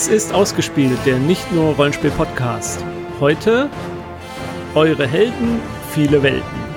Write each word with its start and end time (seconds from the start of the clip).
Dies 0.00 0.08
ist 0.08 0.32
ausgespielt, 0.32 0.96
der 1.04 1.18
nicht 1.18 1.52
nur 1.52 1.74
Rollenspiel-Podcast. 1.74 2.82
Heute 3.20 3.68
eure 4.74 5.06
Helden, 5.06 5.60
viele 5.92 6.22
Welten. 6.22 6.69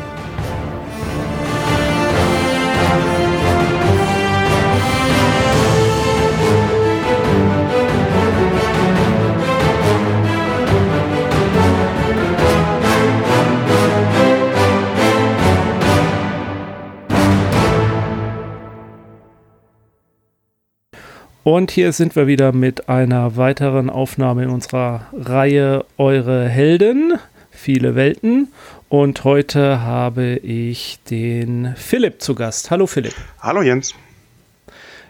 Und 21.44 21.72
hier 21.72 21.92
sind 21.92 22.16
wir 22.16 22.26
wieder 22.26 22.54
mit 22.54 22.88
einer 22.88 23.36
weiteren 23.36 23.90
Aufnahme 23.90 24.44
in 24.44 24.50
unserer 24.50 25.08
Reihe 25.12 25.84
Eure 25.98 26.48
Helden, 26.48 27.16
viele 27.52 27.96
Welten. 27.96 28.48
Und 28.88 29.26
heute 29.26 29.82
habe 29.82 30.38
ich 30.38 31.00
den 31.10 31.74
Philipp 31.76 32.22
zu 32.22 32.34
Gast. 32.34 32.72
Hallo 32.72 32.88
Philipp. 32.88 33.14
Hallo 33.42 33.62
Jens. 33.62 33.94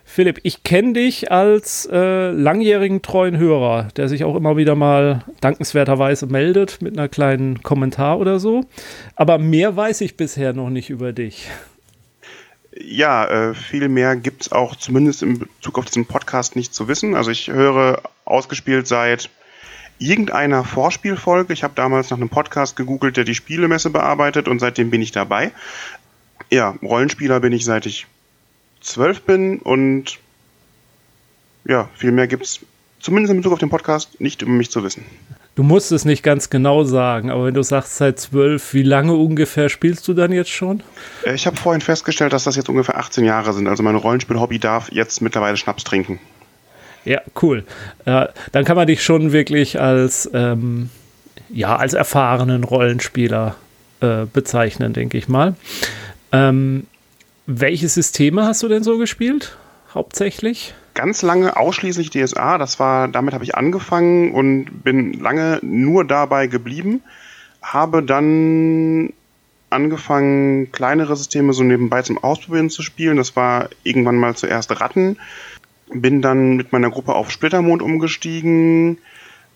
Philipp, 0.04 0.40
ich 0.42 0.64
kenne 0.64 0.94
dich 0.94 1.32
als 1.32 1.88
äh, 1.92 2.32
langjährigen 2.32 3.04
treuen 3.04 3.38
Hörer, 3.38 3.90
der 3.96 4.10
sich 4.10 4.24
auch 4.24 4.36
immer 4.36 4.58
wieder 4.58 4.74
mal 4.74 5.24
dankenswerterweise 5.40 6.26
meldet 6.26 6.82
mit 6.82 6.98
einer 6.98 7.10
kleinen 7.10 7.62
Kommentar 7.62 8.18
oder 8.18 8.40
so. 8.40 8.66
Aber 9.16 9.38
mehr 9.38 9.76
weiß 9.76 10.02
ich 10.02 10.18
bisher 10.18 10.54
noch 10.54 10.72
nicht 10.72 10.90
über 10.90 11.14
dich. 11.14 11.48
Ja, 12.80 13.26
äh, 13.26 13.54
viel 13.54 13.88
mehr 13.88 14.16
gibt's 14.16 14.52
auch 14.52 14.76
zumindest 14.76 15.22
in 15.22 15.40
Bezug 15.40 15.78
auf 15.78 15.86
diesen 15.86 16.06
Podcast 16.06 16.56
nicht 16.56 16.74
zu 16.74 16.88
wissen. 16.88 17.16
Also 17.16 17.30
ich 17.30 17.48
höre 17.48 18.02
ausgespielt 18.26 18.88
seit 18.88 19.30
irgendeiner 20.00 20.64
Vorspielfolge. 20.64 21.54
Ich 21.54 21.64
habe 21.64 21.76
damals 21.76 22.10
nach 22.10 22.18
einem 22.18 22.30
Podcast 22.30 22.76
gegoogelt, 22.76 23.18
der 23.18 23.26
die 23.26 23.36
Spielemesse 23.36 23.90
bearbeitet 23.90 24.48
und 24.48 24.60
seitdem 24.60 24.90
bin 24.90 25.02
ich 25.02 25.12
dabei. 25.12 25.52
Ja, 26.50 26.76
Rollenspieler 26.82 27.40
bin 27.40 27.54
ich 27.54 27.64
seit 27.64 27.86
ich 27.86 28.08
zwölf 28.82 29.22
bin 29.22 29.60
und 29.60 30.20
ja, 31.66 31.90
viel 31.96 32.12
mehr 32.12 32.28
gibt's 32.28 32.60
zumindest 33.00 33.32
in 33.32 33.38
Bezug 33.38 33.54
auf 33.54 33.60
den 33.60 33.70
Podcast 33.70 34.20
nicht 34.20 34.42
über 34.42 34.52
mich 34.52 34.72
zu 34.72 34.84
wissen. 34.84 35.06
Du 35.56 35.62
musst 35.62 35.92
es 35.92 36.04
nicht 36.04 36.24
ganz 36.24 36.50
genau 36.50 36.84
sagen, 36.84 37.30
aber 37.30 37.46
wenn 37.46 37.54
du 37.54 37.62
sagst 37.62 37.98
seit 37.98 38.20
zwölf, 38.20 38.74
wie 38.74 38.82
lange 38.82 39.14
ungefähr 39.14 39.70
spielst 39.70 40.08
du 40.08 40.16
dann 40.16 40.32
jetzt 40.32 40.50
schon? 40.50 40.82
Äh, 41.24 41.36
ich 41.36 41.46
habe 41.46 41.58
vorhin 41.58 41.82
festgestellt, 41.82 42.34
dass 42.34 42.46
das 42.46 42.56
jetzt 42.56 42.70
ungefähr 42.70 42.98
18 42.98 43.24
Jahre 43.24 43.54
sind. 43.54 43.68
Also 43.68 43.84
mein 43.84 43.96
Rollenspiel-Hobby 43.96 44.58
darf 44.58 44.92
jetzt 44.92 45.22
mittlerweile 45.22 45.56
Schnaps 45.58 45.84
trinken. 45.84 46.20
Ja, 47.06 47.22
cool. 47.42 47.66
Äh, 48.06 48.28
dann 48.52 48.66
kann 48.66 48.76
man 48.76 48.88
dich 48.88 49.04
schon 49.04 49.32
wirklich 49.32 49.80
als, 49.80 50.28
ähm, 50.34 50.90
ja, 51.50 51.76
als 51.76 51.94
erfahrenen 51.94 52.64
Rollenspieler 52.64 53.56
äh, 54.00 54.26
bezeichnen, 54.32 54.94
denke 54.94 55.20
ich 55.20 55.28
mal. 55.28 55.56
Ähm, 56.32 56.88
welche 57.46 57.90
Systeme 57.90 58.46
hast 58.46 58.64
du 58.64 58.70
denn 58.70 58.84
so 58.84 58.98
gespielt? 58.98 59.56
Hauptsächlich? 59.94 60.74
Ganz 60.94 61.22
lange 61.22 61.58
ausschließlich 61.58 62.10
DSA. 62.10 62.58
Das 62.58 62.80
war, 62.80 63.08
damit 63.08 63.34
habe 63.34 63.44
ich 63.44 63.56
angefangen 63.56 64.32
und 64.32 64.84
bin 64.84 65.14
lange 65.14 65.60
nur 65.62 66.06
dabei 66.06 66.48
geblieben. 66.48 67.02
Habe 67.62 68.04
dann 68.04 69.14
angefangen, 69.70 70.72
kleinere 70.72 71.16
Systeme 71.16 71.54
so 71.54 71.64
nebenbei 71.64 72.02
zum 72.04 72.18
Ausprobieren 72.18 72.70
zu 72.70 72.82
spielen. 72.82 73.18
Das 73.18 73.36
war 73.36 73.70
irgendwann 73.84 74.18
mal 74.18 74.36
zuerst 74.36 74.80
Ratten. 74.80 75.18
Bin 75.92 76.22
dann 76.22 76.56
mit 76.56 76.72
meiner 76.72 76.90
Gruppe 76.90 77.14
auf 77.14 77.32
Splittermond 77.32 77.82
umgestiegen. 77.82 78.98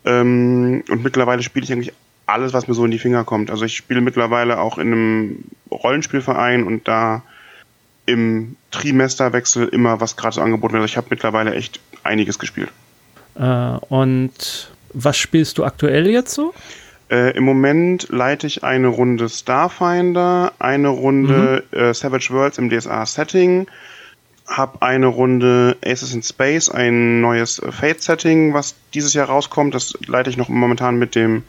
Ähm, 0.05 0.83
und 0.89 1.03
mittlerweile 1.03 1.43
spiele 1.43 1.63
ich 1.63 1.71
eigentlich 1.71 1.93
alles, 2.25 2.53
was 2.53 2.67
mir 2.67 2.73
so 2.73 2.85
in 2.85 2.91
die 2.91 2.99
Finger 2.99 3.23
kommt. 3.23 3.49
Also 3.49 3.65
ich 3.65 3.77
spiele 3.77 4.01
mittlerweile 4.01 4.59
auch 4.59 4.77
in 4.77 4.87
einem 4.87 5.43
Rollenspielverein 5.71 6.63
und 6.63 6.87
da 6.87 7.23
im 8.07 8.55
Trimesterwechsel 8.71 9.67
immer 9.67 10.01
was 10.01 10.15
gratis 10.15 10.39
angeboten 10.39 10.73
wird. 10.73 10.81
Also 10.81 10.91
ich 10.91 10.97
habe 10.97 11.07
mittlerweile 11.11 11.53
echt 11.53 11.79
einiges 12.03 12.39
gespielt. 12.39 12.69
Äh, 13.35 13.43
und 13.89 14.71
was 14.93 15.17
spielst 15.17 15.59
du 15.59 15.65
aktuell 15.65 16.07
jetzt 16.07 16.33
so? 16.33 16.53
Äh, 17.09 17.37
Im 17.37 17.43
Moment 17.43 18.07
leite 18.09 18.47
ich 18.47 18.63
eine 18.63 18.87
Runde 18.87 19.29
Starfinder, 19.29 20.53
eine 20.59 20.89
Runde 20.89 21.63
mhm. 21.71 21.77
äh, 21.77 21.93
Savage 21.93 22.29
Worlds 22.31 22.57
im 22.57 22.69
DSA-Setting, 22.69 23.67
habe 24.47 24.81
eine 24.81 25.07
Runde 25.07 25.77
Aces 25.85 26.13
in 26.13 26.23
Space, 26.23 26.69
ein 26.69 27.21
neues 27.21 27.61
Fate-Setting, 27.69 28.53
was 28.53 28.75
dieses 28.93 29.13
Jahr 29.13 29.27
rauskommt. 29.27 29.75
Das 29.75 29.97
leite 30.07 30.29
ich 30.29 30.37
noch 30.37 30.49
momentan 30.49 30.97
mit 30.97 31.15
dem 31.15 31.43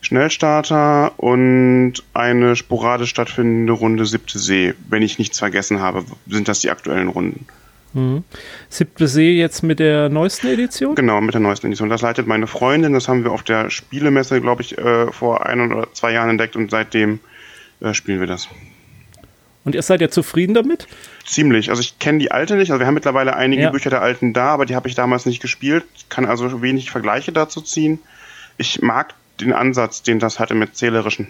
Schnellstarter 0.00 1.18
und 1.18 1.94
eine 2.14 2.56
sporadisch 2.56 3.10
stattfindende 3.10 3.72
Runde 3.72 4.06
Siebte 4.06 4.38
See. 4.38 4.74
Wenn 4.88 5.02
ich 5.02 5.18
nichts 5.18 5.38
vergessen 5.38 5.80
habe, 5.80 6.04
sind 6.28 6.48
das 6.48 6.60
die 6.60 6.70
aktuellen 6.70 7.08
Runden. 7.08 7.46
Mhm. 7.92 8.24
Siebte 8.68 9.08
See 9.08 9.32
jetzt 9.32 9.62
mit 9.62 9.78
der 9.78 10.08
neuesten 10.08 10.48
Edition? 10.48 10.94
Genau, 10.94 11.20
mit 11.20 11.34
der 11.34 11.40
neuesten 11.40 11.68
Edition. 11.68 11.88
Das 11.88 12.02
leitet 12.02 12.26
meine 12.26 12.46
Freundin. 12.46 12.92
Das 12.92 13.08
haben 13.08 13.24
wir 13.24 13.32
auf 13.32 13.42
der 13.42 13.70
Spielemesse, 13.70 14.40
glaube 14.40 14.62
ich, 14.62 14.76
äh, 14.76 15.10
vor 15.12 15.46
ein 15.46 15.72
oder 15.72 15.92
zwei 15.94 16.12
Jahren 16.12 16.30
entdeckt 16.30 16.56
und 16.56 16.70
seitdem 16.70 17.20
äh, 17.80 17.94
spielen 17.94 18.20
wir 18.20 18.26
das. 18.26 18.48
Und 19.64 19.74
ihr 19.74 19.82
seid 19.82 20.00
ja 20.00 20.08
zufrieden 20.08 20.54
damit? 20.54 20.86
Ziemlich. 21.24 21.70
Also 21.70 21.80
ich 21.80 21.98
kenne 21.98 22.18
die 22.18 22.30
alte 22.30 22.54
nicht. 22.54 22.70
Also 22.70 22.78
wir 22.78 22.86
haben 22.86 22.94
mittlerweile 22.94 23.34
einige 23.34 23.62
ja. 23.62 23.70
Bücher 23.70 23.90
der 23.90 24.00
alten 24.00 24.32
da, 24.32 24.50
aber 24.50 24.64
die 24.64 24.76
habe 24.76 24.88
ich 24.88 24.94
damals 24.94 25.26
nicht 25.26 25.42
gespielt. 25.42 25.84
Kann 26.08 26.24
also 26.24 26.62
wenig 26.62 26.92
Vergleiche 26.92 27.32
dazu 27.32 27.60
ziehen. 27.60 27.98
Ich 28.58 28.80
mag 28.80 29.14
den 29.40 29.52
Ansatz, 29.52 30.02
den 30.02 30.18
das 30.18 30.38
hatte 30.38 30.54
mit 30.54 30.76
Zählerischen. 30.76 31.28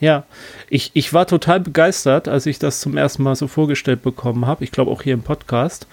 Ja, 0.00 0.24
ich, 0.70 0.92
ich 0.94 1.12
war 1.12 1.26
total 1.26 1.60
begeistert, 1.60 2.28
als 2.28 2.46
ich 2.46 2.58
das 2.58 2.80
zum 2.80 2.96
ersten 2.96 3.22
Mal 3.24 3.34
so 3.34 3.48
vorgestellt 3.48 4.02
bekommen 4.02 4.46
habe. 4.46 4.62
Ich 4.62 4.70
glaube 4.70 4.90
auch 4.90 5.02
hier 5.02 5.14
im 5.14 5.22
Podcast. 5.22 5.88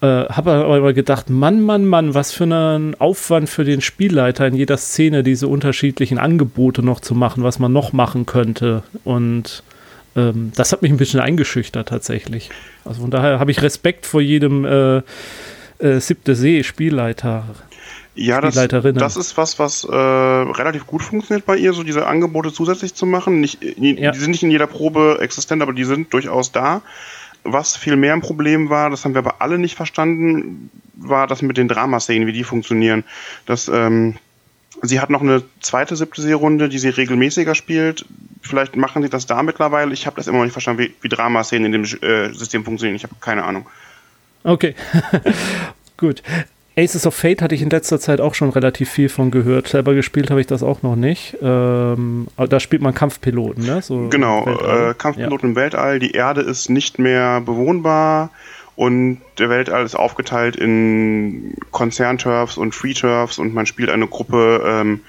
Äh, 0.00 0.06
habe 0.06 0.52
aber 0.52 0.94
gedacht, 0.94 1.28
Mann, 1.28 1.60
Mann, 1.60 1.84
Mann, 1.84 2.14
was 2.14 2.32
für 2.32 2.44
einen 2.44 2.98
Aufwand 2.98 3.50
für 3.50 3.64
den 3.64 3.82
Spielleiter 3.82 4.46
in 4.46 4.54
jeder 4.54 4.78
Szene 4.78 5.22
diese 5.22 5.46
unterschiedlichen 5.46 6.18
Angebote 6.18 6.82
noch 6.82 7.00
zu 7.00 7.14
machen, 7.14 7.42
was 7.42 7.58
man 7.58 7.72
noch 7.72 7.92
machen 7.92 8.24
könnte. 8.24 8.82
Und 9.04 9.62
ähm, 10.16 10.52
das 10.56 10.72
hat 10.72 10.80
mich 10.80 10.90
ein 10.90 10.96
bisschen 10.96 11.20
eingeschüchtert 11.20 11.88
tatsächlich. 11.88 12.48
Also 12.86 13.02
von 13.02 13.10
daher 13.10 13.38
habe 13.38 13.50
ich 13.50 13.60
Respekt 13.60 14.06
vor 14.06 14.22
jedem 14.22 14.64
äh, 14.64 15.02
äh, 15.80 16.00
siebte 16.00 16.34
See-Spielleiter. 16.34 17.44
Ja, 18.14 18.40
das, 18.40 18.54
das 18.54 19.16
ist 19.16 19.36
was, 19.36 19.58
was 19.58 19.84
äh, 19.84 19.94
relativ 19.94 20.86
gut 20.86 21.02
funktioniert 21.02 21.46
bei 21.46 21.56
ihr, 21.56 21.72
so 21.72 21.84
diese 21.84 22.06
Angebote 22.06 22.52
zusätzlich 22.52 22.94
zu 22.94 23.06
machen. 23.06 23.40
Nicht, 23.40 23.62
die, 23.62 23.94
ja. 23.94 24.10
die 24.10 24.18
sind 24.18 24.32
nicht 24.32 24.42
in 24.42 24.50
jeder 24.50 24.66
Probe 24.66 25.18
existent, 25.20 25.62
aber 25.62 25.72
die 25.72 25.84
sind 25.84 26.12
durchaus 26.12 26.50
da. 26.50 26.82
Was 27.44 27.76
viel 27.76 27.96
mehr 27.96 28.12
ein 28.12 28.20
Problem 28.20 28.68
war, 28.68 28.90
das 28.90 29.04
haben 29.04 29.14
wir 29.14 29.20
aber 29.20 29.36
alle 29.38 29.58
nicht 29.58 29.74
verstanden, 29.74 30.70
war 30.94 31.26
das 31.26 31.40
mit 31.40 31.56
den 31.56 31.68
Dramaszenen, 31.68 32.26
wie 32.26 32.32
die 32.32 32.44
funktionieren. 32.44 33.04
Das, 33.46 33.68
ähm, 33.68 34.16
sie 34.82 35.00
hat 35.00 35.08
noch 35.08 35.22
eine 35.22 35.42
zweite 35.60 35.96
siebte 35.96 36.20
Seerunde, 36.20 36.68
die 36.68 36.78
sie 36.78 36.90
regelmäßiger 36.90 37.54
spielt. 37.54 38.04
Vielleicht 38.42 38.76
machen 38.76 39.02
sie 39.02 39.08
das 39.08 39.26
da 39.26 39.42
mittlerweile. 39.42 39.94
Ich 39.94 40.06
habe 40.06 40.16
das 40.16 40.26
immer 40.26 40.38
noch 40.38 40.44
nicht 40.44 40.52
verstanden, 40.52 40.82
wie, 40.82 40.94
wie 41.00 41.08
Dramaszenen 41.08 41.72
in 41.72 41.82
dem 41.82 42.02
äh, 42.02 42.34
System 42.34 42.64
funktionieren. 42.64 42.96
Ich 42.96 43.04
habe 43.04 43.14
keine 43.20 43.44
Ahnung. 43.44 43.66
Okay. 44.44 44.74
Gut. 45.96 46.22
Aces 46.80 47.06
of 47.06 47.14
Fate 47.14 47.42
hatte 47.42 47.54
ich 47.54 47.62
in 47.62 47.70
letzter 47.70 48.00
Zeit 48.00 48.20
auch 48.20 48.34
schon 48.34 48.50
relativ 48.50 48.90
viel 48.90 49.08
von 49.08 49.30
gehört. 49.30 49.68
Selber 49.68 49.94
gespielt 49.94 50.30
habe 50.30 50.40
ich 50.40 50.46
das 50.46 50.62
auch 50.62 50.82
noch 50.82 50.96
nicht. 50.96 51.36
Ähm, 51.42 52.26
da 52.36 52.60
spielt 52.60 52.80
man 52.80 52.94
Kampfpiloten, 52.94 53.64
ne? 53.64 53.82
So 53.82 54.08
genau, 54.08 54.46
äh, 54.46 54.94
Kampfpiloten 54.94 55.48
ja. 55.48 55.50
im 55.50 55.56
Weltall. 55.56 55.98
Die 55.98 56.12
Erde 56.12 56.40
ist 56.40 56.70
nicht 56.70 56.98
mehr 56.98 57.40
bewohnbar 57.42 58.30
und 58.76 59.20
der 59.38 59.50
Weltall 59.50 59.84
ist 59.84 59.94
aufgeteilt 59.94 60.56
in 60.56 61.54
Konzernturfs 61.70 62.56
und 62.56 62.74
Free-Turfs 62.74 63.38
und 63.38 63.52
man 63.52 63.66
spielt 63.66 63.90
eine 63.90 64.06
Gruppe 64.06 64.62
ähm, 64.66 65.00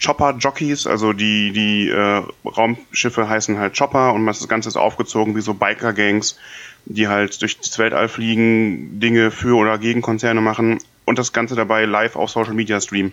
Chopper-Jockeys, 0.00 0.86
also 0.86 1.12
die, 1.12 1.52
die 1.52 1.88
äh, 1.88 2.22
Raumschiffe 2.44 3.28
heißen 3.28 3.58
halt 3.58 3.76
Chopper 3.76 4.12
und 4.12 4.26
das 4.26 4.46
Ganze 4.46 4.68
ist 4.68 4.76
aufgezogen 4.76 5.34
wie 5.34 5.40
so 5.40 5.54
Biker-Gangs, 5.54 6.38
die 6.84 7.08
halt 7.08 7.40
durch 7.40 7.58
das 7.58 7.78
Weltall 7.78 8.08
fliegen, 8.08 9.00
Dinge 9.00 9.30
für 9.30 9.56
oder 9.56 9.78
gegen 9.78 10.02
Konzerne 10.02 10.40
machen 10.40 10.78
und 11.06 11.18
das 11.18 11.32
Ganze 11.32 11.54
dabei 11.54 11.86
live 11.86 12.16
auf 12.16 12.30
Social 12.30 12.52
Media 12.52 12.78
streamen. 12.80 13.12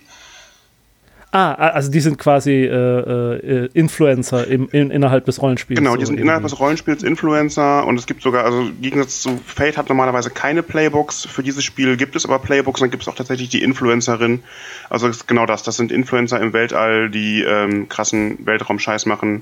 Ah, 1.35 1.53
also 1.55 1.89
die 1.89 1.99
sind 1.99 2.19
quasi 2.19 2.51
äh, 2.51 2.67
äh, 2.67 3.69
Influencer 3.73 4.45
im, 4.45 4.69
in, 4.71 4.91
innerhalb 4.91 5.25
des 5.25 5.41
Rollenspiels. 5.41 5.79
Genau, 5.79 5.95
die 5.95 6.05
sind 6.05 6.19
innerhalb 6.19 6.43
des 6.43 6.59
Rollenspiels 6.59 7.01
Influencer 7.01 7.87
und 7.87 7.97
es 7.97 8.05
gibt 8.05 8.21
sogar, 8.21 8.45
also 8.45 8.61
im 8.61 8.79
Gegensatz 8.79 9.21
zu 9.21 9.39
Fate 9.43 9.75
hat 9.75 9.89
normalerweise 9.89 10.29
keine 10.29 10.61
Playbooks. 10.61 11.25
Für 11.25 11.41
dieses 11.41 11.63
Spiel 11.63 11.97
gibt 11.97 12.15
es 12.15 12.25
aber 12.25 12.37
Playbooks 12.37 12.81
und 12.81 12.85
dann 12.85 12.91
gibt 12.91 13.01
es 13.01 13.09
auch 13.09 13.15
tatsächlich 13.15 13.49
die 13.49 13.63
Influencerin. 13.63 14.43
Also 14.91 15.07
das 15.07 15.25
genau 15.25 15.47
das, 15.47 15.63
das 15.63 15.75
sind 15.75 15.91
Influencer 15.91 16.39
im 16.39 16.53
Weltall, 16.53 17.09
die 17.09 17.41
ähm, 17.41 17.89
krassen 17.89 18.37
Weltraum-Scheiß 18.45 19.07
machen 19.07 19.41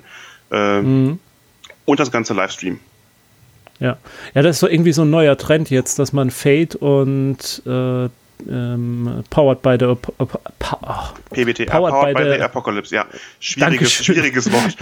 äh, 0.50 0.81
mhm. 0.81 1.19
und 1.83 2.00
das 2.00 2.09
ganze 2.09 2.33
Livestream. 2.33 2.80
Ja. 3.81 3.98
ja, 4.33 4.42
das 4.44 4.56
ist 4.56 4.59
so 4.62 4.69
irgendwie 4.69 4.94
so 4.94 5.01
ein 5.01 5.09
neuer 5.09 5.38
Trend 5.38 5.69
jetzt, 5.69 6.00
dass 6.00 6.13
man 6.13 6.31
Fate 6.31 6.75
und 6.75 7.63
äh, 7.65 8.07
ähm, 8.50 9.24
Powered 9.30 9.62
by 9.62 9.78
the 9.80 9.86
oh, 9.86 9.98
PBT, 11.32 11.68
powered, 11.68 11.92
powered 11.92 12.16
by, 12.16 12.24
by, 12.24 12.38
the, 12.38 12.42
Apocalypse, 12.42 12.94
ja. 12.94 13.06
Schwieriges, 13.40 13.92
schwieriges 13.92 14.52
Wort. 14.52 14.76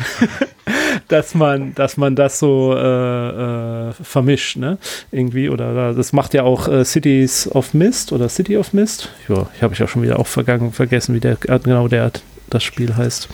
dass 1.07 1.35
man, 1.35 1.73
dass 1.75 1.97
man 1.97 2.15
das 2.15 2.39
so 2.39 2.75
äh, 2.75 3.89
äh, 3.89 3.93
vermischt, 3.93 4.57
ne? 4.57 4.77
Irgendwie. 5.11 5.49
Oder 5.49 5.93
das 5.93 6.13
macht 6.13 6.33
ja 6.33 6.43
auch 6.43 6.67
äh, 6.67 6.85
Cities 6.85 7.49
of 7.53 7.73
Mist 7.73 8.11
oder 8.11 8.29
City 8.29 8.57
of 8.57 8.73
Mist. 8.73 9.09
Ja, 9.27 9.47
ich 9.55 9.63
habe 9.63 9.73
ich 9.73 9.83
auch 9.83 9.89
schon 9.89 10.03
wieder 10.03 10.19
auch 10.19 10.27
vergangen, 10.27 10.71
vergessen, 10.71 11.15
wie 11.15 11.19
der 11.19 11.35
genau 11.35 11.87
der 11.87 12.11
das 12.49 12.63
Spiel 12.63 12.95
heißt. 12.95 13.29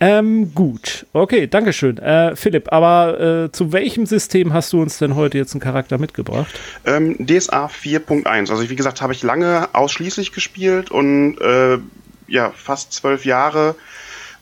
Ähm, 0.00 0.54
gut, 0.54 1.06
okay, 1.12 1.46
Dankeschön. 1.46 1.98
Äh, 1.98 2.34
Philipp, 2.36 2.72
aber 2.72 3.44
äh, 3.44 3.52
zu 3.52 3.72
welchem 3.72 4.06
System 4.06 4.52
hast 4.52 4.72
du 4.72 4.82
uns 4.82 4.98
denn 4.98 5.14
heute 5.14 5.38
jetzt 5.38 5.54
einen 5.54 5.60
Charakter 5.60 5.98
mitgebracht? 5.98 6.52
Ähm, 6.84 7.16
DSA 7.24 7.66
4.1. 7.66 8.50
Also 8.50 8.68
wie 8.68 8.76
gesagt, 8.76 9.00
habe 9.00 9.12
ich 9.12 9.22
lange 9.22 9.68
ausschließlich 9.72 10.32
gespielt 10.32 10.90
und 10.90 11.38
äh, 11.40 11.78
ja, 12.26 12.52
fast 12.56 12.92
zwölf 12.92 13.24
Jahre. 13.24 13.76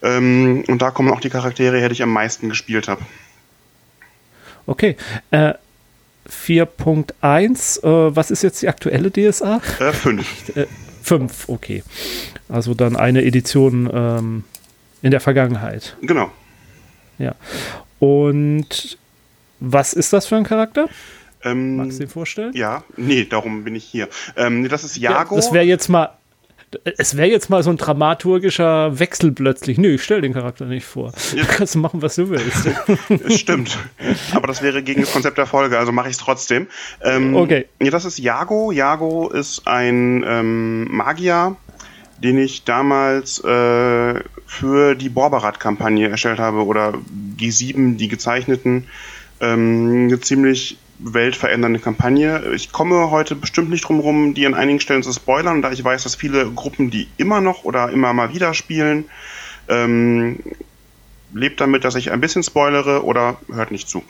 Ähm, 0.03 0.65
und 0.69 0.81
da 0.81 0.91
kommen 0.91 1.11
auch 1.11 1.21
die 1.21 1.31
Charaktere 1.31 1.79
her, 1.79 1.89
die 1.89 1.95
ich 1.95 2.03
am 2.03 2.13
meisten 2.13 2.49
gespielt 2.49 2.89
habe. 2.89 3.03
Okay. 4.67 4.97
Äh, 5.31 5.55
4.1, 6.29 7.83
äh, 7.83 8.17
was 8.17 8.31
ist 8.31 8.43
jetzt 8.43 8.63
die 8.63 8.69
aktuelle 8.69 9.11
DSA? 9.11 9.61
5. 9.61 10.57
Äh, 10.57 10.67
5, 11.03 11.49
äh, 11.49 11.53
okay. 11.53 11.83
Also 12.49 12.75
dann 12.75 12.97
eine 12.97 13.25
Edition 13.25 13.91
ähm, 13.93 14.45
in 15.03 15.11
der 15.11 15.21
Vergangenheit. 15.21 15.97
Genau. 16.01 16.31
Ja. 17.19 17.35
Und 17.99 18.99
was 19.61 19.93
ist 19.93 20.13
das 20.13 20.27
für 20.27 20.37
ein 20.37 20.45
Charakter? 20.45 20.89
Ähm, 21.45 21.77
Magst 21.77 21.99
du 22.01 22.05
dir 22.05 22.11
vorstellen? 22.11 22.53
Ja, 22.55 22.85
nee, 22.97 23.25
darum 23.25 23.65
bin 23.65 23.75
ich 23.75 23.85
hier. 23.85 24.09
Ähm, 24.37 24.69
das 24.69 24.85
ist 24.85 24.97
Jago. 24.97 25.35
Ja, 25.35 25.41
das 25.41 25.53
wäre 25.53 25.65
jetzt 25.65 25.89
mal. 25.89 26.11
Es 26.97 27.19
wäre 27.19 27.29
jetzt 27.29 27.51
mal 27.51 27.63
so 27.63 27.69
ein 27.69 27.77
dramaturgischer 27.77 28.99
Wechsel 28.99 29.33
plötzlich. 29.33 29.77
Nö, 29.77 29.97
ich 29.97 30.03
stell 30.03 30.23
den 30.23 30.33
Charakter 30.33 30.65
nicht 30.65 30.87
vor. 30.87 31.13
Ja. 31.37 31.43
Du 31.43 31.49
kannst 31.49 31.77
machen, 31.77 32.01
was 32.01 32.15
du 32.15 32.31
willst. 32.31 32.67
Stimmt. 33.39 33.79
Aber 34.33 34.47
das 34.47 34.63
wäre 34.63 34.83
gegen 34.83 35.03
das 35.03 35.13
Konzept 35.13 35.37
der 35.37 35.45
Folge, 35.45 35.79
also 35.79 35.93
mache 35.93 36.09
ich 36.09 36.15
es 36.15 36.19
trotzdem. 36.19 36.69
Ähm, 37.03 37.37
okay. 37.37 37.67
Ja, 37.79 37.91
das 37.91 38.07
ist 38.07 38.19
Jago. 38.19 38.73
Jago 38.73 39.29
ist 39.29 39.67
ein 39.69 40.25
ähm, 40.27 40.85
Magier, 40.85 41.57
den 42.23 42.39
ich 42.39 42.65
damals 42.65 43.43
äh, 43.43 44.21
für 44.47 44.95
die 44.95 45.09
Borberat-Kampagne 45.09 46.09
erstellt 46.09 46.39
habe 46.39 46.65
oder 46.65 46.95
G7, 47.37 47.97
die 47.97 48.09
gezeichneten. 48.09 48.87
Ähm, 49.41 50.07
eine 50.09 50.21
ziemlich 50.21 50.79
weltverändernde 51.01 51.81
Kampagne. 51.81 52.53
Ich 52.55 52.71
komme 52.71 53.11
heute 53.11 53.35
bestimmt 53.35 53.71
nicht 53.71 53.89
drum 53.89 53.99
rum, 53.99 54.35
die 54.35 54.47
an 54.47 54.55
einigen 54.55 54.79
Stellen 54.79 55.03
zu 55.03 55.13
spoilern, 55.13 55.63
da 55.63 55.73
ich 55.73 55.83
weiß, 55.83 56.05
dass 56.05 56.15
viele 56.15 56.49
Gruppen 56.51 56.91
die 56.91 57.09
immer 57.17 57.41
noch 57.41 57.65
oder 57.65 57.91
immer 57.91 58.13
mal 58.13 58.33
wieder 58.33 58.55
spielen. 58.55 59.07
Ähm, 59.69 60.39
lebt 61.35 61.61
damit, 61.61 61.85
dass 61.85 61.97
ich 61.97 62.13
ein 62.13 62.21
bisschen 62.21 62.43
spoilere 62.45 63.05
oder 63.05 63.39
hört 63.53 63.73
nicht 63.73 63.89
zu. 63.89 64.03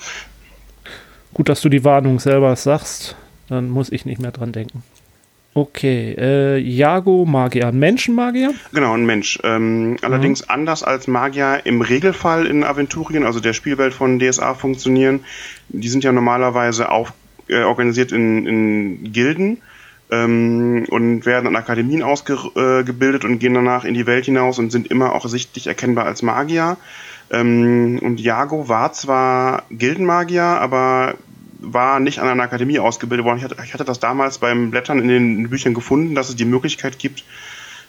Gut, 1.33 1.49
dass 1.49 1.63
du 1.63 1.71
die 1.71 1.85
Warnung 1.85 2.19
selber 2.19 2.55
sagst, 2.57 3.17
dann 3.49 3.71
muss 3.71 3.91
ich 3.91 4.05
nicht 4.05 4.21
mehr 4.21 4.33
dran 4.33 4.53
denken. 4.53 4.83
Okay, 5.55 6.15
äh, 6.19 6.57
Jago 6.57 7.27
Magier, 7.27 7.69
ein 7.69 7.79
Menschenmagier? 7.79 8.55
Genau, 8.73 8.95
ein 8.95 9.05
Mensch. 9.05 9.39
Ähm, 9.45 9.99
allerdings 10.01 10.41
mhm. 10.43 10.51
anders 10.51 10.83
als 10.83 11.09
Magier 11.09 11.61
im 11.65 11.83
Regelfall 11.83 12.47
in 12.47 12.65
Aventurien, 12.65 13.25
also 13.25 13.39
der 13.39 13.53
Spielwelt 13.53 13.93
von 13.93 14.19
DSA 14.19 14.55
funktionieren. 14.55 15.25
Die 15.69 15.89
sind 15.89 16.05
ja 16.05 16.13
normalerweise 16.13 16.91
auf, 16.91 17.13
äh, 17.49 17.65
organisiert 17.65 18.13
in, 18.13 18.47
in 18.47 19.13
Gilden 19.13 19.61
ähm, 20.11 20.87
und 20.89 21.27
werden 21.27 21.47
an 21.47 21.57
Akademien 21.57 22.03
ausgebildet 22.03 23.25
äh, 23.25 23.27
und 23.27 23.39
gehen 23.39 23.53
danach 23.53 23.85
in 23.85 23.93
die 23.93 24.07
Welt 24.07 24.25
hinaus 24.25 24.59
und 24.59 24.73
sind 24.73 24.87
immer 24.87 25.13
auch 25.13 25.29
sichtlich 25.29 25.67
erkennbar 25.67 26.07
als 26.07 26.23
Magier. 26.23 26.79
Ähm, 27.31 27.99
und 28.01 28.21
Jago 28.21 28.71
war 28.71 28.95
zwar 28.95 29.65
Gildenmagier, 29.71 30.45
aber 30.45 31.17
war 31.63 32.01
nicht 32.01 32.19
an 32.19 32.29
einer 32.29 32.43
Akademie 32.43 32.79
ausgebildet 32.79 33.25
worden. 33.25 33.39
Ich 33.39 33.45
hatte, 33.45 33.57
ich 33.65 33.75
hatte 33.75 33.85
das 33.85 34.01
damals 34.01 34.39
beim 34.39 34.71
Blättern 34.71 34.99
in 34.99 35.09
den 35.09 35.49
Büchern 35.49 35.75
gefunden, 35.75 36.15
dass 36.15 36.29
es 36.29 36.37
die 36.37 36.45
Möglichkeit 36.45 36.99
gibt, 36.99 37.25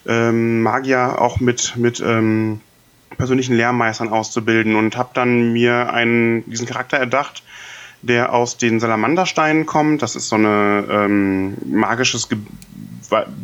ähm, 0.05 0.61
Magier 0.61 1.19
auch 1.19 1.39
mit, 1.39 1.75
mit 1.75 1.99
ähm, 1.99 2.61
persönlichen 3.17 3.55
Lehrmeistern 3.55 4.09
auszubilden 4.09 4.75
und 4.75 4.97
habe 4.97 5.09
dann 5.13 5.53
mir 5.53 5.93
einen, 5.93 6.49
diesen 6.49 6.67
Charakter 6.67 6.97
erdacht, 6.97 7.43
der 8.01 8.33
aus 8.33 8.57
den 8.57 8.79
Salamandersteinen 8.79 9.65
kommt. 9.65 10.01
Das 10.01 10.15
ist 10.15 10.29
so 10.29 10.35
eine 10.35 10.85
ähm, 10.89 11.55
magisches, 11.65 12.29
Ge 12.29 12.37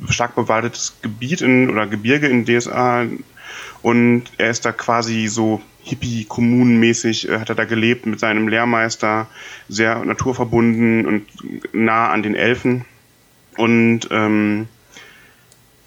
stark 0.09 0.35
bewaldetes 0.35 0.95
Gebiet 1.01 1.41
in, 1.41 1.69
oder 1.69 1.85
Gebirge 1.85 2.27
in 2.27 2.45
DSA 2.45 3.05
und 3.81 4.23
er 4.37 4.49
ist 4.49 4.65
da 4.65 4.71
quasi 4.71 5.27
so 5.27 5.61
Hippie-Kommunenmäßig 5.89 7.29
äh, 7.29 7.39
hat 7.39 7.49
er 7.49 7.55
da 7.55 7.65
gelebt 7.65 8.05
mit 8.05 8.19
seinem 8.19 8.47
Lehrmeister, 8.47 9.27
sehr 9.67 10.03
naturverbunden 10.05 11.05
und 11.05 11.25
nah 11.73 12.09
an 12.09 12.23
den 12.23 12.35
Elfen 12.35 12.85
und 13.57 14.07
ähm, 14.11 14.67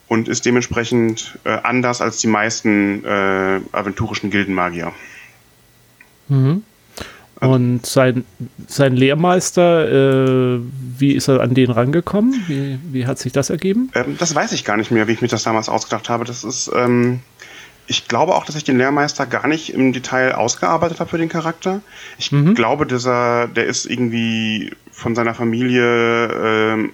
und 0.07 0.27
ist 0.27 0.45
dementsprechend 0.45 1.39
äh, 1.43 1.57
anders 1.63 2.01
als 2.01 2.19
die 2.19 2.27
meisten 2.27 3.03
äh, 3.03 3.61
aventurischen 3.71 4.29
Gildenmagier. 4.29 4.91
Mhm. 6.27 6.63
Und 7.39 7.85
sein, 7.85 8.23
sein 8.67 8.95
Lehrmeister, 8.95 10.55
äh, 10.55 10.59
wie 10.97 11.11
ist 11.13 11.27
er 11.27 11.41
an 11.41 11.53
den 11.53 11.71
rangekommen? 11.71 12.41
Wie, 12.47 12.79
wie 12.91 13.05
hat 13.05 13.19
sich 13.19 13.33
das 13.33 13.49
ergeben? 13.49 13.91
Ähm, 13.95 14.15
das 14.17 14.33
weiß 14.33 14.53
ich 14.53 14.63
gar 14.63 14.77
nicht 14.77 14.91
mehr, 14.91 15.07
wie 15.07 15.13
ich 15.13 15.21
mir 15.21 15.27
das 15.27 15.43
damals 15.43 15.67
ausgedacht 15.67 16.09
habe. 16.09 16.23
Das 16.23 16.43
ist, 16.43 16.71
ähm, 16.73 17.19
ich 17.87 18.07
glaube 18.07 18.35
auch, 18.35 18.45
dass 18.45 18.55
ich 18.55 18.63
den 18.63 18.77
Lehrmeister 18.77 19.25
gar 19.25 19.47
nicht 19.47 19.73
im 19.73 19.93
Detail 19.93 20.35
ausgearbeitet 20.35 20.99
habe 20.99 21.09
für 21.09 21.17
den 21.17 21.29
Charakter. 21.29 21.81
Ich 22.17 22.31
mhm. 22.31 22.55
glaube, 22.55 22.85
dieser, 22.85 23.47
der 23.47 23.65
ist 23.65 23.85
irgendwie 23.85 24.71
von 24.91 25.15
seiner 25.15 25.33
Familie 25.33 26.27
ähm, 26.27 26.91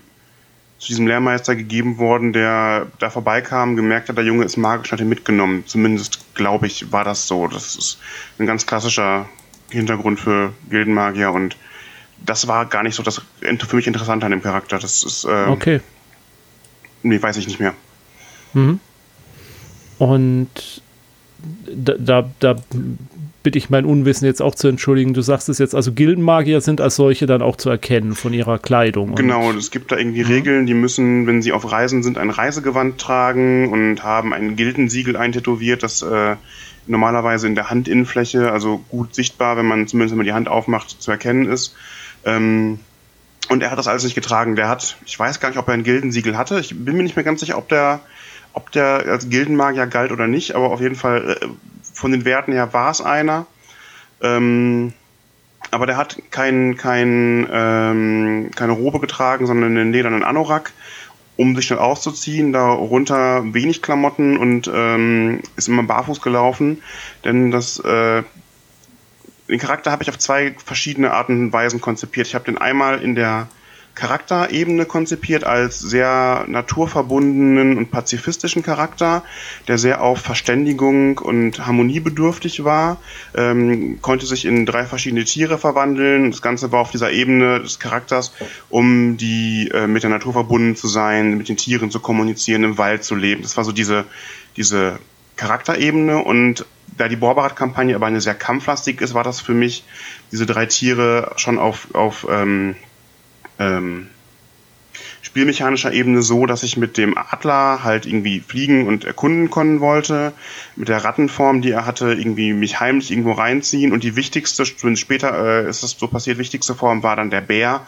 zu 0.80 0.88
diesem 0.88 1.08
Lehrmeister 1.08 1.56
gegeben 1.56 1.98
worden, 1.98 2.34
der 2.34 2.88
da 3.00 3.10
vorbeikam, 3.10 3.76
gemerkt 3.76 4.10
hat, 4.10 4.18
der 4.18 4.24
Junge 4.24 4.46
ist 4.46 4.58
magisch, 4.58 4.92
hat 4.92 5.02
ihn 5.02 5.10
mitgenommen. 5.10 5.64
Zumindest 5.68 6.36
glaube 6.36 6.68
ich, 6.68 6.92
war 6.92 7.04
das 7.04 7.28
so. 7.28 7.48
Das 7.48 7.76
ist 7.76 8.00
ein 8.40 8.48
ganz 8.48 8.66
klassischer 8.66 9.28
Hintergrund 9.70 10.20
für 10.20 10.54
Gildenmagier 10.70 11.32
und 11.32 11.58
das 12.26 12.48
war 12.48 12.66
gar 12.66 12.84
nicht 12.84 12.96
so 12.96 13.04
das 13.04 13.22
für 13.42 13.76
mich 13.76 13.88
Interessante 13.88 14.26
an 14.26 14.32
dem 14.32 14.42
Charakter. 14.42 14.80
Das 14.80 15.04
ist 15.04 15.26
ähm, 15.30 15.50
okay. 15.50 15.82
Nee, 17.04 17.22
weiß 17.22 17.38
ich 17.38 17.48
nicht 17.48 17.60
mehr. 17.60 17.74
Mhm. 18.54 18.80
Und 20.00 20.82
da, 21.74 21.94
da, 21.98 22.30
da 22.40 22.56
bitte 23.44 23.58
ich 23.58 23.70
mein 23.70 23.86
Unwissen 23.86 24.26
jetzt 24.26 24.42
auch 24.42 24.56
zu 24.56 24.68
entschuldigen. 24.68 25.14
Du 25.14 25.22
sagst 25.22 25.50
es 25.50 25.60
jetzt, 25.60 25.74
also 25.74 25.94
Gildenmagier 25.94 26.62
sind 26.62 26.82
als 26.82 26.96
solche 26.96 27.26
dann 27.26 27.42
auch 27.42 27.56
zu 27.56 27.70
erkennen 27.70 28.16
von 28.16 28.34
ihrer 28.34 28.60
Kleidung. 28.60 29.16
Genau, 29.16 29.52
es 29.52 29.72
gibt 29.72 29.92
da 29.92 29.98
irgendwie 29.98 30.24
mhm. 30.24 30.30
Regeln, 30.30 30.66
die 30.66 30.74
müssen, 30.74 31.26
wenn 31.28 31.42
sie 31.42 31.52
auf 31.52 31.72
Reisen 31.72 32.04
sind, 32.04 32.18
ein 32.18 32.30
Reisegewand 32.30 33.00
tragen 33.00 33.70
und 33.72 34.04
haben 34.04 34.34
ein 34.34 34.56
Gildensiegel 34.56 35.16
eintätowiert, 35.16 35.84
das 35.84 36.02
äh, 36.02 36.36
normalerweise 36.88 37.48
in 37.48 37.56
der 37.56 37.70
Handinnenfläche, 37.70 38.52
also 38.52 38.84
gut 38.90 39.16
sichtbar, 39.16 39.58
wenn 39.58 39.66
man 39.68 39.88
zumindest 39.88 40.16
man 40.16 40.26
die 40.26 40.34
Hand 40.34 40.48
aufmacht, 40.48 41.02
zu 41.02 41.12
erkennen 41.12 41.46
ist. 41.46 41.76
Ähm, 42.26 42.80
und 43.50 43.64
er 43.64 43.72
hat 43.72 43.80
das 43.80 43.88
alles 43.88 44.04
nicht 44.04 44.16
getragen. 44.16 44.56
Der 44.56 44.68
hat, 44.68 44.98
ich 45.06 45.18
weiß 45.18 45.40
gar 45.40 45.50
nicht, 45.50 45.58
ob 45.58 45.68
er 45.68 45.74
ein 45.74 45.84
Gildensiegel 45.84 46.38
hatte. 46.38 46.60
Ich 46.60 46.76
bin 46.76 46.98
mir 46.98 47.04
nicht 47.04 47.16
mehr 47.16 47.26
ganz 47.26 47.40
sicher, 47.40 47.58
ob 47.58 47.70
der 47.70 48.02
ob 48.54 48.72
der 48.72 49.06
als 49.08 49.30
Gildenmagier 49.30 49.88
galt 49.88 50.12
oder 50.12 50.28
nicht, 50.28 50.56
aber 50.56 50.72
auf 50.72 50.82
jeden 50.82 50.96
Fall 50.96 51.38
äh, 51.42 51.48
von 51.94 52.12
den 52.12 52.26
Werten 52.26 52.52
her 52.52 52.74
war 52.74 52.92
es 52.92 53.02
einer. 53.02 53.46
Ähm, 54.22 54.94
aber 55.72 55.86
der 55.86 55.98
hat 55.98 56.22
kein, 56.32 56.78
kein, 56.78 57.48
ähm, 57.52 58.52
keine 58.56 58.72
Robe 58.72 59.00
getragen, 59.00 59.46
sondern 59.46 59.78
einen 59.78 59.92
ledernen 59.92 60.24
Anorak, 60.24 60.72
um 61.38 61.56
sich 61.56 61.66
schnell 61.66 61.80
auszuziehen. 61.80 62.54
Darunter 62.54 63.54
wenig 63.54 63.82
Klamotten 63.82 64.38
und 64.38 64.70
ähm, 64.74 65.42
ist 65.56 65.68
immer 65.68 65.84
barfuß 65.84 66.22
gelaufen. 66.22 66.82
Denn 67.24 67.52
das, 67.52 67.80
äh, 67.80 68.24
den 69.48 69.60
Charakter 69.60 69.92
habe 69.92 70.04
ich 70.04 70.10
auf 70.10 70.18
zwei 70.18 70.56
verschiedene 70.64 71.12
Arten 71.12 71.40
und 71.46 71.54
Weisen 71.54 71.82
konzipiert. 71.82 72.28
Ich 72.28 72.36
habe 72.36 72.46
den 72.46 72.58
einmal 72.58 73.02
in 73.02 73.16
der 73.16 73.48
Charakterebene 74.00 74.86
konzipiert 74.86 75.44
als 75.44 75.80
sehr 75.80 76.46
naturverbundenen 76.48 77.78
und 77.78 77.92
pazifistischen 77.92 78.64
Charakter, 78.64 79.24
der 79.68 79.78
sehr 79.78 80.02
auf 80.02 80.22
Verständigung 80.22 81.18
und 81.18 81.68
Harmonie 81.68 82.00
bedürftig 82.00 82.64
war, 82.64 82.96
ähm, 83.36 84.02
konnte 84.02 84.26
sich 84.26 84.46
in 84.46 84.66
drei 84.66 84.86
verschiedene 84.86 85.26
Tiere 85.26 85.58
verwandeln. 85.58 86.32
Das 86.32 86.42
Ganze 86.42 86.72
war 86.72 86.80
auf 86.80 86.92
dieser 86.92 87.12
Ebene 87.12 87.60
des 87.60 87.80
Charakters, 87.80 88.32
um 88.70 89.18
die 89.18 89.70
äh, 89.74 89.86
mit 89.86 90.04
der 90.04 90.10
Natur 90.10 90.32
verbunden 90.32 90.78
zu 90.78 90.88
sein, 90.88 91.38
mit 91.38 91.50
den 91.50 91.58
Tieren 91.58 91.92
zu 91.92 92.00
kommunizieren, 92.00 92.64
im 92.64 92.78
Wald 92.78 93.04
zu 93.04 93.16
leben. 93.16 93.42
Das 93.42 93.58
war 93.58 93.66
so 93.66 93.74
diese, 93.74 94.06
diese 94.56 94.98
Charakterebene 95.36 96.20
und 96.20 96.66
da 96.96 97.10
die 97.10 97.18
Borbarat-Kampagne 97.18 97.96
aber 97.96 98.06
eine 98.06 98.22
sehr 98.22 98.36
kampflastig 98.36 99.02
ist, 99.02 99.14
war 99.14 99.26
das 99.26 99.42
für 99.42 99.54
mich, 99.54 99.84
diese 100.32 100.46
drei 100.46 100.68
Tiere 100.68 101.34
schon 101.36 101.60
auf, 101.60 101.94
auf 101.94 102.26
ähm, 102.30 102.78
ähm, 103.60 104.08
spielmechanischer 105.22 105.94
Ebene 105.94 106.22
so, 106.22 106.46
dass 106.46 106.64
ich 106.64 106.78
mit 106.78 106.98
dem 106.98 107.18
Adler 107.18 107.84
halt 107.84 108.06
irgendwie 108.06 108.40
fliegen 108.40 108.88
und 108.88 109.04
erkunden 109.04 109.52
können 109.52 109.80
wollte, 109.80 110.34
mit 110.76 110.88
der 110.88 111.04
Rattenform, 111.04 111.62
die 111.62 111.72
er 111.72 111.86
hatte, 111.86 112.14
irgendwie 112.14 112.54
mich 112.54 112.80
heimlich 112.80 113.12
irgendwo 113.12 113.34
reinziehen 113.34 113.92
und 113.92 114.04
die 114.04 114.16
wichtigste, 114.16 114.66
später 114.66 115.66
äh, 115.66 115.70
ist 115.70 115.84
es 115.84 115.92
so 115.92 116.08
passiert, 116.08 116.38
wichtigste 116.38 116.74
Form 116.74 117.04
war 117.04 117.16
dann 117.16 117.30
der 117.30 117.42
Bär, 117.42 117.86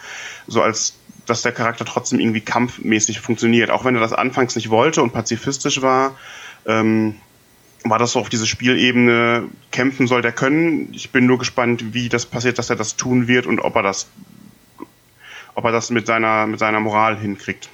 so 0.47 0.61
als 0.61 0.95
dass 1.25 1.41
der 1.43 1.51
Charakter 1.51 1.85
trotzdem 1.85 2.19
irgendwie 2.19 2.41
kampfmäßig 2.41 3.19
funktioniert, 3.19 3.69
auch 3.69 3.85
wenn 3.85 3.95
er 3.95 4.01
das 4.01 4.13
anfangs 4.13 4.55
nicht 4.55 4.69
wollte 4.69 5.01
und 5.01 5.13
pazifistisch 5.13 5.81
war. 5.81 6.17
Ähm, 6.65 7.15
war 7.83 7.97
das 7.97 8.11
so 8.11 8.19
auf 8.19 8.29
diese 8.29 8.45
Spielebene, 8.45 9.45
kämpfen 9.71 10.07
soll 10.07 10.21
der 10.21 10.31
können. 10.31 10.89
Ich 10.93 11.11
bin 11.11 11.25
nur 11.25 11.39
gespannt, 11.39 11.93
wie 11.93 12.09
das 12.09 12.25
passiert, 12.25 12.59
dass 12.59 12.69
er 12.69 12.75
das 12.75 12.95
tun 12.95 13.27
wird 13.27 13.47
und 13.47 13.59
ob 13.59 13.75
er 13.75 13.83
das, 13.83 14.07
ob 15.55 15.65
er 15.65 15.71
das 15.71 15.89
mit 15.89 16.07
seiner, 16.07 16.47
mit 16.47 16.59
seiner 16.59 16.79
Moral 16.79 17.17
hinkriegt. 17.17 17.69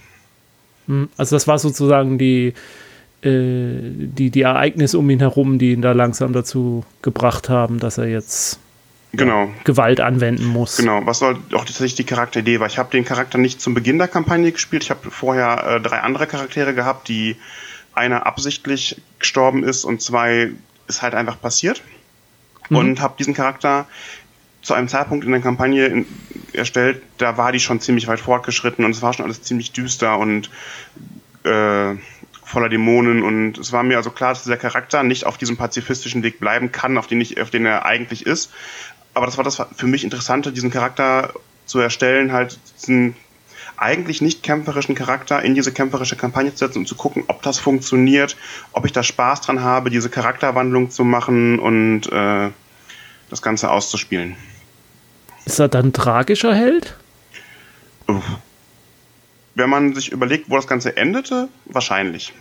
Hm, 0.88 1.10
also 1.18 1.36
das 1.36 1.48
war 1.48 1.60
sozusagen 1.60 2.18
die, 2.18 2.54
äh, 3.22 3.80
die, 3.82 4.30
die 4.30 4.42
Ereignisse 4.42 4.98
um 4.98 5.10
ihn 5.10 5.20
herum, 5.20 5.60
die 5.60 5.72
ihn 5.72 5.82
da 5.82 5.92
langsam 5.92 6.34
dazu 6.34 6.84
gebracht 7.02 7.50
haben, 7.50 7.80
dass 7.80 7.98
er 7.98 8.08
jetzt 8.08 8.60
genau. 9.14 9.52
Gewalt 9.64 10.00
anwenden 10.00 10.46
muss. 10.46 10.78
Genau, 10.78 11.06
was 11.06 11.20
soll 11.20 11.38
auch 11.54 11.66
tatsächlich 11.66 11.96
die 11.96 12.04
Charakteridee 12.04 12.60
war. 12.60 12.68
Ich 12.68 12.78
habe 12.78 12.90
den 12.92 13.06
Charakter 13.06 13.38
nicht 13.38 13.62
zum 13.62 13.74
Beginn 13.74 13.98
der 13.98 14.08
Kampagne 14.08 14.52
gespielt. 14.52 14.84
Ich 14.84 14.90
habe 14.90 15.10
vorher 15.12 15.76
äh, 15.76 15.82
drei 15.82 16.00
andere 16.00 16.28
Charaktere 16.28 16.74
gehabt, 16.74 17.08
die 17.08 17.36
einer 17.94 18.26
absichtlich 18.26 19.02
gestorben 19.20 19.64
ist 19.64 19.84
und 19.84 20.02
zwei 20.02 20.52
ist 20.88 21.02
halt 21.02 21.16
einfach 21.16 21.42
passiert. 21.42 21.82
Mhm. 22.70 22.78
Und 22.78 23.02
habe 23.02 23.16
diesen 23.18 23.34
Charakter 23.34 23.88
zu 24.68 24.74
einem 24.74 24.90
Zeitpunkt 24.90 25.24
in 25.24 25.32
der 25.32 25.40
Kampagne 25.40 26.06
erstellt, 26.52 27.02
da 27.20 27.38
war 27.38 27.54
die 27.54 27.62
schon 27.62 27.80
ziemlich 27.80 28.08
weit 28.08 28.20
fortgeschritten 28.20 28.84
und 28.84 28.92
es 28.92 29.02
war 29.02 29.14
schon 29.14 29.24
alles 29.24 29.42
ziemlich 29.42 29.72
düster 29.72 30.18
und 30.18 30.50
äh, 31.44 31.96
voller 32.44 32.68
Dämonen 32.68 33.24
und 33.24 33.58
es 33.58 33.72
war 33.72 33.84
mir 33.84 33.96
also 33.96 34.12
klar, 34.12 34.34
dass 34.34 34.44
dieser 34.44 34.58
Charakter 34.58 35.04
nicht 35.04 35.26
auf 35.26 35.38
diesem 35.38 35.56
pazifistischen 35.56 36.22
Weg 36.22 36.42
bleiben 36.42 36.74
kann, 36.74 36.98
auf 36.98 37.08
den, 37.08 37.22
ich, 37.22 37.40
auf 37.40 37.50
den 37.50 37.66
er 37.66 37.86
eigentlich 37.86 38.26
ist. 38.26 38.52
Aber 39.14 39.26
das 39.26 39.38
war 39.38 39.46
das 39.46 39.56
für 39.56 39.88
mich 39.88 40.04
Interessante, 40.04 40.52
diesen 40.52 40.70
Charakter 40.70 41.34
zu 41.66 41.80
erstellen, 41.80 42.34
halt 42.34 42.60
diesen 42.82 43.16
eigentlich 43.78 44.22
nicht 44.22 44.44
kämpferischen 44.44 44.96
Charakter 44.96 45.42
in 45.44 45.56
diese 45.56 45.72
kämpferische 45.72 46.18
Kampagne 46.18 46.52
zu 46.52 46.66
setzen 46.66 46.80
und 46.80 46.88
zu 46.90 46.96
gucken, 46.96 47.24
ob 47.28 47.42
das 47.42 47.58
funktioniert, 47.58 48.36
ob 48.74 48.86
ich 48.86 48.92
da 48.92 49.02
Spaß 49.02 49.40
dran 49.42 49.62
habe, 49.62 49.92
diese 49.92 50.10
Charakterwandlung 50.10 50.90
zu 50.90 51.06
machen 51.06 51.58
und 51.58 52.12
äh, 52.12 52.50
das 53.30 53.42
Ganze 53.42 53.72
auszuspielen. 53.72 54.36
Ist 55.48 55.60
er 55.60 55.70
dann 55.70 55.88
ein 55.88 55.94
tragischer 55.94 56.54
Held? 56.54 56.94
Wenn 59.56 59.70
man 59.70 59.96
sich 59.96 60.12
überlegt, 60.12 60.50
wo 60.50 60.58
das 60.58 60.68
Ganze 60.68 60.98
endete, 60.98 61.48
wahrscheinlich. 61.66 62.34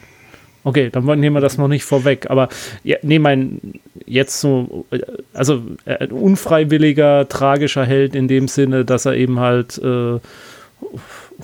Okay, 0.64 0.90
dann 0.90 1.04
nehmen 1.20 1.36
wir 1.36 1.40
das 1.40 1.56
noch 1.56 1.68
nicht 1.68 1.84
vorweg. 1.84 2.28
Aber 2.28 2.48
ja, 2.82 2.96
nee, 3.02 3.20
mein 3.20 3.60
jetzt 4.06 4.40
so, 4.40 4.86
also 5.32 5.62
äh, 5.84 5.98
ein 5.98 6.10
unfreiwilliger, 6.10 7.28
tragischer 7.28 7.86
Held 7.86 8.16
in 8.16 8.26
dem 8.26 8.48
Sinne, 8.48 8.84
dass 8.84 9.06
er 9.06 9.14
eben 9.14 9.38
halt 9.38 9.78
äh, 9.78 10.18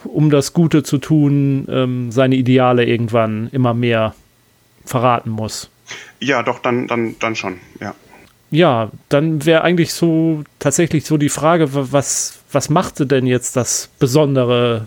um 0.02 0.30
das 0.30 0.54
Gute 0.54 0.82
zu 0.82 0.98
tun, 0.98 1.68
ähm, 1.70 2.10
seine 2.10 2.34
Ideale 2.34 2.84
irgendwann 2.84 3.48
immer 3.52 3.72
mehr 3.72 4.16
verraten 4.84 5.30
muss. 5.30 5.70
Ja, 6.18 6.42
doch, 6.42 6.58
dann, 6.58 6.88
dann, 6.88 7.14
dann 7.20 7.36
schon, 7.36 7.58
ja. 7.80 7.94
Ja, 8.52 8.90
dann 9.08 9.44
wäre 9.44 9.62
eigentlich 9.62 9.92
so 9.92 10.44
tatsächlich 10.60 11.04
so 11.04 11.16
die 11.16 11.30
Frage, 11.30 11.68
was, 11.72 12.38
was 12.52 12.68
machte 12.68 13.06
denn 13.06 13.26
jetzt 13.26 13.56
das 13.56 13.88
Besondere 13.98 14.86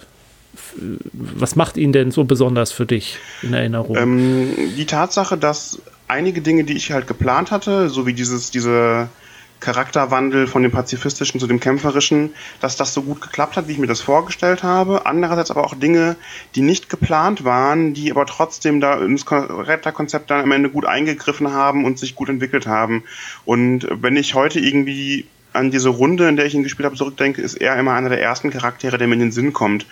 was 1.14 1.56
macht 1.56 1.78
ihn 1.78 1.92
denn 1.92 2.12
so 2.12 2.24
besonders 2.24 2.72
für 2.72 2.86
dich 2.86 3.18
in 3.42 3.54
Erinnerung? 3.54 3.96
Ähm, 3.98 4.54
die 4.78 4.86
Tatsache, 4.86 5.38
dass 5.38 5.82
einige 6.08 6.42
Dinge, 6.42 6.64
die 6.64 6.74
ich 6.74 6.92
halt 6.92 7.08
geplant 7.08 7.52
hatte, 7.52 7.90
so 7.90 8.06
wie 8.06 8.14
dieses, 8.14 8.52
diese 8.52 9.10
Charakterwandel 9.60 10.48
von 10.48 10.64
dem 10.64 10.72
pazifistischen 10.72 11.40
zu 11.40 11.48
dem 11.48 11.60
kämpferischen, 11.60 12.34
dass 12.62 12.76
das 12.76 12.94
so 12.94 13.02
gut 13.02 13.22
geklappt 13.22 13.58
hat, 13.58 13.68
wie 13.68 13.72
ich 13.72 13.78
mir 13.78 13.88
das 13.88 14.02
vorgestellt 14.02 14.64
habe. 14.64 15.06
Andererseits 15.06 15.52
aber 15.52 15.64
auch 15.64 15.76
Dinge, 15.76 16.16
die 16.56 16.62
nicht 16.62 16.90
geplant 16.90 17.44
waren, 17.46 17.94
die 17.94 18.12
aber 18.12 18.26
trotzdem 18.26 18.82
da 18.82 19.00
ins 19.00 19.26
Retterkonzept 19.30 20.30
dann 20.30 20.42
am 20.42 20.52
Ende 20.52 20.70
gut 20.70 20.86
eingegriffen 20.86 21.52
haben 21.52 21.86
und 21.86 21.98
sich 21.98 22.16
gut 22.16 22.30
entwickelt 22.30 22.68
haben. 22.68 23.04
Und 23.46 23.88
wenn 23.90 24.16
ich 24.18 24.36
heute 24.36 24.60
irgendwie 24.60 25.26
an 25.54 25.72
diese 25.72 25.90
Runde, 25.90 26.28
in 26.28 26.36
der 26.36 26.46
ich 26.46 26.54
ihn 26.54 26.64
gespielt 26.64 26.86
habe, 26.86 26.96
zurückdenke, 26.96 27.42
ist 27.42 27.56
er 27.56 27.78
immer 27.78 27.94
einer 27.94 28.10
der 28.10 28.22
ersten 28.22 28.52
Charaktere, 28.52 28.98
der 28.98 29.08
mir 29.08 29.14
in 29.14 29.22
den 29.22 29.32
Sinn 29.32 29.54
kommt. 29.54 29.86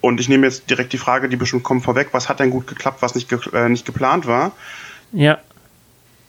Und 0.00 0.20
ich 0.20 0.28
nehme 0.28 0.46
jetzt 0.46 0.70
direkt 0.70 0.92
die 0.92 0.98
Frage, 0.98 1.28
die 1.28 1.36
bestimmt 1.36 1.64
kommt 1.64 1.84
vorweg, 1.84 2.08
was 2.12 2.28
hat 2.28 2.38
denn 2.38 2.50
gut 2.50 2.66
geklappt, 2.66 3.02
was 3.02 3.14
nicht, 3.14 3.28
ge 3.28 3.38
äh, 3.52 3.68
nicht 3.68 3.84
geplant 3.84 4.26
war? 4.26 4.52
Ja. 5.12 5.38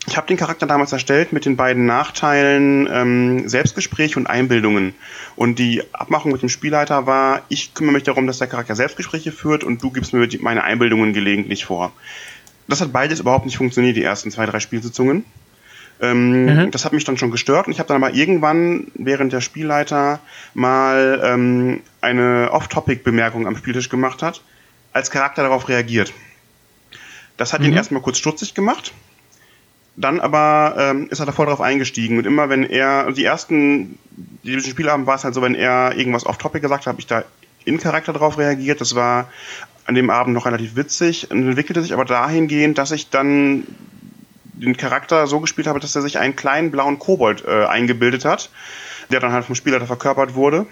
Ich 0.08 0.16
habe 0.16 0.26
den 0.26 0.38
Charakter 0.38 0.66
damals 0.66 0.94
erstellt 0.94 1.34
mit 1.34 1.44
den 1.44 1.58
beiden 1.58 1.86
Nachteilen 1.86 2.88
ähm, 2.90 3.50
Selbstgespräch 3.50 4.16
und 4.16 4.26
Einbildungen. 4.28 4.96
Und 5.36 5.60
die 5.60 5.84
Abmachung 5.92 6.32
mit 6.32 6.42
dem 6.42 6.48
Spielleiter 6.48 7.06
war, 7.06 7.42
ich 7.50 7.74
kümmere 7.74 7.96
mich 7.96 8.04
darum, 8.04 8.26
dass 8.26 8.38
der 8.38 8.48
Charakter 8.48 8.74
Selbstgespräche 8.74 9.34
führt 9.34 9.66
und 9.66 9.84
du 9.84 9.92
gibst 9.92 10.14
mir 10.14 10.26
meine 10.40 10.64
Einbildungen 10.64 11.12
gelegentlich 11.12 11.66
vor. 11.66 11.92
Das 12.70 12.80
hat 12.80 12.94
beides 12.94 13.20
überhaupt 13.20 13.46
nicht 13.46 13.58
funktioniert, 13.58 13.98
die 13.98 14.04
ersten 14.04 14.32
zwei, 14.32 14.46
drei 14.46 14.62
Spielsitzungen. 14.62 15.26
Ähm, 16.00 16.46
mhm. 16.46 16.72
Das 16.72 16.86
hat 16.86 16.94
mich 16.94 17.04
dann 17.04 17.18
schon 17.18 17.32
gestört 17.32 17.68
und 17.68 17.74
ich 17.74 17.80
habe 17.80 17.90
dann 17.90 18.02
aber 18.02 18.14
irgendwann 18.14 18.88
während 18.94 19.34
der 19.34 19.42
Spielleiter 19.42 20.22
mal 20.54 21.20
ähm, 21.22 21.82
eine 22.00 22.52
Off-Topic-Bemerkung 22.52 23.46
am 23.46 23.58
Spieltisch 23.58 23.90
gemacht 23.90 24.24
hat, 24.24 24.42
als 24.94 25.12
Charakter 25.12 25.44
darauf 25.44 25.68
reagiert. 25.68 26.14
Das 27.36 27.52
hat 27.52 27.60
mhm. 27.60 27.68
ihn 27.68 27.74
erstmal 27.74 28.02
kurz 28.02 28.20
stutzig 28.20 28.54
gemacht 28.54 28.94
dann 29.98 30.20
aber 30.20 30.76
ähm, 30.78 31.08
ist 31.10 31.20
er 31.20 31.26
da 31.26 31.32
voll 31.32 31.48
drauf 31.48 31.60
eingestiegen. 31.60 32.20
Und 32.20 32.26
immer 32.26 32.50
wenn 32.50 32.64
er, 32.64 33.06
also 33.06 33.16
die 33.16 33.26
ersten, 33.26 33.98
die 34.44 34.56
diesen 34.56 34.72
Spielabend 34.72 35.08
war 35.08 35.16
es 35.16 35.24
halt 35.24 35.34
so, 35.34 35.42
wenn 35.42 35.56
er 35.56 35.96
irgendwas 35.98 36.26
off-topic 36.26 36.62
gesagt 36.62 36.86
hat, 36.86 36.92
habe 36.92 37.00
ich 37.00 37.08
da 37.08 37.24
in 37.66 37.80
Charakter 37.80 38.14
drauf 38.14 38.38
reagiert. 38.38 38.80
Das 38.80 38.94
war 38.96 39.30
an 39.86 39.96
dem 39.96 40.12
Abend 40.12 40.36
noch 40.36 40.46
relativ 40.46 40.76
witzig 40.76 41.32
und 41.32 41.48
entwickelte 41.48 41.82
sich 41.82 41.94
aber 41.94 42.06
dahingehend, 42.06 42.78
dass 42.78 42.92
ich 42.92 43.10
dann 43.10 43.64
den 44.54 44.78
Charakter 44.78 45.26
so 45.26 45.40
gespielt 45.40 45.68
habe, 45.68 45.80
dass 45.80 45.96
er 45.96 46.04
sich 46.04 46.20
einen 46.20 46.36
kleinen 46.36 46.72
blauen 46.72 47.00
Kobold 47.00 47.44
äh, 47.46 47.66
eingebildet 47.66 48.24
hat, 48.24 48.50
der 49.10 49.20
dann 49.20 49.32
halt 49.32 49.46
vom 49.46 49.56
Spieler 49.56 49.80
da 49.80 49.88
verkörpert 49.88 50.36
wurde. 50.36 50.68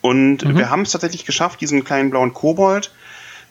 Und 0.00 0.44
mhm. 0.44 0.56
wir 0.56 0.70
haben 0.70 0.82
es 0.82 0.92
tatsächlich 0.92 1.26
geschafft, 1.26 1.60
diesen 1.60 1.84
kleinen 1.84 2.10
blauen 2.10 2.32
Kobold 2.32 2.90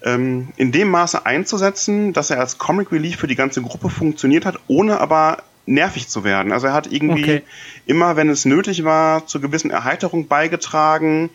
ähm, 0.04 0.50
in 0.56 0.72
dem 0.72 0.90
Maße 0.90 1.26
einzusetzen, 1.26 2.14
dass 2.14 2.30
er 2.30 2.40
als 2.40 2.58
Comic 2.58 2.92
Relief 2.92 3.18
für 3.18 3.28
die 3.28 3.36
ganze 3.36 3.62
Gruppe 3.62 3.90
funktioniert 3.90 4.46
hat, 4.46 4.60
ohne 4.68 5.00
aber 5.00 5.44
nervig 5.66 6.08
zu 6.08 6.24
werden. 6.24 6.52
Also 6.52 6.68
er 6.68 6.74
hat 6.74 6.92
irgendwie 6.92 7.24
okay. 7.24 7.42
immer, 7.86 8.16
wenn 8.16 8.30
es 8.30 8.46
nötig 8.46 8.84
war, 8.84 9.28
zur 9.28 9.42
gewissen 9.42 9.72
Erheiterung 9.72 10.28
beigetragen, 10.28 11.30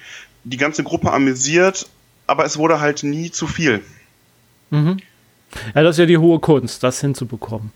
die 0.44 0.56
ganze 0.56 0.82
Gruppe 0.82 1.12
amüsiert, 1.12 1.88
aber 2.26 2.44
es 2.44 2.58
wurde 2.58 2.80
halt 2.80 3.02
nie 3.02 3.30
zu 3.30 3.46
viel. 3.46 3.82
Mhm. 4.70 4.98
Ja, 5.74 5.82
das 5.82 5.96
ist 5.96 6.00
ja 6.00 6.06
die 6.06 6.18
hohe 6.18 6.40
Kunst, 6.40 6.82
das 6.82 7.00
hinzubekommen. 7.00 7.70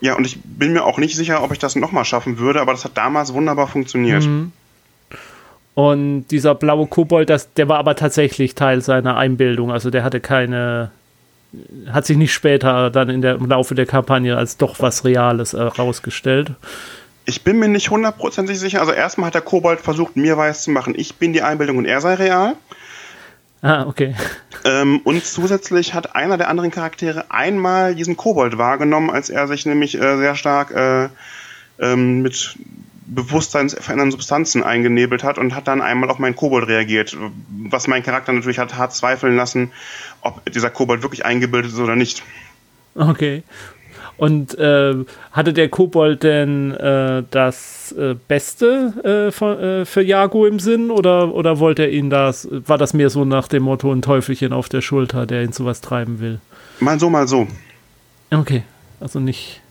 Ja, 0.00 0.16
und 0.16 0.26
ich 0.26 0.40
bin 0.42 0.72
mir 0.72 0.84
auch 0.84 0.98
nicht 0.98 1.14
sicher, 1.14 1.42
ob 1.44 1.52
ich 1.52 1.60
das 1.60 1.76
nochmal 1.76 2.04
schaffen 2.04 2.38
würde, 2.38 2.60
aber 2.60 2.72
das 2.72 2.84
hat 2.84 2.96
damals 2.96 3.32
wunderbar 3.32 3.68
funktioniert. 3.68 4.24
Mhm. 4.24 4.52
Und 5.74 6.26
dieser 6.26 6.54
blaue 6.54 6.86
Kobold, 6.86 7.30
das, 7.30 7.52
der 7.54 7.68
war 7.68 7.78
aber 7.78 7.96
tatsächlich 7.96 8.54
Teil 8.54 8.82
seiner 8.82 9.16
Einbildung. 9.16 9.72
Also 9.72 9.90
der 9.90 10.04
hatte 10.04 10.20
keine, 10.20 10.90
hat 11.90 12.04
sich 12.04 12.16
nicht 12.16 12.32
später 12.32 12.90
dann 12.90 13.08
in 13.08 13.22
der, 13.22 13.36
im 13.36 13.46
Laufe 13.46 13.74
der 13.74 13.86
Kampagne 13.86 14.36
als 14.36 14.58
doch 14.58 14.80
was 14.80 15.04
Reales 15.04 15.54
herausgestellt. 15.54 16.50
Äh, 16.50 16.54
ich 17.24 17.42
bin 17.42 17.58
mir 17.58 17.68
nicht 17.68 17.90
hundertprozentig 17.90 18.58
sicher. 18.58 18.80
Also 18.80 18.92
erstmal 18.92 19.28
hat 19.28 19.34
der 19.34 19.42
Kobold 19.42 19.80
versucht, 19.80 20.16
mir 20.16 20.36
weiß 20.36 20.62
zu 20.64 20.70
machen, 20.70 20.94
ich 20.96 21.16
bin 21.16 21.32
die 21.32 21.42
Einbildung 21.42 21.78
und 21.78 21.84
er 21.84 22.00
sei 22.00 22.14
real. 22.14 22.54
Ah, 23.62 23.86
okay. 23.86 24.16
Ähm, 24.64 25.00
und 25.04 25.24
zusätzlich 25.24 25.94
hat 25.94 26.16
einer 26.16 26.36
der 26.36 26.48
anderen 26.48 26.72
Charaktere 26.72 27.30
einmal 27.30 27.94
diesen 27.94 28.16
Kobold 28.16 28.58
wahrgenommen, 28.58 29.08
als 29.08 29.30
er 29.30 29.46
sich 29.46 29.66
nämlich 29.66 29.94
äh, 29.94 30.16
sehr 30.16 30.34
stark 30.34 30.72
äh, 30.72 31.08
ähm, 31.78 32.22
mit 32.22 32.56
bewusstseinsverändernden 33.14 34.12
Substanzen 34.12 34.62
eingenebelt 34.62 35.24
hat 35.24 35.38
und 35.38 35.54
hat 35.54 35.68
dann 35.68 35.80
einmal 35.80 36.10
auf 36.10 36.18
meinen 36.18 36.36
Kobold 36.36 36.68
reagiert, 36.68 37.16
was 37.68 37.86
meinen 37.86 38.02
Charakter 38.02 38.32
natürlich 38.32 38.58
hat 38.58 38.76
hart 38.76 38.94
zweifeln 38.94 39.36
lassen, 39.36 39.72
ob 40.20 40.44
dieser 40.52 40.70
Kobold 40.70 41.02
wirklich 41.02 41.24
eingebildet 41.24 41.72
ist 41.72 41.78
oder 41.78 41.96
nicht. 41.96 42.22
Okay. 42.94 43.42
Und 44.18 44.56
äh, 44.58 44.94
hatte 45.32 45.52
der 45.52 45.68
Kobold 45.68 46.22
denn 46.22 46.70
äh, 46.72 47.24
das 47.30 47.92
äh, 47.92 48.14
Beste 48.28 49.28
äh, 49.28 49.32
von, 49.32 49.58
äh, 49.58 49.84
für 49.84 50.02
Jago 50.02 50.46
im 50.46 50.60
Sinn 50.60 50.90
oder, 50.90 51.34
oder 51.34 51.58
wollte 51.58 51.82
er 51.82 51.90
ihn 51.90 52.10
das, 52.10 52.46
war 52.50 52.78
das 52.78 52.92
mehr 52.92 53.10
so 53.10 53.24
nach 53.24 53.48
dem 53.48 53.64
Motto 53.64 53.90
ein 53.90 54.02
Teufelchen 54.02 54.52
auf 54.52 54.68
der 54.68 54.82
Schulter, 54.82 55.26
der 55.26 55.42
ihn 55.42 55.52
zu 55.52 55.64
was 55.64 55.80
treiben 55.80 56.20
will? 56.20 56.40
Mal 56.78 57.00
so, 57.00 57.10
mal 57.10 57.26
so. 57.26 57.48
Okay, 58.30 58.62
also 59.00 59.18
nicht 59.18 59.61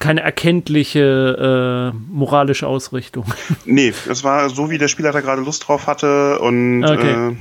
keine 0.00 0.22
erkenntliche 0.22 1.92
äh, 1.94 1.96
moralische 2.10 2.66
Ausrichtung. 2.66 3.26
Nee, 3.64 3.92
es 4.08 4.24
war 4.24 4.50
so, 4.50 4.70
wie 4.70 4.78
der 4.78 4.88
Spieler 4.88 5.12
da 5.12 5.20
gerade 5.20 5.42
Lust 5.42 5.68
drauf 5.68 5.86
hatte 5.86 6.40
und 6.40 6.84
okay. 6.84 7.36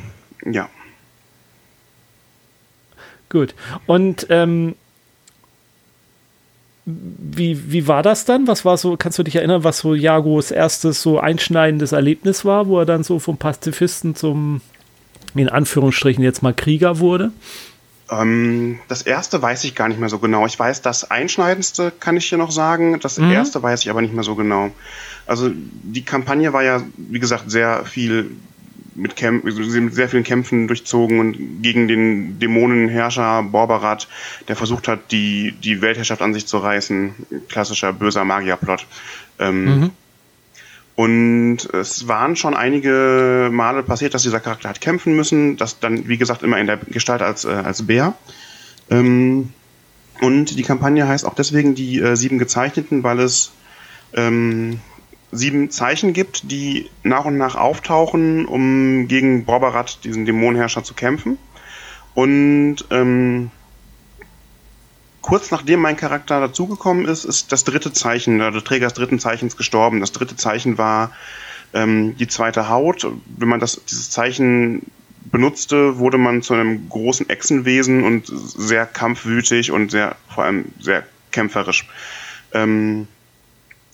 äh, 0.46 0.52
Ja. 0.52 0.70
Gut. 3.30 3.56
Und 3.88 4.28
ähm, 4.30 4.76
wie, 6.86 7.72
wie 7.72 7.88
war 7.88 8.04
das 8.04 8.26
dann? 8.26 8.48
Was 8.48 8.66
war 8.66 8.78
so, 8.78 8.98
kannst 8.98 9.18
du 9.20 9.24
dich 9.24 9.36
erinnern, 9.36 9.64
was 9.64 9.80
so 9.80 9.96
Jagos 9.96 10.52
erstes 10.52 11.02
so 11.02 11.20
einschneidendes 11.20 11.92
Erlebnis 11.92 12.46
war, 12.46 12.68
wo 12.68 12.80
er 12.80 12.86
dann 12.86 13.04
so 13.04 13.20
vom 13.20 13.38
Pazifisten 13.38 14.16
zum, 14.16 14.62
in 15.36 15.50
Anführungsstrichen 15.50 16.24
jetzt 16.24 16.44
mal 16.44 16.54
Krieger 16.54 17.00
wurde? 17.00 17.32
Ähm, 18.12 18.80
das 18.88 19.02
erste 19.02 19.42
weiß 19.42 19.64
ich 19.64 19.76
gar 19.76 19.88
nicht 19.88 20.00
mehr 20.00 20.10
so 20.10 20.20
genau. 20.20 20.46
Ich 20.46 20.58
weiß, 20.58 20.82
das 20.82 21.10
Einschneidendste 21.10 21.92
kann 22.00 22.18
ich 22.18 22.28
hier 22.28 22.38
noch 22.38 22.52
sagen. 22.52 23.00
Das 23.00 23.18
mhm. 23.18 23.32
erste 23.32 23.62
weiß 23.62 23.82
ich 23.82 23.90
aber 23.90 24.02
nicht 24.02 24.14
mehr 24.14 24.24
so 24.24 24.36
genau. 24.36 24.72
Also 25.26 25.52
die 25.54 26.04
Kampagne 26.04 26.54
war 26.54 26.64
ja, 26.64 26.82
wie 26.98 27.20
gesagt, 27.20 27.52
sehr 27.52 27.86
viel 27.86 28.32
mit, 28.96 29.16
Kämp 29.16 29.44
mit 29.44 29.94
sehr 29.94 30.10
vielen 30.10 30.24
Kämpfen 30.24 30.68
durchzogen 30.68 31.20
und 31.20 31.62
gegen 31.62 31.88
den 31.88 32.40
Dämonenherrscher 32.40 33.44
Borbarat, 33.44 34.08
der 34.48 34.56
versucht 34.56 34.88
hat, 34.88 35.12
die, 35.12 35.54
die 35.64 35.82
Weltherrschaft 35.82 36.22
an 36.22 36.34
sich 36.34 36.48
zu 36.48 36.58
reißen. 36.58 37.14
Klassischer 37.48 37.94
böser 37.94 38.26
Magierplot. 38.26 38.86
Ähm, 39.40 39.66
mhm. 39.66 39.92
Und 41.00 41.60
es 41.74 42.10
waren 42.10 42.36
schon 42.36 42.58
einige 42.58 43.48
Male 43.54 43.84
passiert, 43.84 44.14
dass 44.14 44.24
dieser 44.24 44.42
Charakter 44.42 44.68
hat 44.68 44.82
kämpfen 44.82 45.16
müssen. 45.16 45.56
Das 45.56 45.80
dann, 45.80 46.10
wie 46.10 46.18
gesagt, 46.18 46.44
immer 46.44 46.58
in 46.60 46.68
der 46.68 46.76
Gestalt 46.76 47.22
als, 47.22 47.46
äh, 47.46 47.52
als 47.52 47.88
Bär. 47.88 48.16
Ähm, 48.90 49.54
und 50.20 50.60
die 50.60 50.64
Kampagne 50.64 51.08
heißt 51.08 51.26
auch 51.26 51.36
deswegen 51.36 51.74
die 51.74 52.02
äh, 52.02 52.18
sieben 52.18 52.38
Gezeichneten, 52.38 53.02
weil 53.02 53.22
es 53.22 53.54
ähm, 54.14 54.82
sieben 55.32 55.72
Zeichen 55.72 56.12
gibt, 56.12 56.52
die 56.52 56.90
nach 57.04 57.24
und 57.24 57.38
nach 57.38 57.56
auftauchen, 57.56 58.46
um 58.46 59.08
gegen 59.08 59.46
Borbarat, 59.46 60.04
diesen 60.04 60.26
Dämonenherrscher, 60.26 60.84
zu 60.84 60.96
kämpfen. 60.96 61.38
Und 62.14 62.76
ähm, 62.92 63.52
kurz 65.30 65.52
nachdem 65.52 65.80
mein 65.80 65.96
Charakter 65.96 66.40
dazugekommen 66.40 67.06
ist, 67.06 67.24
ist 67.24 67.52
das 67.52 67.64
dritte 67.64 67.94
Zeichen, 67.94 68.40
der 68.40 68.52
Träger 68.64 68.88
des 68.88 68.96
dritten 68.96 69.20
Zeichens 69.20 69.56
gestorben. 69.56 70.00
Das 70.00 70.12
dritte 70.12 70.36
Zeichen 70.36 70.80
war 70.80 71.12
ähm, 71.72 72.18
die 72.18 72.28
zweite 72.28 72.68
Haut. 72.68 73.06
Wenn 73.38 73.48
man 73.48 73.60
das, 73.60 73.80
dieses 73.86 74.10
Zeichen 74.10 74.92
benutzte, 75.32 76.00
wurde 76.00 76.18
man 76.18 76.42
zu 76.42 76.56
einem 76.56 76.90
großen 76.90 77.30
Echsenwesen 77.30 78.04
und 78.04 78.26
sehr 78.26 78.88
kampfwütig 78.88 79.72
und 79.72 79.92
sehr, 79.92 80.16
vor 80.34 80.46
allem 80.46 80.66
sehr 80.80 81.04
kämpferisch. 81.32 81.88
Ähm, 82.52 83.08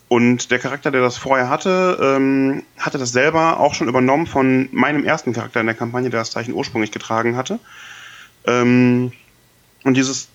und 0.08 0.50
der 0.50 0.58
Charakter, 0.58 0.90
der 0.90 1.02
das 1.02 1.18
vorher 1.18 1.50
hatte, 1.50 1.98
ähm, 2.00 2.62
hatte 2.78 2.96
das 2.96 3.12
selber 3.12 3.60
auch 3.60 3.74
schon 3.74 3.88
übernommen 3.88 4.26
von 4.26 4.70
meinem 4.72 5.04
ersten 5.04 5.34
Charakter 5.34 5.60
in 5.60 5.66
der 5.66 5.74
Kampagne, 5.74 6.08
der 6.08 6.20
das 6.20 6.30
Zeichen 6.30 6.54
ursprünglich 6.54 6.92
getragen 6.92 7.36
hatte. 7.36 7.58
Ähm, 8.46 9.12
und 9.84 9.98
dieses 9.98 10.28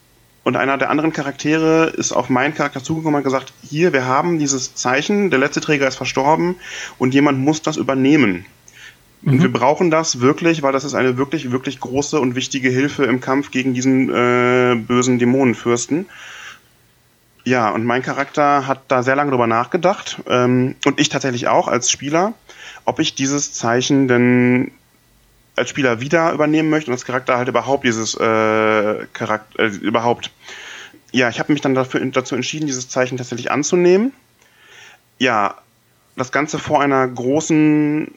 und 0.43 0.55
einer 0.55 0.77
der 0.77 0.89
anderen 0.89 1.13
Charaktere 1.13 1.93
ist 1.95 2.11
auf 2.11 2.29
meinen 2.29 2.55
Charakter 2.55 2.83
zugekommen 2.83 3.15
und 3.15 3.19
hat 3.19 3.25
gesagt, 3.25 3.53
hier, 3.61 3.93
wir 3.93 4.05
haben 4.05 4.39
dieses 4.39 4.73
Zeichen, 4.73 5.29
der 5.29 5.39
letzte 5.39 5.61
Träger 5.61 5.87
ist 5.87 5.97
verstorben 5.97 6.55
und 6.97 7.13
jemand 7.13 7.39
muss 7.39 7.61
das 7.61 7.77
übernehmen. 7.77 8.45
Und 9.23 9.35
mhm. 9.35 9.41
wir 9.43 9.53
brauchen 9.53 9.91
das 9.91 10.19
wirklich, 10.19 10.63
weil 10.63 10.73
das 10.73 10.83
ist 10.83 10.95
eine 10.95 11.17
wirklich, 11.17 11.51
wirklich 11.51 11.79
große 11.79 12.19
und 12.19 12.33
wichtige 12.33 12.69
Hilfe 12.69 13.05
im 13.05 13.21
Kampf 13.21 13.51
gegen 13.51 13.75
diesen 13.75 14.09
äh, 14.09 14.75
bösen 14.75 15.19
Dämonenfürsten. 15.19 16.07
Ja, 17.43 17.69
und 17.69 17.85
mein 17.85 18.01
Charakter 18.01 18.67
hat 18.67 18.81
da 18.87 19.03
sehr 19.03 19.15
lange 19.15 19.31
drüber 19.31 19.47
nachgedacht 19.47 20.21
ähm, 20.27 20.75
und 20.85 20.99
ich 20.99 21.09
tatsächlich 21.09 21.47
auch 21.47 21.67
als 21.67 21.91
Spieler, 21.91 22.33
ob 22.85 22.99
ich 22.99 23.13
dieses 23.13 23.53
Zeichen 23.53 24.07
denn 24.07 24.71
als 25.61 25.69
Spieler 25.69 26.01
wieder 26.01 26.31
übernehmen 26.33 26.69
möchte 26.69 26.89
und 26.89 26.93
als 26.93 27.05
Charakter 27.05 27.37
halt 27.37 27.47
überhaupt 27.47 27.85
dieses 27.85 28.15
äh, 28.15 29.05
Charakter 29.13 29.59
äh, 29.59 29.67
überhaupt. 29.67 30.31
Ja, 31.11 31.29
ich 31.29 31.39
habe 31.39 31.53
mich 31.53 31.61
dann 31.61 31.75
dafür, 31.75 32.03
dazu 32.07 32.35
entschieden, 32.35 32.65
dieses 32.65 32.89
Zeichen 32.89 33.17
tatsächlich 33.17 33.51
anzunehmen. 33.51 34.11
Ja, 35.19 35.55
das 36.15 36.31
Ganze 36.31 36.57
vor 36.57 36.81
einer 36.81 37.07
großen 37.07 38.11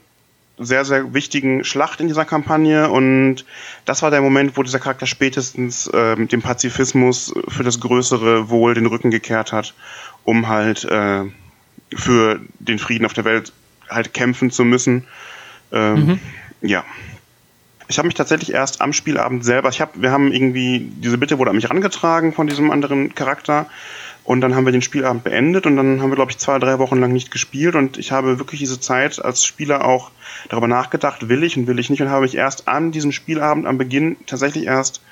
sehr, 0.59 0.85
sehr 0.85 1.12
wichtigen 1.12 1.64
Schlacht 1.64 2.00
in 2.00 2.09
dieser 2.09 2.24
Kampagne 2.24 2.88
und 2.88 3.44
das 3.85 4.02
war 4.02 4.11
der 4.11 4.22
Moment, 4.22 4.57
wo 4.57 4.62
dieser 4.62 4.78
Charakter 4.78 5.07
spätestens 5.07 5.88
äh, 5.88 6.16
dem 6.16 6.42
Pazifismus 6.42 7.35
für 7.48 7.64
das 7.64 7.80
größere 7.80 8.48
Wohl 8.48 8.74
den 8.74 8.87
Rücken 8.87 9.11
gekehrt 9.11 9.52
hat, 9.52 9.74
um 10.22 10.48
halt 10.48 10.85
äh, 10.85 11.24
für 11.94 12.40
den 12.59 12.78
Frieden 12.78 13.04
auf 13.04 13.12
der 13.12 13.24
Welt 13.24 13.52
halt 13.90 14.14
kämpfen 14.14 14.50
zu 14.50 14.64
müssen. 14.64 15.04
Ähm, 15.72 16.07
mhm. 16.07 16.20
Ja. 16.62 16.85
Ich 17.88 17.99
habe 17.99 18.07
mich 18.07 18.14
tatsächlich 18.14 18.53
erst 18.53 18.81
am 18.81 18.92
Spielabend 18.92 19.44
selber, 19.44 19.68
ich 19.68 19.81
hab, 19.81 20.01
wir 20.01 20.11
haben 20.11 20.33
irgendwie, 20.33 20.90
diese 20.97 21.18
Bitte 21.18 21.38
wurde 21.38 21.51
an 21.51 21.57
mich 21.57 21.64
herangetragen 21.64 22.33
von 22.33 22.47
diesem 22.47 22.70
anderen 22.70 23.14
Charakter 23.14 23.66
und 24.25 24.40
dann 24.40 24.55
haben 24.55 24.64
wir 24.64 24.73
den 24.73 24.83
Spielabend 24.83 25.23
beendet 25.23 25.66
und 25.66 25.77
dann 25.77 26.01
haben 26.01 26.11
wir, 26.11 26.16
glaube 26.16 26.31
ich, 26.31 26.38
zwei, 26.38 26.59
drei 26.59 26.79
Wochen 26.79 26.99
lang 26.99 27.12
nicht 27.12 27.31
gespielt 27.31 27.75
und 27.75 27.99
ich 27.99 28.11
habe 28.11 28.38
wirklich 28.38 28.61
diese 28.61 28.81
Zeit 28.81 29.23
als 29.23 29.44
Spieler 29.44 29.85
auch 29.85 30.11
darüber 30.49 30.68
nachgedacht, 30.68 31.29
will 31.29 31.42
ich 31.44 31.57
und 31.57 31.66
will 31.66 31.79
ich 31.79 31.90
nicht 31.90 32.01
und 32.01 32.09
habe 32.09 32.23
mich 32.23 32.35
erst 32.35 32.68
an 32.68 32.90
diesem 32.90 33.12
Spielabend 33.12 33.66
am 33.66 33.77
Beginn 33.77 34.16
tatsächlich 34.27 34.64
erst 34.64 35.03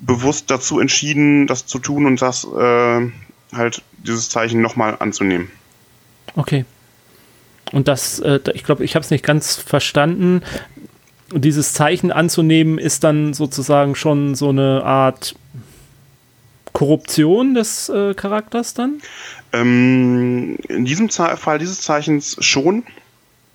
bewusst 0.00 0.50
dazu 0.50 0.80
entschieden, 0.80 1.46
das 1.46 1.66
zu 1.66 1.78
tun 1.78 2.06
und 2.06 2.20
das 2.20 2.44
äh, 2.44 3.10
halt 3.54 3.82
dieses 3.98 4.28
Zeichen 4.28 4.60
nochmal 4.60 4.96
anzunehmen. 4.98 5.50
Okay. 6.34 6.64
Und 7.72 7.88
das, 7.88 8.20
äh, 8.20 8.40
ich 8.54 8.64
glaube, 8.64 8.84
ich 8.84 8.94
habe 8.94 9.04
es 9.04 9.10
nicht 9.10 9.24
ganz 9.24 9.56
verstanden. 9.56 10.42
Dieses 11.32 11.72
Zeichen 11.72 12.12
anzunehmen 12.12 12.78
ist 12.78 13.02
dann 13.02 13.34
sozusagen 13.34 13.94
schon 13.94 14.34
so 14.34 14.50
eine 14.50 14.82
Art 14.84 15.34
Korruption 16.72 17.54
des 17.54 17.88
äh, 17.88 18.14
Charakters 18.14 18.74
dann? 18.74 19.00
Ähm, 19.52 20.56
in 20.68 20.84
diesem 20.84 21.08
Ze 21.08 21.36
Fall 21.36 21.58
dieses 21.58 21.80
Zeichens 21.80 22.36
schon. 22.40 22.84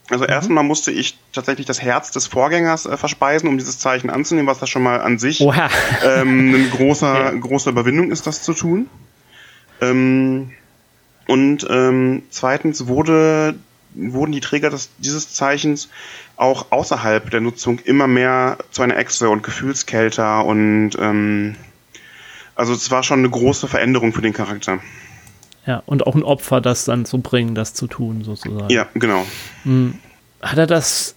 Also 0.09 0.25
mhm. 0.25 0.31
erstmal 0.31 0.63
musste 0.63 0.91
ich 0.91 1.17
tatsächlich 1.31 1.65
das 1.65 1.81
Herz 1.81 2.11
des 2.11 2.27
Vorgängers 2.27 2.85
äh, 2.85 2.97
verspeisen, 2.97 3.47
um 3.47 3.57
dieses 3.57 3.79
Zeichen 3.79 4.09
anzunehmen, 4.09 4.47
was 4.47 4.59
das 4.59 4.69
schon 4.69 4.83
mal 4.83 5.01
an 5.01 5.19
sich 5.19 5.39
ähm, 5.39 5.51
eine 6.03 6.69
großer, 6.69 7.13
ja. 7.13 7.31
große 7.31 7.69
Überwindung 7.69 8.11
ist, 8.11 8.27
das 8.27 8.43
zu 8.43 8.53
tun. 8.53 8.87
Ähm, 9.79 10.51
und 11.27 11.65
ähm, 11.69 12.23
zweitens 12.29 12.87
wurde, 12.87 13.55
wurden 13.93 14.31
die 14.31 14.39
Träger 14.39 14.69
des, 14.69 14.89
dieses 14.97 15.33
Zeichens 15.33 15.89
auch 16.37 16.71
außerhalb 16.71 17.29
der 17.29 17.41
Nutzung 17.41 17.79
immer 17.79 18.07
mehr 18.07 18.57
zu 18.71 18.81
einer 18.81 18.97
Echse 18.97 19.29
und 19.29 19.43
gefühlskälter 19.43 20.45
und 20.45 20.91
ähm, 20.99 21.55
also 22.55 22.73
es 22.73 22.91
war 22.91 23.03
schon 23.03 23.19
eine 23.19 23.29
große 23.29 23.67
Veränderung 23.67 24.13
für 24.13 24.21
den 24.21 24.33
Charakter. 24.33 24.79
Ja, 25.65 25.83
und 25.85 26.07
auch 26.07 26.15
ein 26.15 26.23
Opfer, 26.23 26.59
das 26.59 26.85
dann 26.85 27.05
zu 27.05 27.19
bringen, 27.19 27.55
das 27.55 27.73
zu 27.73 27.87
tun, 27.87 28.23
sozusagen. 28.23 28.69
Ja, 28.69 28.87
genau. 28.95 29.25
Hm. 29.63 29.95
Hat 30.41 30.57
er 30.57 30.67
das 30.67 31.15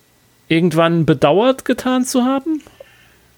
irgendwann 0.48 1.06
bedauert 1.06 1.64
getan 1.64 2.04
zu 2.04 2.24
haben? 2.24 2.62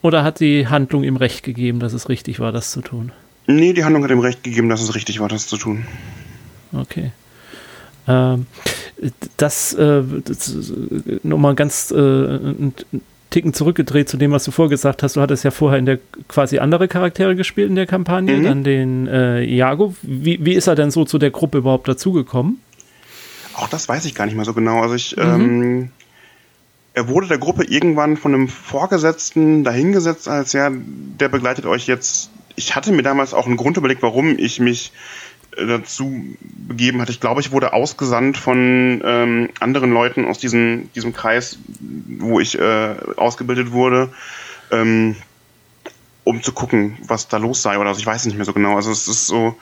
Oder 0.03 0.25
hat 0.25 0.41
die 0.41 0.69
Handlung 0.69 1.05
ihm 1.05 1.17
recht 1.17 1.43
gegeben, 1.43 1.81
dass 1.81 1.93
es 1.93 2.09
richtig 2.09 2.41
war, 2.41 2.53
das 2.53 2.71
zu 2.71 2.81
tun? 2.81 3.13
Nee, 3.47 3.73
die 3.73 3.85
Handlung 3.85 4.03
hat 4.05 4.11
ihm 4.11 4.21
recht 4.21 4.43
gegeben, 4.43 4.69
dass 4.69 4.81
es 4.81 4.95
richtig 4.95 5.21
war, 5.21 5.29
das 5.29 5.47
zu 5.47 5.57
tun. 5.57 5.87
Okay. 6.73 7.13
Ähm, 8.09 8.47
das, 9.37 9.75
äh, 9.75 10.03
das 10.25 10.49
äh, 10.49 11.21
nochmal 11.23 11.55
ganz 11.55 11.91
äh, 11.91 12.39
Ticken 13.31 13.53
zurückgedreht 13.53 14.09
zu 14.09 14.17
dem, 14.17 14.31
was 14.31 14.45
du 14.45 14.51
vorgesagt 14.51 15.03
hast. 15.03 15.17
Du 15.17 15.21
hattest 15.21 15.45
ja 15.45 15.51
vorher 15.51 15.79
in 15.79 15.87
der 15.87 15.99
quasi 16.29 16.59
andere 16.59 16.89
Charaktere 16.89 17.37
gespielt 17.37 17.69
in 17.69 17.75
der 17.75 17.87
Kampagne, 17.87 18.37
mhm. 18.37 18.45
dann 18.45 18.65
den 18.65 19.07
äh, 19.09 19.45
Iago. 19.45 19.95
Wie, 20.03 20.45
wie 20.45 20.55
ist 20.55 20.69
er 20.69 20.75
denn 20.75 20.91
so 20.91 21.05
zu 21.05 21.19
der 21.19 21.31
Gruppe 21.31 21.59
überhaupt 21.59 21.89
dazugekommen? 21.89 22.61
Auch 23.55 23.69
das 23.69 23.89
weiß 23.89 24.05
ich 24.05 24.15
gar 24.15 24.27
nicht 24.27 24.37
mehr 24.37 24.45
so 24.45 24.55
genau. 24.55 24.81
Also 24.81 24.95
ich, 24.95 25.17
mhm. 25.17 25.23
ähm, 25.23 25.91
er 26.95 27.09
wurde 27.09 27.27
der 27.27 27.39
Gruppe 27.39 27.65
irgendwann 27.65 28.17
von 28.17 28.33
einem 28.33 28.49
Vorgesetzten 28.49 29.65
dahingesetzt, 29.65 30.29
als 30.29 30.55
ja, 30.55 30.71
der 30.73 31.29
begleitet 31.29 31.67
euch 31.67 31.87
jetzt. 31.87 32.31
Ich 32.55 32.75
hatte 32.75 32.91
mir 32.91 33.03
damals 33.03 33.35
auch 33.35 33.47
einen 33.47 33.59
Grund 33.59 33.77
überlegt, 33.77 34.03
warum 34.03 34.39
ich 34.39 34.61
mich 34.61 34.93
dazu 35.57 36.37
begeben 36.69 37.01
hat. 37.01 37.09
Ich 37.09 37.21
glaube, 37.21 37.41
ich 37.41 37.51
wurde 37.51 37.73
ausgesandt 37.73 38.37
von 38.37 39.01
ähm, 39.05 39.49
anderen 39.61 39.93
Leuten 39.93 40.27
aus 40.27 40.39
diesem, 40.39 40.91
diesem 40.95 41.13
Kreis, 41.13 41.59
wo 41.79 42.41
ich 42.41 42.59
äh, 42.59 42.95
ausgebildet 43.17 43.73
wurde, 43.73 44.11
ähm, 44.71 45.17
um 46.25 46.43
zu 46.43 46.53
gucken, 46.53 46.99
was 47.07 47.29
da 47.29 47.39
los 47.39 47.63
sei 47.63 47.79
oder 47.79 47.89
also 47.89 48.01
ich 48.01 48.07
weiß 48.07 48.21
es 48.21 48.27
nicht 48.27 48.37
mehr 48.37 48.45
so 48.45 48.53
genau. 48.53 48.77
Also 48.77 48.91
es 48.91 49.09
ist 49.09 49.27
so, 49.27 49.57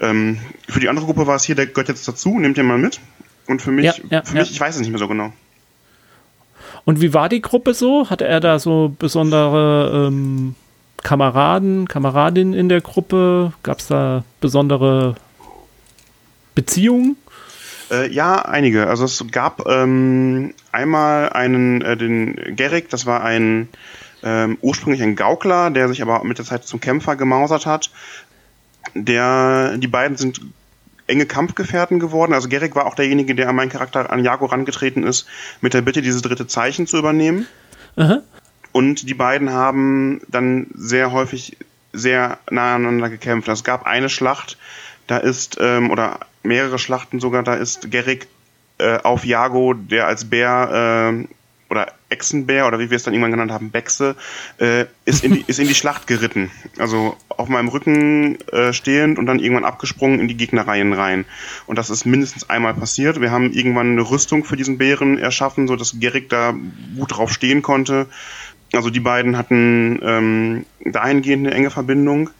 ähm, 0.00 0.38
für 0.68 0.80
die 0.80 0.88
andere 0.88 1.06
Gruppe 1.06 1.26
war 1.26 1.36
es 1.36 1.44
hier, 1.44 1.54
der 1.54 1.66
gehört 1.66 1.88
jetzt 1.88 2.08
dazu, 2.08 2.38
nehmt 2.38 2.58
ihr 2.58 2.64
mal 2.64 2.78
mit. 2.78 3.00
Und 3.46 3.62
für 3.62 3.70
mich, 3.70 3.84
ja, 3.84 3.94
ja, 4.10 4.22
für 4.22 4.34
mich, 4.34 4.48
ja. 4.48 4.52
ich 4.52 4.60
weiß 4.60 4.74
es 4.74 4.80
nicht 4.80 4.90
mehr 4.90 4.98
so 4.98 5.08
genau. 5.08 5.32
Und 6.84 7.00
wie 7.00 7.14
war 7.14 7.28
die 7.28 7.42
Gruppe 7.42 7.74
so? 7.74 8.10
Hatte 8.10 8.26
er 8.26 8.40
da 8.40 8.58
so 8.58 8.94
besondere 8.98 10.08
ähm, 10.08 10.54
Kameraden, 11.02 11.86
Kameradinnen 11.86 12.54
in 12.54 12.68
der 12.68 12.80
Gruppe? 12.80 13.52
Gab 13.62 13.78
es 13.78 13.88
da 13.88 14.24
besondere 14.40 15.16
Beziehungen? 16.56 17.16
Äh, 17.90 18.10
ja, 18.12 18.36
einige. 18.42 18.88
Also 18.88 19.04
es 19.04 19.24
gab 19.30 19.64
ähm, 19.68 20.54
einmal 20.72 21.28
einen, 21.28 21.82
äh, 21.82 21.96
den 21.96 22.56
Gerrick, 22.56 22.90
das 22.90 23.06
war 23.06 23.22
ein 23.22 23.68
ähm, 24.24 24.58
ursprünglich 24.60 25.02
ein 25.02 25.14
Gaukler, 25.14 25.70
der 25.70 25.88
sich 25.88 26.02
aber 26.02 26.24
mit 26.24 26.38
der 26.38 26.44
Zeit 26.44 26.64
zum 26.64 26.80
Kämpfer 26.80 27.14
gemausert 27.14 27.66
hat. 27.66 27.90
Der, 28.94 29.76
die 29.78 29.86
beiden 29.86 30.16
sind 30.16 30.40
enge 31.06 31.26
Kampfgefährten 31.26 32.00
geworden. 32.00 32.32
Also 32.32 32.48
Gerik 32.48 32.74
war 32.74 32.86
auch 32.86 32.96
derjenige, 32.96 33.36
der 33.36 33.48
an 33.48 33.54
meinen 33.54 33.68
Charakter 33.68 34.10
an 34.10 34.24
Jago 34.24 34.46
rangetreten 34.46 35.04
ist, 35.04 35.26
mit 35.60 35.74
der 35.74 35.82
Bitte, 35.82 36.02
dieses 36.02 36.22
dritte 36.22 36.48
Zeichen 36.48 36.88
zu 36.88 36.98
übernehmen. 36.98 37.46
Aha. 37.94 38.22
Und 38.72 39.08
die 39.08 39.14
beiden 39.14 39.52
haben 39.52 40.20
dann 40.28 40.66
sehr 40.74 41.12
häufig 41.12 41.56
sehr 41.92 42.38
nah 42.50 42.74
aneinander 42.74 43.08
gekämpft. 43.08 43.48
Es 43.48 43.64
gab 43.64 43.86
eine 43.86 44.08
Schlacht, 44.08 44.58
da 45.06 45.18
ist, 45.18 45.56
ähm, 45.60 45.90
oder 45.90 46.20
mehrere 46.46 46.78
Schlachten 46.78 47.20
sogar, 47.20 47.42
da 47.42 47.54
ist 47.54 47.90
Gerik 47.90 48.28
äh, 48.78 48.98
auf 48.98 49.24
Jago, 49.24 49.74
der 49.74 50.06
als 50.06 50.26
Bär 50.26 51.14
äh, 51.24 51.26
oder 51.68 51.92
Echsenbär 52.08 52.66
oder 52.66 52.78
wie 52.78 52.90
wir 52.90 52.96
es 52.96 53.02
dann 53.02 53.14
irgendwann 53.14 53.32
genannt 53.32 53.50
haben, 53.50 53.70
Bechse, 53.70 54.14
äh, 54.58 54.84
ist, 55.04 55.24
in 55.24 55.34
die, 55.34 55.44
ist 55.46 55.58
in 55.58 55.66
die 55.66 55.74
Schlacht 55.74 56.06
geritten. 56.06 56.50
Also 56.78 57.16
auf 57.28 57.48
meinem 57.48 57.68
Rücken 57.68 58.38
äh, 58.50 58.72
stehend 58.72 59.18
und 59.18 59.26
dann 59.26 59.38
irgendwann 59.38 59.64
abgesprungen 59.64 60.20
in 60.20 60.28
die 60.28 60.36
Gegnerreihen 60.36 60.92
rein. 60.92 61.24
Und 61.66 61.76
das 61.76 61.90
ist 61.90 62.06
mindestens 62.06 62.48
einmal 62.48 62.74
passiert. 62.74 63.20
Wir 63.20 63.30
haben 63.30 63.52
irgendwann 63.52 63.92
eine 63.92 64.08
Rüstung 64.08 64.44
für 64.44 64.56
diesen 64.56 64.78
Bären 64.78 65.18
erschaffen, 65.18 65.66
so 65.66 65.76
dass 65.76 65.98
Gerik 65.98 66.28
da 66.28 66.54
gut 66.96 67.16
drauf 67.16 67.32
stehen 67.32 67.62
konnte. 67.62 68.06
Also 68.72 68.90
die 68.90 69.00
beiden 69.00 69.36
hatten 69.36 70.00
ähm, 70.02 70.66
dahingehend 70.84 71.46
eine 71.46 71.56
enge 71.56 71.70
Verbindung. 71.70 72.30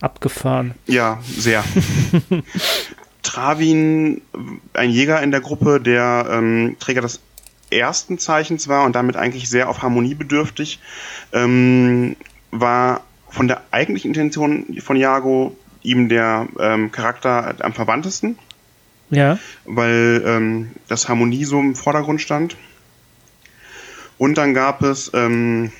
Abgefahren. 0.00 0.74
Ja, 0.86 1.20
sehr. 1.24 1.64
Travin, 3.22 4.22
ein 4.74 4.90
Jäger 4.90 5.22
in 5.22 5.30
der 5.30 5.40
Gruppe, 5.40 5.80
der 5.80 6.26
ähm, 6.30 6.76
Träger 6.78 7.02
des 7.02 7.20
ersten 7.70 8.18
Zeichens 8.18 8.68
war 8.68 8.84
und 8.84 8.94
damit 8.94 9.16
eigentlich 9.16 9.48
sehr 9.48 9.68
auf 9.68 9.82
Harmonie 9.82 10.14
bedürftig, 10.14 10.80
ähm, 11.32 12.16
war 12.50 13.02
von 13.28 13.48
der 13.48 13.62
eigentlichen 13.70 14.08
Intention 14.08 14.76
von 14.80 14.96
Jago 14.96 15.56
ihm 15.82 16.08
der 16.08 16.48
ähm, 16.60 16.92
Charakter 16.92 17.54
am 17.60 17.72
verwandtesten. 17.72 18.38
Ja. 19.10 19.38
Weil 19.64 20.22
ähm, 20.24 20.70
das 20.88 21.08
Harmonie 21.08 21.44
so 21.44 21.60
im 21.60 21.74
Vordergrund 21.74 22.20
stand. 22.20 22.56
Und 24.18 24.38
dann 24.38 24.54
gab 24.54 24.82
es 24.82 25.10
ähm, 25.14 25.72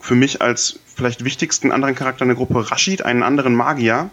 für 0.00 0.14
mich 0.14 0.40
als 0.40 0.78
vielleicht 0.94 1.24
wichtigsten 1.24 1.72
anderen 1.72 1.94
Charakter 1.94 2.22
in 2.22 2.28
der 2.28 2.36
Gruppe 2.36 2.70
Rashid, 2.70 3.02
einen 3.02 3.22
anderen 3.22 3.54
Magier, 3.54 4.10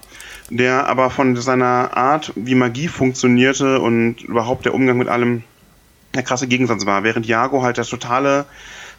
der 0.50 0.88
aber 0.88 1.10
von 1.10 1.36
seiner 1.36 1.96
Art, 1.96 2.34
wie 2.36 2.56
Magie 2.56 2.88
funktionierte 2.88 3.80
und 3.80 4.22
überhaupt 4.22 4.66
der 4.66 4.74
Umgang 4.74 4.98
mit 4.98 5.08
allem 5.08 5.44
der 6.14 6.24
krasse 6.24 6.48
Gegensatz 6.48 6.86
war. 6.86 7.04
Während 7.04 7.26
Jago 7.26 7.64
halt 7.64 7.78
der 7.78 7.86
totale 7.86 8.46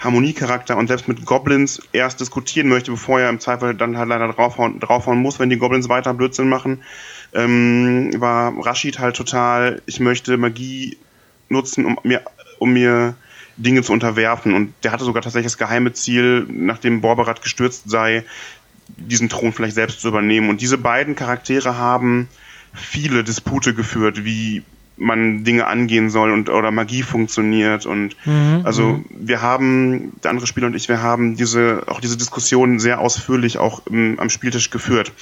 Harmoniecharakter 0.01 0.77
und 0.77 0.89
selbst 0.89 1.09
mit 1.09 1.25
Goblins 1.25 1.81
erst 1.93 2.21
diskutieren 2.21 2.69
möchte, 2.69 2.91
bevor 2.91 3.21
er 3.21 3.31
im 3.31 3.41
Zweifel 3.41 3.75
dann 3.75 3.97
halt 3.97 4.09
leider 4.09 4.29
draufhauen, 4.33 4.81
draufhauen 4.81 5.19
muss, 5.19 5.39
wenn 5.39 5.51
die 5.51 5.57
Goblins 5.57 5.89
weiter 5.89 6.13
Blödsinn 6.15 6.49
machen, 6.49 6.83
ähm, 7.33 8.13
war 8.21 8.53
Rashid 8.65 8.99
halt 8.99 9.17
total, 9.17 9.83
ich 9.87 10.01
möchte 10.01 10.37
Magie 10.37 10.99
nutzen, 11.49 11.85
um 11.87 11.99
mir, 12.03 12.23
um 12.59 12.73
mir 12.73 13.15
Dinge 13.57 13.83
zu 13.83 13.93
unterwerfen. 13.93 14.55
Und 14.55 14.75
der 14.83 14.93
hatte 14.93 15.05
sogar 15.05 15.23
tatsächlich 15.23 15.53
das 15.53 15.59
geheime 15.59 15.93
Ziel, 15.93 16.47
nachdem 16.51 17.01
Borberat 17.01 17.43
gestürzt 17.43 17.89
sei, 17.89 18.25
diesen 18.89 19.29
Thron 19.29 19.53
vielleicht 19.53 19.75
selbst 19.75 20.01
zu 20.01 20.09
übernehmen. 20.09 20.49
Und 20.49 20.61
diese 20.61 20.79
beiden 20.79 21.15
Charaktere 21.15 21.77
haben 21.77 22.29
viele 22.73 23.25
Dispute 23.25 23.75
geführt, 23.75 24.25
wie 24.25 24.63
man 24.97 25.45
Dinge 25.45 25.67
angehen 25.67 26.11
soll 26.11 26.31
und 26.31 26.49
oder 26.49 26.71
Magie 26.71 27.03
funktioniert 27.03 27.85
und 27.85 28.17
mhm, 28.25 28.61
also 28.63 28.85
mhm. 28.85 29.05
wir 29.11 29.43
haben 29.43 30.13
der 30.23 30.31
andere 30.31 30.47
Spieler 30.47 30.69
und 30.69 30.77
ich 30.77 30.89
wir 30.89 31.03
haben 31.03 31.37
diese 31.37 31.83
auch 31.87 32.01
diese 32.01 32.17
Diskussion 32.17 32.79
sehr 32.79 33.01
ausführlich 33.01 33.59
auch 33.59 33.85
im, 33.87 34.19
am 34.21 34.31
Spieltisch 34.31 34.71
geführt 34.71 35.13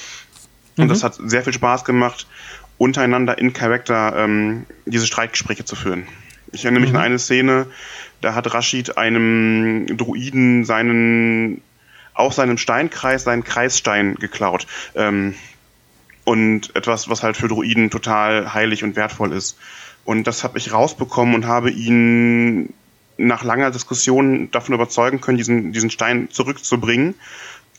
und 0.77 0.85
mhm. 0.85 0.89
das 0.89 1.03
hat 1.03 1.19
sehr 1.25 1.43
viel 1.43 1.55
Spaß 1.55 1.85
gemacht 1.85 2.27
untereinander 2.77 3.39
in 3.39 3.55
Charakter 3.55 4.15
ähm, 4.17 4.67
diese 4.85 5.07
Streitgespräche 5.07 5.65
zu 5.65 5.75
führen 5.75 6.07
ich 6.53 6.65
erinnere 6.65 6.83
mich 6.83 6.91
an 6.91 6.97
mhm. 6.97 7.03
eine 7.03 7.19
Szene 7.19 7.67
da 8.21 8.35
hat 8.35 8.53
Rashid 8.53 8.99
einem 8.99 9.87
Druiden 9.87 10.67
seinen 10.67 11.63
auf 12.15 12.35
seinem 12.35 12.59
Steinkreis 12.59 13.25
seinen 13.25 13.45
Kreisstein 13.45 14.17
geklaut 14.17 14.67
ähm, 14.95 15.35
und 16.25 16.75
etwas, 16.77 17.09
was 17.09 17.23
halt 17.23 17.37
für 17.37 17.49
Druiden 17.49 17.91
total 17.91 18.55
heilig 18.55 18.85
und 18.85 18.97
wertvoll 18.97 19.33
ist. 19.33 19.59
Und 20.05 20.27
das 20.27 20.45
habe 20.45 20.59
ich 20.59 20.73
rausbekommen 20.73 21.35
und 21.35 21.47
habe 21.47 21.71
ihn 21.71 22.73
nach 23.17 23.45
langer 23.45 23.71
Diskussion 23.71 24.51
davon 24.51 24.75
überzeugen 24.75 25.21
können, 25.21 25.39
diesen, 25.39 25.73
diesen 25.73 25.91
Stein 25.91 26.29
zurückzubringen. 26.31 27.15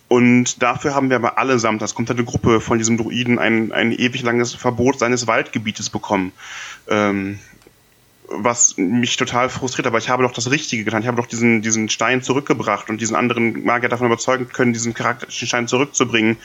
Und 0.08 0.62
dafür 0.62 0.94
haben 0.94 1.10
wir 1.10 1.16
aber 1.16 1.38
allesamt, 1.38 1.82
das 1.82 1.96
komplette 1.96 2.24
Gruppe 2.24 2.62
von 2.62 2.78
diesem 2.78 2.98
Druiden, 2.98 3.40
ein, 3.40 3.72
ein 3.72 3.92
ewig 3.92 4.22
langes 4.22 4.54
Verbot 4.54 5.00
seines 5.00 5.28
Waldgebietes 5.28 5.90
bekommen. 5.90 6.34
Ähm, 6.88 7.40
was 8.36 8.78
mich 8.78 9.16
total 9.18 9.50
frustriert, 9.50 9.88
aber 9.88 9.98
ich 9.98 10.10
habe 10.10 10.24
doch 10.24 10.34
das 10.34 10.50
Richtige 10.50 10.84
getan. 10.84 11.02
Ich 11.02 11.08
habe 11.08 11.18
doch 11.18 11.28
diesen, 11.28 11.62
diesen 11.62 11.90
Stein 11.90 12.22
zurückgebracht 12.22 12.90
und 12.90 13.00
diesen 13.00 13.16
anderen 13.16 13.64
Magier 13.64 13.90
davon 13.90 14.08
überzeugen 14.08 14.48
können, 14.50 14.74
diesen 14.74 14.94
charakterischen 14.94 15.48
Stein 15.48 15.68
zurückzubringen. 15.68 16.38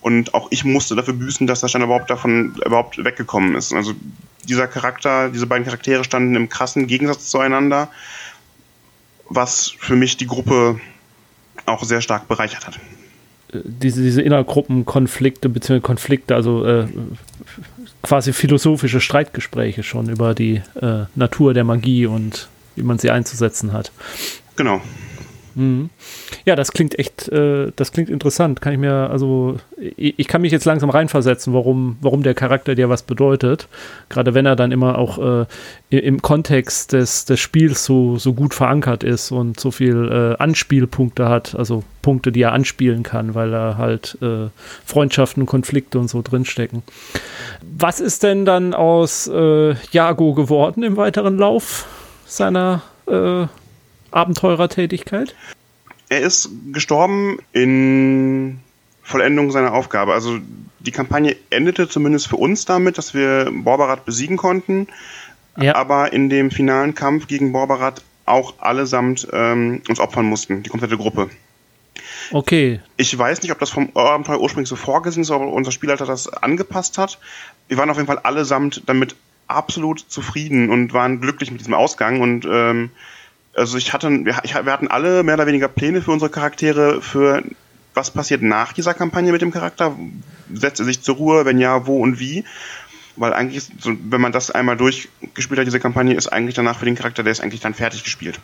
Und 0.00 0.34
auch 0.34 0.48
ich 0.50 0.64
musste 0.64 0.94
dafür 0.94 1.14
büßen, 1.14 1.46
dass 1.46 1.60
der 1.60 1.68
Stein 1.68 1.82
überhaupt 1.82 2.10
davon 2.10 2.54
überhaupt 2.64 3.02
weggekommen 3.04 3.54
ist. 3.54 3.72
Also 3.72 3.94
dieser 4.44 4.68
Charakter, 4.68 5.28
diese 5.28 5.46
beiden 5.46 5.64
Charaktere 5.64 6.04
standen 6.04 6.34
im 6.34 6.48
krassen 6.48 6.86
Gegensatz 6.86 7.28
zueinander, 7.28 7.90
was 9.28 9.74
für 9.78 9.96
mich 9.96 10.16
die 10.16 10.26
Gruppe 10.26 10.80
auch 11.66 11.84
sehr 11.84 12.00
stark 12.00 12.28
bereichert 12.28 12.66
hat. 12.66 12.78
Diese, 13.52 14.02
diese 14.02 14.22
Innergruppenkonflikte 14.22 15.48
bzw. 15.48 15.80
Konflikte, 15.80 16.34
also 16.34 16.64
äh, 16.64 16.86
quasi 18.02 18.32
philosophische 18.32 19.00
Streitgespräche 19.00 19.82
schon 19.82 20.08
über 20.08 20.34
die 20.34 20.62
äh, 20.80 21.04
Natur 21.14 21.54
der 21.54 21.64
Magie 21.64 22.06
und 22.06 22.48
wie 22.76 22.82
man 22.82 22.98
sie 22.98 23.10
einzusetzen 23.10 23.72
hat. 23.72 23.92
Genau. 24.56 24.80
Mhm. 25.54 25.90
Ja, 26.44 26.56
das 26.56 26.72
klingt 26.72 26.98
echt, 26.98 27.28
äh, 27.28 27.72
das 27.76 27.92
klingt 27.92 28.08
interessant. 28.08 28.60
Kann 28.60 28.72
ich 28.72 28.78
mir, 28.78 29.10
also, 29.10 29.56
ich, 29.78 30.18
ich, 30.18 30.28
kann 30.28 30.42
mich 30.42 30.52
jetzt 30.52 30.64
langsam 30.64 30.90
reinversetzen, 30.90 31.52
warum, 31.52 31.96
warum 32.00 32.22
der 32.22 32.34
Charakter 32.34 32.74
dir 32.74 32.88
was 32.88 33.02
bedeutet. 33.02 33.68
Gerade 34.08 34.34
wenn 34.34 34.46
er 34.46 34.56
dann 34.56 34.72
immer 34.72 34.98
auch 34.98 35.42
äh, 35.42 35.46
im 35.90 36.22
Kontext 36.22 36.92
des, 36.92 37.24
des 37.24 37.40
Spiels 37.40 37.84
so, 37.84 38.16
so 38.16 38.32
gut 38.32 38.54
verankert 38.54 39.04
ist 39.04 39.30
und 39.30 39.60
so 39.60 39.70
viel 39.70 40.08
äh, 40.38 40.42
Anspielpunkte 40.42 41.28
hat, 41.28 41.54
also 41.54 41.84
Punkte, 42.02 42.32
die 42.32 42.42
er 42.42 42.52
anspielen 42.52 43.02
kann, 43.02 43.34
weil 43.34 43.52
er 43.52 43.78
halt 43.78 44.18
äh, 44.20 44.48
Freundschaften, 44.84 45.46
Konflikte 45.46 45.98
und 45.98 46.08
so 46.08 46.20
drinstecken. 46.22 46.82
Was 47.62 48.00
ist 48.00 48.22
denn 48.22 48.44
dann 48.44 48.74
aus 48.74 49.28
äh, 49.28 49.74
Jago 49.92 50.34
geworden 50.34 50.82
im 50.82 50.96
weiteren 50.96 51.38
Lauf 51.38 51.86
seiner 52.26 52.82
äh, 53.06 53.46
Abenteurertätigkeit? 54.12 55.34
Er 56.08 56.20
ist 56.20 56.50
gestorben 56.72 57.38
in 57.52 58.60
Vollendung 59.02 59.50
seiner 59.50 59.72
Aufgabe. 59.72 60.12
Also 60.14 60.38
die 60.80 60.90
Kampagne 60.90 61.36
endete 61.50 61.88
zumindest 61.88 62.28
für 62.28 62.36
uns 62.36 62.64
damit, 62.64 62.98
dass 62.98 63.14
wir 63.14 63.50
Borbarat 63.52 64.04
besiegen 64.04 64.36
konnten, 64.36 64.88
ja. 65.56 65.74
aber 65.74 66.12
in 66.12 66.28
dem 66.28 66.50
finalen 66.50 66.94
Kampf 66.94 67.26
gegen 67.26 67.52
Borbarat 67.52 68.02
auch 68.24 68.54
allesamt 68.58 69.26
ähm, 69.32 69.82
uns 69.88 70.00
opfern 70.00 70.26
mussten, 70.26 70.62
die 70.62 70.70
komplette 70.70 70.96
Gruppe. 70.96 71.30
Okay. 72.30 72.80
Ich 72.96 73.16
weiß 73.16 73.42
nicht, 73.42 73.52
ob 73.52 73.58
das 73.58 73.70
vom 73.70 73.90
Abenteuer 73.94 74.40
ursprünglich 74.40 74.68
so 74.68 74.76
vorgesehen 74.76 75.22
ist, 75.22 75.30
aber 75.30 75.46
unser 75.48 75.72
Spielleiter 75.72 76.06
das 76.06 76.28
angepasst 76.28 76.98
hat. 76.98 77.18
Wir 77.68 77.76
waren 77.76 77.90
auf 77.90 77.96
jeden 77.96 78.06
Fall 78.06 78.18
allesamt 78.18 78.82
damit 78.86 79.16
absolut 79.48 80.00
zufrieden 80.00 80.70
und 80.70 80.92
waren 80.92 81.20
glücklich 81.20 81.50
mit 81.50 81.60
diesem 81.60 81.74
Ausgang 81.74 82.20
und 82.20 82.46
ähm, 82.50 82.90
also 83.54 83.76
ich 83.76 83.92
hatte, 83.92 84.08
wir, 84.24 84.36
ich, 84.44 84.54
wir 84.54 84.72
hatten 84.72 84.88
alle 84.88 85.22
mehr 85.22 85.34
oder 85.34 85.46
weniger 85.46 85.68
Pläne 85.68 86.02
für 86.02 86.10
unsere 86.10 86.30
Charaktere, 86.30 87.02
für 87.02 87.42
was 87.94 88.10
passiert 88.10 88.42
nach 88.42 88.72
dieser 88.72 88.94
Kampagne 88.94 89.32
mit 89.32 89.42
dem 89.42 89.50
Charakter, 89.50 89.96
setzt 90.52 90.80
er 90.80 90.86
sich 90.86 91.02
zur 91.02 91.16
Ruhe, 91.16 91.44
wenn 91.44 91.58
ja, 91.58 91.86
wo 91.86 91.98
und 91.98 92.18
wie. 92.18 92.44
Weil 93.16 93.34
eigentlich, 93.34 93.68
wenn 93.84 94.20
man 94.20 94.32
das 94.32 94.50
einmal 94.50 94.78
durchgespielt 94.78 95.60
hat, 95.60 95.66
diese 95.66 95.80
Kampagne, 95.80 96.14
ist 96.14 96.28
eigentlich 96.28 96.54
danach 96.54 96.78
für 96.78 96.86
den 96.86 96.94
Charakter, 96.94 97.22
der 97.22 97.32
ist 97.32 97.40
eigentlich 97.40 97.60
dann 97.60 97.74
fertig 97.74 98.04
gespielt. 98.04 98.40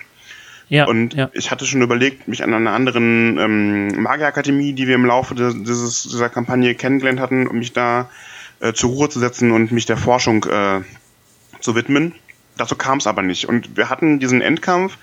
Ja, 0.68 0.86
und 0.86 1.14
ja. 1.14 1.30
ich 1.32 1.50
hatte 1.50 1.64
schon 1.64 1.80
überlegt, 1.80 2.28
mich 2.28 2.42
an 2.44 2.52
einer 2.52 2.72
anderen 2.72 3.38
ähm, 3.38 4.02
Magierakademie, 4.02 4.74
die 4.74 4.86
wir 4.86 4.96
im 4.96 5.06
Laufe 5.06 5.34
dieses, 5.34 6.02
dieser 6.02 6.28
Kampagne 6.28 6.74
kennengelernt 6.74 7.20
hatten, 7.20 7.46
um 7.46 7.58
mich 7.58 7.72
da 7.72 8.10
äh, 8.60 8.74
zur 8.74 8.90
Ruhe 8.90 9.08
zu 9.08 9.18
setzen 9.18 9.52
und 9.52 9.72
mich 9.72 9.86
der 9.86 9.96
Forschung 9.96 10.44
äh, 10.44 10.82
zu 11.60 11.74
widmen. 11.74 12.14
Dazu 12.58 12.76
kam 12.76 12.98
es 12.98 13.06
aber 13.06 13.22
nicht. 13.22 13.48
Und 13.48 13.76
wir 13.76 13.88
hatten 13.88 14.18
diesen 14.18 14.42
Endkampf 14.42 14.98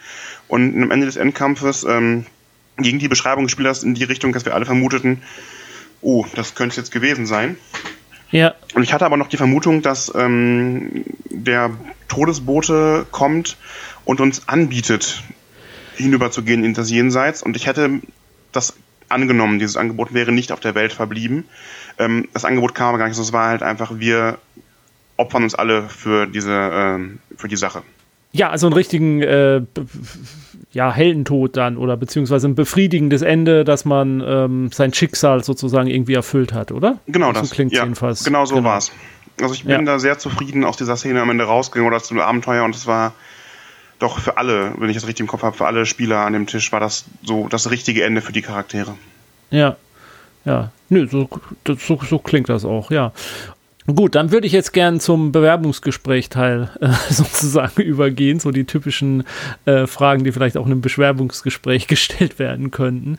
und 0.48 0.84
am 0.84 0.92
Ende 0.92 1.08
des 1.08 1.16
Endkampfes 1.16 1.84
ähm, 1.84 2.26
ging 2.78 3.00
die 3.00 3.08
Beschreibung 3.08 3.46
des 3.46 3.52
Spielers 3.52 3.84
in 3.84 3.96
die 3.96 4.04
Richtung, 4.04 4.34
dass 4.34 4.46
wir 4.46 4.54
alle 4.54 4.66
vermuteten, 4.66 5.22
oh, 6.02 6.26
das 6.36 6.56
könnte 6.56 6.74
es 6.74 6.78
jetzt 6.78 6.92
gewesen 6.92 7.26
sein. 7.26 7.58
Ja. 8.32 8.54
Und 8.74 8.84
ich 8.84 8.94
hatte 8.94 9.06
aber 9.06 9.18
noch 9.18 9.30
die 9.30 9.38
Vermutung, 9.38 9.82
dass 9.82 10.12
ähm, 10.14 11.06
der 11.30 11.72
Todesbote 12.08 13.06
kommt 13.12 13.58
und 14.04 14.20
uns 14.20 14.48
anbietet, 14.48 15.24
hinüberzugehen 15.96 16.64
in 16.64 16.74
das 16.74 16.90
Jenseits. 16.92 17.42
Und 17.42 17.56
ich 17.56 17.66
hätte 17.66 18.02
das 18.52 18.74
angenommen, 19.08 19.60
dieses 19.60 19.78
Angebot 19.78 20.14
wäre 20.14 20.32
nicht 20.32 20.52
auf 20.52 20.60
der 20.60 20.76
Welt 20.76 20.92
verblieben. 20.92 21.46
Ähm, 21.98 22.28
das 22.34 22.46
Angebot 22.46 22.76
kam 22.76 22.90
aber 22.90 22.98
gar 22.98 23.08
nicht, 23.08 23.18
es 23.18 23.34
war 23.34 23.48
halt 23.48 23.64
einfach, 23.64 24.00
wir 24.00 24.38
opfern 25.18 25.44
uns 25.44 25.56
alle 25.56 25.84
für 25.90 26.28
diese, 26.28 26.52
äh, 26.52 27.00
für 27.38 27.48
die 27.48 27.56
Sache. 27.56 27.84
Ja, 28.32 28.50
also 28.50 28.68
einen 28.68 28.74
richtigen 28.74 29.22
äh, 29.22 29.62
ja, 30.74 30.92
Heldentod 30.92 31.56
dann 31.56 31.78
oder 31.78 31.96
beziehungsweise 31.96 32.50
ein 32.50 32.56
befriedigendes 32.56 33.22
Ende, 33.22 33.64
dass 33.64 33.86
man 33.86 34.22
ähm, 34.26 34.72
sein 34.74 34.94
Schicksal 34.94 35.42
sozusagen 35.44 35.88
irgendwie 35.90 36.16
erfüllt 36.16 36.52
hat, 36.52 36.74
oder? 36.74 37.00
Genau 37.08 37.32
das. 37.32 37.48
So 37.48 37.56
klingt 37.56 37.72
ja, 37.72 37.84
jedenfalls. 37.84 38.26
Genau 38.26 38.46
so 38.46 38.56
genau. 38.56 38.70
war 38.70 38.78
es. 38.80 38.92
Also 39.42 39.54
ich 39.54 39.64
bin 39.64 39.72
ja. 39.72 39.82
da 39.82 40.00
sehr 40.00 40.18
zufrieden 40.18 40.66
aus 40.66 40.76
dieser 40.76 40.98
Szene 40.98 41.22
am 41.22 41.30
Ende 41.30 41.46
rausgegangen 41.46 41.92
oder 41.92 42.04
zum 42.04 42.20
Abenteuer 42.20 42.64
und 42.66 42.76
es 42.76 42.88
war 42.88 43.14
doch 44.00 44.20
für 44.20 44.38
alle, 44.38 44.74
wenn 44.78 44.90
ich 44.90 44.96
das 44.96 45.08
richtig 45.08 45.22
im 45.22 45.28
Kopf 45.28 45.44
habe, 45.44 45.56
für 45.56 45.66
alle 45.66 45.86
Spieler 45.86 46.20
an 46.20 46.34
dem 46.34 46.48
Tisch 46.48 46.72
war 46.74 46.82
das 46.82 47.06
so 47.24 47.48
das 47.48 47.72
richtige 47.72 48.04
Ende 48.04 48.22
für 48.22 48.34
die 48.34 48.42
Charaktere. 48.42 48.96
Ja, 49.52 49.78
ja, 50.44 50.72
nö, 50.90 51.08
so, 51.08 51.30
so, 51.66 52.00
so 52.08 52.20
klingt 52.20 52.50
das 52.50 52.66
auch, 52.66 52.92
ja. 52.92 53.14
Gut, 53.88 54.16
dann 54.16 54.32
würde 54.32 54.48
ich 54.48 54.54
jetzt 54.54 54.74
gern 54.74 55.00
zum 55.00 55.32
Bewerbungsgespräch-Teil 55.32 56.70
äh, 56.82 56.88
sozusagen 57.14 57.82
übergehen, 57.82 58.40
so 58.40 58.50
die 58.52 58.64
typischen 58.64 59.24
äh, 59.66 59.86
Fragen, 59.86 60.24
die 60.24 60.32
vielleicht 60.32 60.58
auch 60.58 60.66
in 60.66 60.72
einem 60.72 60.82
Bewerbungsgespräch 60.82 61.88
gestellt 61.88 62.40
werden 62.40 62.72
könnten. 62.72 63.18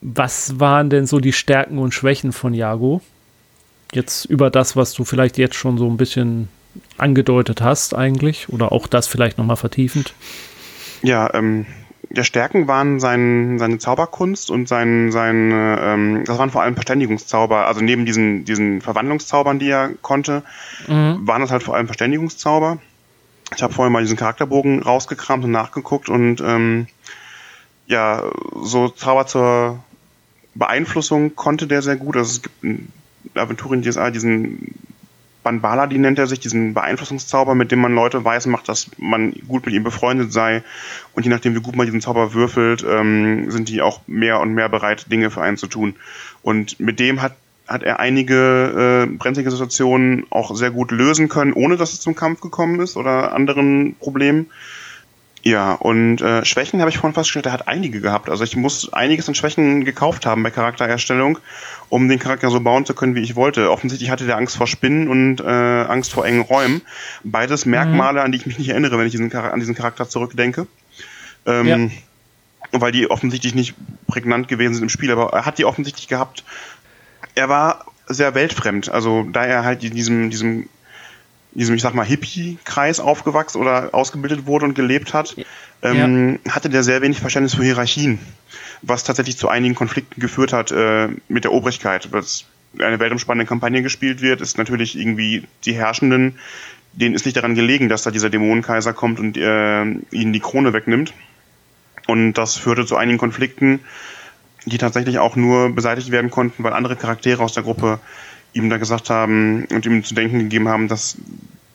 Was 0.00 0.58
waren 0.58 0.90
denn 0.90 1.06
so 1.06 1.20
die 1.20 1.32
Stärken 1.32 1.78
und 1.78 1.94
Schwächen 1.94 2.32
von 2.32 2.54
Jago? 2.54 3.02
Jetzt 3.92 4.24
über 4.24 4.50
das, 4.50 4.74
was 4.74 4.94
du 4.94 5.04
vielleicht 5.04 5.38
jetzt 5.38 5.54
schon 5.54 5.78
so 5.78 5.88
ein 5.88 5.96
bisschen 5.96 6.48
angedeutet 6.96 7.60
hast 7.60 7.94
eigentlich 7.94 8.48
oder 8.48 8.72
auch 8.72 8.86
das 8.86 9.06
vielleicht 9.06 9.38
nochmal 9.38 9.56
vertiefend. 9.56 10.14
Ja, 11.02 11.32
ähm, 11.34 11.66
der 12.14 12.24
Stärken 12.24 12.68
waren 12.68 13.00
sein, 13.00 13.58
seine 13.58 13.78
Zauberkunst 13.78 14.50
und 14.50 14.68
sein, 14.68 15.10
sein 15.12 15.50
ähm, 15.52 16.24
das 16.24 16.38
waren 16.38 16.50
vor 16.50 16.62
allem 16.62 16.74
Verständigungszauber. 16.74 17.66
Also 17.66 17.80
neben 17.80 18.06
diesen, 18.06 18.44
diesen 18.44 18.80
Verwandlungszaubern, 18.80 19.58
die 19.58 19.70
er 19.70 19.90
konnte, 20.02 20.42
mhm. 20.86 21.26
waren 21.26 21.40
das 21.40 21.50
halt 21.50 21.62
vor 21.62 21.74
allem 21.74 21.86
Verständigungszauber. 21.86 22.78
Ich 23.56 23.62
habe 23.62 23.72
vorher 23.72 23.90
mal 23.90 24.02
diesen 24.02 24.16
Charakterbogen 24.16 24.82
rausgekramt 24.82 25.44
und 25.44 25.50
nachgeguckt 25.50 26.08
und 26.08 26.40
ähm, 26.40 26.86
ja, 27.86 28.22
so 28.62 28.88
Zauber 28.88 29.26
zur 29.26 29.82
Beeinflussung 30.54 31.34
konnte 31.34 31.66
der 31.66 31.82
sehr 31.82 31.96
gut. 31.96 32.16
Also 32.16 32.30
es 32.30 32.42
gibt 32.42 32.62
in 32.64 32.88
Aventurien 33.34 33.82
DSA 33.82 34.10
diesen 34.10 34.74
Banbala, 35.42 35.86
die 35.86 35.98
nennt 35.98 36.18
er 36.18 36.26
sich, 36.26 36.40
diesen 36.40 36.74
Beeinflussungszauber, 36.74 37.54
mit 37.54 37.72
dem 37.72 37.80
man 37.80 37.94
Leute 37.94 38.24
weiß 38.24 38.46
macht, 38.46 38.68
dass 38.68 38.90
man 38.98 39.32
gut 39.48 39.66
mit 39.66 39.74
ihm 39.74 39.82
befreundet 39.82 40.32
sei. 40.32 40.62
Und 41.14 41.24
je 41.24 41.30
nachdem, 41.30 41.54
wie 41.54 41.60
gut 41.60 41.76
man 41.76 41.86
diesen 41.86 42.00
Zauber 42.00 42.34
würfelt, 42.34 42.84
ähm, 42.88 43.50
sind 43.50 43.68
die 43.68 43.82
auch 43.82 44.00
mehr 44.06 44.40
und 44.40 44.54
mehr 44.54 44.68
bereit, 44.68 45.10
Dinge 45.10 45.30
für 45.30 45.42
einen 45.42 45.56
zu 45.56 45.66
tun. 45.66 45.94
Und 46.42 46.78
mit 46.80 47.00
dem 47.00 47.22
hat, 47.22 47.34
hat 47.66 47.82
er 47.82 48.00
einige 48.00 49.06
äh, 49.08 49.16
brenzlige 49.16 49.50
Situationen 49.50 50.26
auch 50.30 50.54
sehr 50.54 50.70
gut 50.70 50.90
lösen 50.90 51.28
können, 51.28 51.52
ohne 51.52 51.76
dass 51.76 51.92
es 51.92 52.00
zum 52.00 52.14
Kampf 52.14 52.40
gekommen 52.40 52.80
ist 52.80 52.96
oder 52.96 53.32
anderen 53.32 53.96
Problemen. 53.98 54.50
Ja, 55.44 55.72
und 55.72 56.20
äh, 56.20 56.44
Schwächen 56.44 56.80
habe 56.80 56.90
ich 56.90 56.98
vorhin 56.98 57.14
festgestellt, 57.14 57.46
er 57.46 57.52
hat 57.52 57.66
einige 57.66 58.00
gehabt. 58.00 58.30
Also 58.30 58.44
ich 58.44 58.54
muss 58.54 58.92
einiges 58.92 59.28
an 59.28 59.34
Schwächen 59.34 59.84
gekauft 59.84 60.24
haben 60.24 60.44
bei 60.44 60.50
Charaktererstellung, 60.50 61.38
um 61.88 62.08
den 62.08 62.20
Charakter 62.20 62.48
so 62.48 62.60
bauen 62.60 62.86
zu 62.86 62.94
können, 62.94 63.16
wie 63.16 63.22
ich 63.22 63.34
wollte. 63.34 63.70
Offensichtlich 63.70 64.10
hatte 64.10 64.24
der 64.24 64.36
Angst 64.36 64.56
vor 64.56 64.68
Spinnen 64.68 65.08
und 65.08 65.40
äh, 65.40 65.44
Angst 65.44 66.12
vor 66.12 66.24
engen 66.24 66.42
Räumen. 66.42 66.82
Beides 67.24 67.66
Merkmale, 67.66 68.20
mhm. 68.20 68.24
an 68.24 68.32
die 68.32 68.38
ich 68.38 68.46
mich 68.46 68.58
nicht 68.58 68.68
erinnere, 68.68 68.98
wenn 68.98 69.06
ich 69.06 69.12
diesen, 69.12 69.34
an 69.34 69.58
diesen 69.58 69.74
Charakter 69.74 70.08
zurückdenke. 70.08 70.68
Ähm, 71.44 71.66
ja. 71.66 71.78
Weil 72.70 72.92
die 72.92 73.10
offensichtlich 73.10 73.56
nicht 73.56 73.74
prägnant 74.06 74.46
gewesen 74.46 74.74
sind 74.74 74.84
im 74.84 74.88
Spiel, 74.90 75.10
aber 75.10 75.32
er 75.32 75.44
hat 75.44 75.58
die 75.58 75.64
offensichtlich 75.64 76.06
gehabt. 76.06 76.44
Er 77.34 77.48
war 77.48 77.86
sehr 78.06 78.36
weltfremd. 78.36 78.90
Also 78.90 79.24
da 79.24 79.44
er 79.44 79.64
halt 79.64 79.82
in 79.82 79.94
diesem, 79.94 80.30
diesem 80.30 80.68
diesem, 81.54 81.74
ich 81.74 81.82
sag 81.82 81.94
mal, 81.94 82.06
Hippie-Kreis 82.06 83.00
aufgewachsen 83.00 83.60
oder 83.60 83.90
ausgebildet 83.92 84.46
wurde 84.46 84.64
und 84.64 84.74
gelebt 84.74 85.14
hat, 85.14 85.36
ähm, 85.82 86.38
ja. 86.44 86.52
hatte 86.52 86.70
der 86.70 86.82
sehr 86.82 87.02
wenig 87.02 87.20
Verständnis 87.20 87.54
für 87.54 87.64
Hierarchien, 87.64 88.18
was 88.82 89.04
tatsächlich 89.04 89.36
zu 89.36 89.48
einigen 89.48 89.74
Konflikten 89.74 90.20
geführt 90.20 90.52
hat 90.52 90.72
äh, 90.72 91.08
mit 91.28 91.44
der 91.44 91.52
Obrigkeit. 91.52 92.08
Was 92.12 92.46
eine 92.78 92.98
weltumspannende 92.98 93.46
Kampagne 93.46 93.82
gespielt 93.82 94.22
wird, 94.22 94.40
ist 94.40 94.56
natürlich 94.56 94.98
irgendwie 94.98 95.44
die 95.64 95.74
Herrschenden, 95.74 96.38
denen 96.94 97.14
ist 97.14 97.24
nicht 97.24 97.36
daran 97.36 97.54
gelegen, 97.54 97.88
dass 97.88 98.02
da 98.02 98.10
dieser 98.10 98.30
Dämonenkaiser 98.30 98.92
kommt 98.92 99.18
und 99.20 99.36
äh, 99.36 99.82
ihnen 99.82 100.32
die 100.32 100.40
Krone 100.40 100.72
wegnimmt. 100.72 101.12
Und 102.06 102.34
das 102.34 102.56
führte 102.56 102.86
zu 102.86 102.96
einigen 102.96 103.18
Konflikten, 103.18 103.80
die 104.64 104.78
tatsächlich 104.78 105.18
auch 105.18 105.36
nur 105.36 105.74
beseitigt 105.74 106.10
werden 106.10 106.30
konnten, 106.30 106.62
weil 106.64 106.72
andere 106.72 106.96
Charaktere 106.96 107.42
aus 107.42 107.54
der 107.54 107.62
Gruppe 107.62 108.00
ihm 108.52 108.70
da 108.70 108.76
gesagt 108.76 109.10
haben 109.10 109.66
und 109.72 109.86
ihm 109.86 110.04
zu 110.04 110.14
denken 110.14 110.38
gegeben 110.38 110.68
haben, 110.68 110.88
dass 110.88 111.16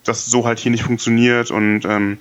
das 0.04 0.26
so 0.26 0.46
halt 0.46 0.60
hier 0.60 0.72
nicht 0.72 0.84
funktioniert. 0.84 1.52
Und 1.52 1.86
ähm, 1.86 2.18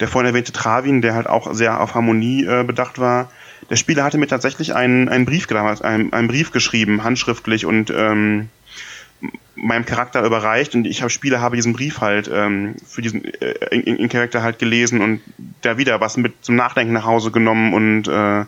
der 0.00 0.08
vorhin 0.08 0.28
erwähnte 0.28 0.52
Travin, 0.52 1.02
der 1.02 1.14
halt 1.14 1.28
auch 1.28 1.52
sehr 1.54 1.80
auf 1.80 1.94
Harmonie 1.94 2.44
äh, 2.44 2.64
bedacht 2.64 2.98
war, 2.98 3.30
der 3.70 3.76
Spieler 3.76 4.04
hatte 4.04 4.18
mir 4.18 4.26
tatsächlich 4.26 4.74
einen, 4.74 5.08
einen 5.08 5.24
Brief 5.24 5.46
einen, 5.50 6.12
einen 6.12 6.28
Brief 6.28 6.50
geschrieben, 6.50 7.04
handschriftlich 7.04 7.64
und 7.64 7.90
ähm, 7.90 8.48
meinem 9.54 9.86
Charakter 9.86 10.24
überreicht 10.24 10.74
und 10.74 10.86
ich 10.86 11.02
habe 11.02 11.10
Spieler 11.10 11.40
habe 11.40 11.56
diesen 11.56 11.72
Brief 11.72 12.00
halt 12.00 12.28
ähm, 12.32 12.74
für 12.86 13.02
diesen 13.02 13.24
äh, 13.24 13.54
in, 13.70 13.96
in 13.96 14.08
Charakter 14.08 14.42
halt 14.42 14.58
gelesen 14.58 15.00
und 15.00 15.20
da 15.60 15.78
wieder 15.78 16.00
was 16.00 16.16
mit 16.16 16.44
zum 16.44 16.56
Nachdenken 16.56 16.92
nach 16.92 17.04
Hause 17.04 17.30
genommen 17.30 17.72
und 17.72 18.08
äh, 18.08 18.44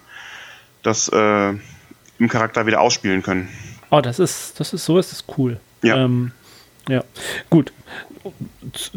das 0.83 1.09
äh, 1.09 1.53
im 2.19 2.29
Charakter 2.29 2.67
wieder 2.67 2.81
ausspielen 2.81 3.23
können. 3.23 3.49
Oh, 3.95 4.01
das 4.01 4.19
ist, 4.19 4.59
das 4.59 4.73
ist 4.73 4.85
so, 4.85 4.99
ist 4.99 5.13
das 5.13 5.25
cool. 5.39 5.59
Ja. 5.83 6.05
Ähm, 6.05 6.33
ja, 6.89 7.05
gut. 7.51 7.73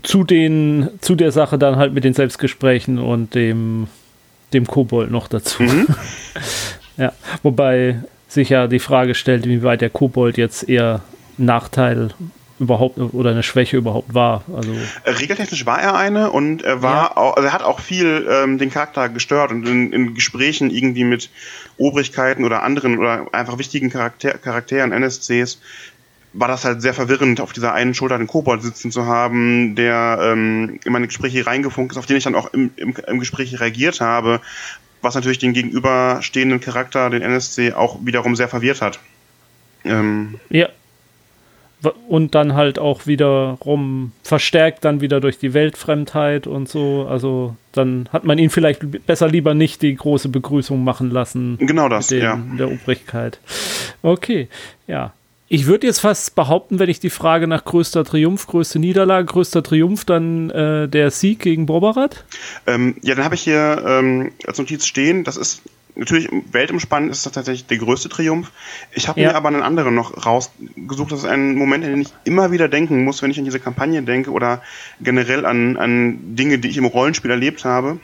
Zu 0.01 0.23
den, 0.23 0.89
zu 1.01 1.15
der 1.15 1.31
Sache 1.31 1.57
dann 1.57 1.75
halt 1.75 1.93
mit 1.93 2.03
den 2.03 2.13
Selbstgesprächen 2.13 2.97
und 2.97 3.35
dem, 3.35 3.87
dem 4.53 4.65
Kobold 4.65 5.11
noch 5.11 5.27
dazu. 5.27 5.63
Mhm. 5.63 5.87
ja, 6.97 7.13
wobei 7.43 8.01
sich 8.27 8.49
ja 8.49 8.67
die 8.67 8.79
Frage 8.79 9.15
stellt, 9.15 9.45
wie 9.45 9.63
weit 9.63 9.81
der 9.81 9.89
Kobold 9.89 10.37
jetzt 10.37 10.67
eher 10.67 11.01
Nachteil 11.37 12.09
überhaupt 12.59 12.97
oder 12.97 13.31
eine 13.31 13.43
Schwäche 13.43 13.77
überhaupt 13.77 14.13
war. 14.13 14.43
Also 14.55 14.71
äh, 15.03 15.11
Regeltechnisch 15.11 15.65
war 15.65 15.79
er 15.81 15.95
eine 15.95 16.31
und 16.31 16.63
er 16.63 16.81
war 16.81 16.95
ja. 16.95 17.17
auch, 17.17 17.35
also 17.35 17.47
er 17.47 17.53
hat 17.53 17.63
auch 17.63 17.79
viel 17.79 18.27
ähm, 18.29 18.57
den 18.57 18.71
Charakter 18.71 19.09
gestört 19.09 19.51
und 19.51 19.67
in, 19.67 19.93
in, 19.93 20.13
Gesprächen 20.15 20.69
irgendwie 20.69 21.03
mit 21.03 21.29
Obrigkeiten 21.77 22.45
oder 22.45 22.63
anderen 22.63 22.97
oder 22.97 23.27
einfach 23.33 23.57
wichtigen 23.57 23.89
Charakter, 23.89 24.37
Charakteren, 24.37 24.91
NSCs, 24.91 25.59
war 26.33 26.47
das 26.47 26.65
halt 26.65 26.81
sehr 26.81 26.93
verwirrend, 26.93 27.41
auf 27.41 27.53
dieser 27.53 27.73
einen 27.73 27.93
Schulter 27.93 28.17
den 28.17 28.27
Kobold 28.27 28.61
sitzen 28.61 28.91
zu 28.91 29.05
haben, 29.05 29.75
der 29.75 30.19
ähm, 30.21 30.79
in 30.83 30.91
meine 30.91 31.07
Gespräche 31.07 31.45
reingefunkt 31.45 31.93
ist, 31.93 31.97
auf 31.97 32.05
den 32.05 32.17
ich 32.17 32.23
dann 32.23 32.35
auch 32.35 32.53
im, 32.53 32.71
im, 32.75 32.93
im 33.07 33.19
Gespräch 33.19 33.59
reagiert 33.59 34.01
habe, 34.01 34.41
was 35.01 35.15
natürlich 35.15 35.39
den 35.39 35.53
gegenüberstehenden 35.53 36.59
Charakter, 36.59 37.09
den 37.09 37.21
NSC, 37.21 37.73
auch 37.73 37.99
wiederum 38.03 38.35
sehr 38.35 38.47
verwirrt 38.47 38.81
hat. 38.81 38.99
Ähm, 39.85 40.39
ja, 40.49 40.69
und 42.07 42.33
dann 42.33 42.55
halt 42.55 42.79
auch 42.79 43.05
wiederum 43.05 44.11
verstärkt 44.23 44.83
dann 44.83 44.99
wieder 45.01 45.19
durch 45.19 45.37
die 45.37 45.53
Weltfremdheit 45.53 46.47
und 46.47 46.67
so. 46.67 47.07
Also 47.09 47.55
dann 47.71 48.09
hat 48.11 48.23
man 48.23 48.39
ihn 48.39 48.49
vielleicht 48.49 49.05
besser 49.05 49.27
lieber 49.27 49.53
nicht 49.53 49.81
die 49.81 49.95
große 49.95 50.29
Begrüßung 50.29 50.83
machen 50.83 51.11
lassen. 51.11 51.57
Genau 51.59 51.87
das, 51.87 52.07
den, 52.07 52.23
ja. 52.23 52.39
Der 52.57 52.71
Obrigkeit. 52.71 53.39
Okay, 54.01 54.47
ja. 54.87 55.13
Ich 55.49 55.65
würde 55.65 55.87
jetzt 55.87 55.99
fast 55.99 56.35
behaupten, 56.35 56.77
wenn 56.77 56.89
ich 56.89 56.99
die 56.99 57.09
Frage 57.09 57.47
nach 57.47 57.63
größter 57.63 58.03
Triumph, 58.03 58.47
größte 58.47 58.79
Niederlage, 58.79 59.27
größter 59.27 59.63
Triumph, 59.63 60.03
dann 60.03 60.49
äh, 60.49 60.89
der 60.89 61.09
Sieg 61.09 61.39
gegen 61.39 61.67
Bobarat? 61.67 62.25
Ähm, 62.65 62.97
ja, 63.01 63.15
dann 63.15 63.23
habe 63.23 63.35
ich 63.35 63.43
hier 63.43 63.81
ähm, 63.87 64.31
als 64.45 64.57
Notiz 64.57 64.85
stehen, 64.85 65.23
das 65.23 65.37
ist 65.37 65.61
natürlich 65.97 66.29
weltumspannend 66.51 67.11
ist 67.11 67.25
das 67.25 67.33
tatsächlich 67.33 67.65
der 67.65 67.77
größte 67.77 68.09
Triumph. 68.09 68.51
Ich 68.91 69.07
habe 69.07 69.19
ja. 69.19 69.29
mir 69.29 69.35
aber 69.35 69.49
einen 69.49 69.63
anderen 69.63 69.95
noch 69.95 70.25
rausgesucht. 70.25 71.11
Das 71.11 71.19
ist 71.19 71.25
ein 71.25 71.55
Moment, 71.55 71.83
in 71.83 71.91
den 71.91 72.01
ich 72.01 72.13
immer 72.23 72.51
wieder 72.51 72.67
denken 72.67 73.03
muss, 73.03 73.21
wenn 73.21 73.31
ich 73.31 73.39
an 73.39 73.45
diese 73.45 73.59
Kampagne 73.59 74.01
denke 74.03 74.31
oder 74.31 74.61
generell 75.01 75.45
an, 75.45 75.77
an 75.77 76.35
Dinge, 76.35 76.59
die 76.59 76.69
ich 76.69 76.77
im 76.77 76.85
Rollenspiel 76.85 77.31
erlebt 77.31 77.65
habe. 77.65 77.99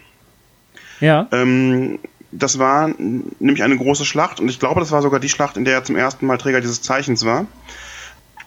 Ja. 0.99 1.27
Ähm, 1.31 1.99
das 2.31 2.57
war 2.57 2.89
nämlich 2.97 3.63
eine 3.63 3.77
große 3.77 4.05
Schlacht 4.05 4.39
und 4.39 4.49
ich 4.49 4.59
glaube, 4.59 4.79
das 4.79 4.91
war 4.91 5.01
sogar 5.01 5.19
die 5.19 5.29
Schlacht, 5.29 5.57
in 5.57 5.65
der 5.65 5.75
er 5.75 5.83
zum 5.83 5.95
ersten 5.95 6.25
Mal 6.25 6.37
Träger 6.37 6.61
dieses 6.61 6.81
Zeichens 6.81 7.25
war. 7.25 7.45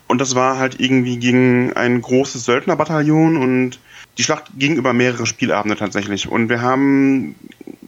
Und 0.09 0.21
das 0.21 0.35
war 0.35 0.59
halt 0.59 0.81
irgendwie 0.81 1.19
gegen 1.19 1.73
ein 1.75 2.01
großes 2.01 2.45
Söldnerbataillon 2.45 3.37
und 3.37 3.79
die 4.19 4.23
Schlacht 4.23 4.45
ging 4.57 4.77
über 4.77 4.93
mehrere 4.93 5.27
Spielabende 5.27 5.77
tatsächlich. 5.77 6.29
Und 6.29 6.49
wir 6.49 6.63
haben 6.63 7.35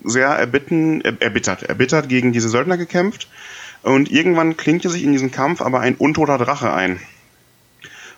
sehr 0.04 0.28
erbitten, 0.28 1.00
erbittert, 1.02 1.62
erbittert 1.62 2.08
gegen 2.08 2.32
diese 2.32 2.48
Söldner 2.48 2.76
gekämpft. 2.76 3.28
Und 3.82 4.10
irgendwann 4.10 4.56
klinkte 4.56 4.90
sich 4.90 5.04
in 5.04 5.12
diesen 5.12 5.30
Kampf 5.30 5.62
aber 5.62 5.80
ein 5.80 5.94
untoter 5.94 6.38
Drache 6.38 6.72
ein. 6.72 7.00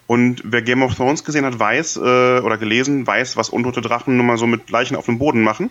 Und 0.07 0.43
wer 0.45 0.63
Game 0.63 0.83
of 0.83 0.97
Thrones 0.97 1.23
gesehen 1.23 1.45
hat, 1.45 1.59
weiß, 1.59 1.97
äh, 1.99 2.41
oder 2.41 2.59
gelesen, 2.59 3.07
weiß, 3.07 3.37
was 3.37 3.49
untote 3.49 3.81
Drachen 3.81 4.17
nun 4.17 4.27
mal 4.27 4.39
so 4.39 4.47
mit 4.47 4.69
Leichen 4.69 4.97
auf 4.97 5.07
dem 5.07 5.19
Boden 5.19 5.43
machen. 5.43 5.71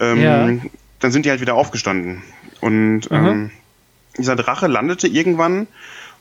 ähm, 0.00 0.20
ja. 0.20 0.48
dann 0.98 1.12
sind 1.12 1.26
die 1.26 1.30
halt 1.30 1.40
wieder 1.40 1.54
aufgestanden. 1.54 2.22
Und 2.60 3.08
ähm, 3.10 3.50
dieser 4.18 4.36
Drache 4.36 4.66
landete 4.66 5.06
irgendwann 5.06 5.68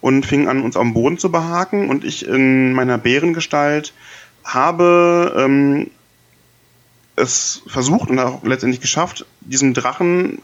und 0.02 0.26
fing 0.26 0.48
an, 0.48 0.62
uns 0.62 0.78
am 0.78 0.94
Boden 0.94 1.18
zu 1.18 1.32
behaken. 1.32 1.90
Und 1.90 2.04
ich 2.04 2.28
in 2.28 2.74
meiner 2.74 2.98
Bärengestalt 2.98 3.94
habe 4.44 5.34
ähm, 5.38 5.90
es 7.16 7.62
versucht 7.68 8.10
und 8.10 8.20
auch 8.20 8.44
letztendlich 8.44 8.82
geschafft, 8.82 9.26
diesem 9.42 9.74
Drachen, 9.74 10.40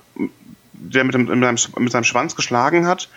der 0.73 1.03
mit, 1.03 1.15
dem, 1.15 1.25
mit, 1.25 1.91
seinem, 1.91 2.03
Schwanz 2.03 2.36
geschlagen 2.36 2.86
hat, 2.86 3.10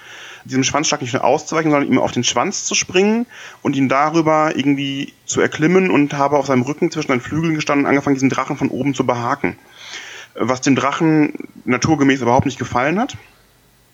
diesem 0.44 0.64
Schwanzschlag 0.64 1.02
nicht 1.02 1.12
nur 1.12 1.24
auszuweichen, 1.24 1.70
sondern 1.70 1.90
ihm 1.90 1.98
auf 1.98 2.12
den 2.12 2.24
Schwanz 2.24 2.64
zu 2.64 2.74
springen 2.74 3.26
und 3.62 3.76
ihn 3.76 3.88
darüber 3.88 4.56
irgendwie 4.56 5.12
zu 5.26 5.40
erklimmen 5.40 5.90
und 5.90 6.14
habe 6.14 6.38
auf 6.38 6.46
seinem 6.46 6.62
Rücken 6.62 6.90
zwischen 6.90 7.10
den 7.10 7.20
Flügeln 7.20 7.54
gestanden 7.54 7.84
und 7.84 7.90
angefangen, 7.90 8.14
diesen 8.14 8.30
Drachen 8.30 8.56
von 8.56 8.68
oben 8.68 8.94
zu 8.94 9.04
behaken. 9.04 9.58
Was 10.34 10.60
dem 10.60 10.76
Drachen 10.76 11.34
naturgemäß 11.64 12.22
überhaupt 12.22 12.46
nicht 12.46 12.58
gefallen 12.58 12.98
hat. 12.98 13.16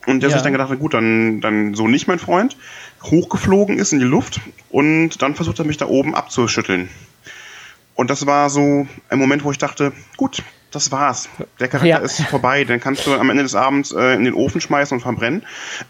Und 0.06 0.20
der 0.20 0.30
ja. 0.30 0.36
sich 0.36 0.44
dann 0.44 0.52
gedacht 0.52 0.70
hat, 0.70 0.78
gut, 0.78 0.94
dann, 0.94 1.40
dann 1.40 1.74
so 1.74 1.88
nicht, 1.88 2.06
mein 2.06 2.20
Freund. 2.20 2.56
Hochgeflogen 3.02 3.78
ist 3.78 3.92
in 3.92 3.98
die 3.98 4.04
Luft 4.04 4.40
und 4.70 5.20
dann 5.20 5.34
versucht 5.34 5.58
er 5.58 5.64
mich 5.64 5.78
da 5.78 5.86
oben 5.86 6.14
abzuschütteln. 6.14 6.88
Und 7.96 8.10
das 8.10 8.26
war 8.26 8.50
so 8.50 8.86
ein 9.08 9.18
Moment, 9.18 9.42
wo 9.42 9.50
ich 9.50 9.58
dachte, 9.58 9.92
gut, 10.16 10.42
das 10.70 10.92
war's. 10.92 11.28
Der 11.58 11.68
Charakter 11.68 11.88
ja. 11.88 11.98
ist 11.98 12.20
vorbei. 12.22 12.64
Den 12.64 12.78
kannst 12.78 13.06
du 13.06 13.14
am 13.14 13.30
Ende 13.30 13.42
des 13.42 13.54
Abends 13.54 13.92
äh, 13.92 14.14
in 14.14 14.24
den 14.24 14.34
Ofen 14.34 14.60
schmeißen 14.60 14.96
und 14.96 15.00
verbrennen. 15.00 15.44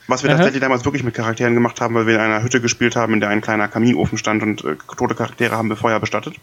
Was 0.06 0.22
wir 0.22 0.30
Aha. 0.30 0.36
tatsächlich 0.36 0.60
damals 0.60 0.84
wirklich 0.84 1.02
mit 1.02 1.14
Charakteren 1.14 1.54
gemacht 1.54 1.80
haben, 1.80 1.94
weil 1.94 2.06
wir 2.06 2.14
in 2.14 2.20
einer 2.20 2.42
Hütte 2.42 2.60
gespielt 2.60 2.94
haben, 2.94 3.14
in 3.14 3.20
der 3.20 3.30
ein 3.30 3.40
kleiner 3.40 3.66
Kaminofen 3.66 4.18
stand 4.18 4.42
und 4.42 4.64
äh, 4.64 4.76
tote 4.96 5.16
Charaktere 5.16 5.56
haben 5.56 5.68
wir 5.68 5.76
Feuer 5.76 5.98
bestattet. 5.98 6.36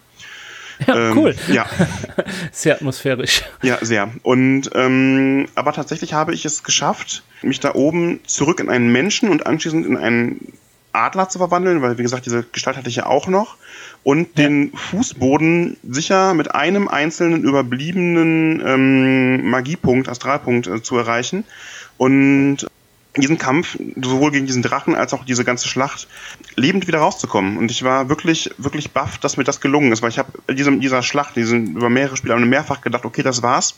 Ja, 0.86 1.12
ähm, 1.12 1.18
cool. 1.18 1.36
Ja. 1.48 1.66
sehr 2.52 2.76
atmosphärisch. 2.76 3.44
Ja, 3.62 3.78
sehr. 3.82 4.10
Und 4.24 4.70
ähm, 4.74 5.48
aber 5.56 5.72
tatsächlich 5.72 6.14
habe 6.14 6.34
ich 6.34 6.44
es 6.46 6.64
geschafft, 6.64 7.24
mich 7.42 7.60
da 7.60 7.74
oben 7.76 8.20
zurück 8.26 8.60
in 8.60 8.70
einen 8.70 8.92
Menschen 8.92 9.30
und 9.30 9.46
anschließend 9.46 9.86
in 9.86 9.96
einen 9.96 10.54
Adler 10.94 11.28
zu 11.28 11.40
verwandeln, 11.40 11.82
weil 11.82 11.98
wie 11.98 12.04
gesagt, 12.04 12.26
diese 12.26 12.44
Gestalt 12.44 12.78
hatte 12.78 12.90
ich 12.90 12.96
ja 12.96 13.06
auch 13.08 13.28
noch 13.28 13.58
und 14.04 14.38
ja. 14.38 14.48
den 14.48 14.72
Fußboden 14.74 15.78
sicher 15.88 16.34
mit 16.34 16.54
einem 16.54 16.88
einzelnen 16.88 17.44
überbliebenen 17.44 18.62
ähm, 18.66 19.50
Magiepunkt, 19.50 20.08
Astralpunkt 20.08 20.68
äh, 20.68 20.82
zu 20.82 20.98
erreichen. 20.98 21.44
Und 21.98 22.68
diesen 23.16 23.38
Kampf, 23.38 23.78
sowohl 24.02 24.32
gegen 24.32 24.48
diesen 24.48 24.64
Drachen 24.64 24.96
als 24.96 25.14
auch 25.14 25.24
diese 25.24 25.44
ganze 25.44 25.68
Schlacht, 25.68 26.08
lebend 26.56 26.88
wieder 26.88 27.00
rauszukommen. 27.00 27.58
Und 27.58 27.70
ich 27.70 27.84
war 27.84 28.10
wirklich, 28.10 28.50
wirklich 28.58 28.92
baff, 28.92 29.20
dass 29.20 29.38
mir 29.38 29.44
das 29.44 29.62
gelungen 29.62 29.92
ist, 29.92 30.02
weil 30.02 30.10
ich 30.10 30.18
habe 30.18 30.32
in 30.48 30.80
dieser 30.80 31.04
Schlacht, 31.04 31.36
diesen 31.36 31.76
über 31.76 31.90
mehrere 31.90 32.18
Spiele 32.18 32.36
mehrfach 32.40 32.82
gedacht, 32.82 33.06
okay, 33.06 33.22
das 33.22 33.44
war's. 33.44 33.76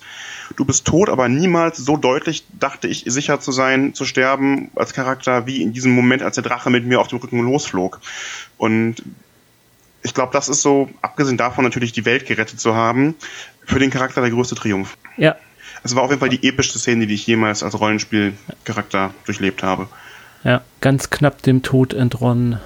Du 0.56 0.64
bist 0.64 0.86
tot, 0.86 1.10
aber 1.10 1.28
niemals 1.28 1.78
so 1.78 1.98
deutlich 1.98 2.46
dachte 2.60 2.88
ich, 2.88 3.04
sicher 3.08 3.42
zu 3.42 3.52
sein, 3.52 3.94
zu 3.94 4.06
sterben 4.06 4.72
als 4.76 4.94
Charakter, 4.94 5.46
wie 5.48 5.62
in 5.62 5.74
diesem 5.74 5.92
Moment, 5.92 6.24
als 6.24 6.36
der 6.36 6.44
Drache 6.44 6.70
mit 6.70 6.86
mir 6.86 7.02
auf 7.02 7.10
dem 7.10 7.20
Rücken 7.20 7.40
losflog. 7.40 8.00
Und 8.58 9.04
ich 10.02 10.14
glaube, 10.14 10.32
das 10.32 10.48
ist 10.48 10.62
so, 10.62 10.90
abgesehen 11.02 11.36
davon 11.36 11.66
natürlich 11.66 11.92
die 11.92 12.06
Welt 12.06 12.26
gerettet 12.26 12.60
zu 12.60 12.76
haben, 12.76 13.16
für 13.66 13.80
den 13.80 13.90
Charakter 13.90 14.22
der 14.22 14.30
größte 14.30 14.56
Triumph. 14.56 14.98
Ja. 15.18 15.36
Es 15.86 15.96
war 15.96 16.02
auf 16.02 16.10
jeden 16.10 16.20
Fall 16.20 16.30
die 16.30 16.48
epischste 16.48 16.80
Szene, 16.80 17.06
die 17.06 17.14
ich 17.14 17.28
jemals 17.28 17.62
als 17.62 17.80
Rollenspielcharakter 17.80 19.14
durchlebt 19.26 19.62
habe. 19.62 19.88
Ja, 20.44 20.62
ganz 20.82 21.12
knapp 21.12 21.44
dem 21.44 21.62
Tod 21.62 21.94
entronnen, 21.94 22.60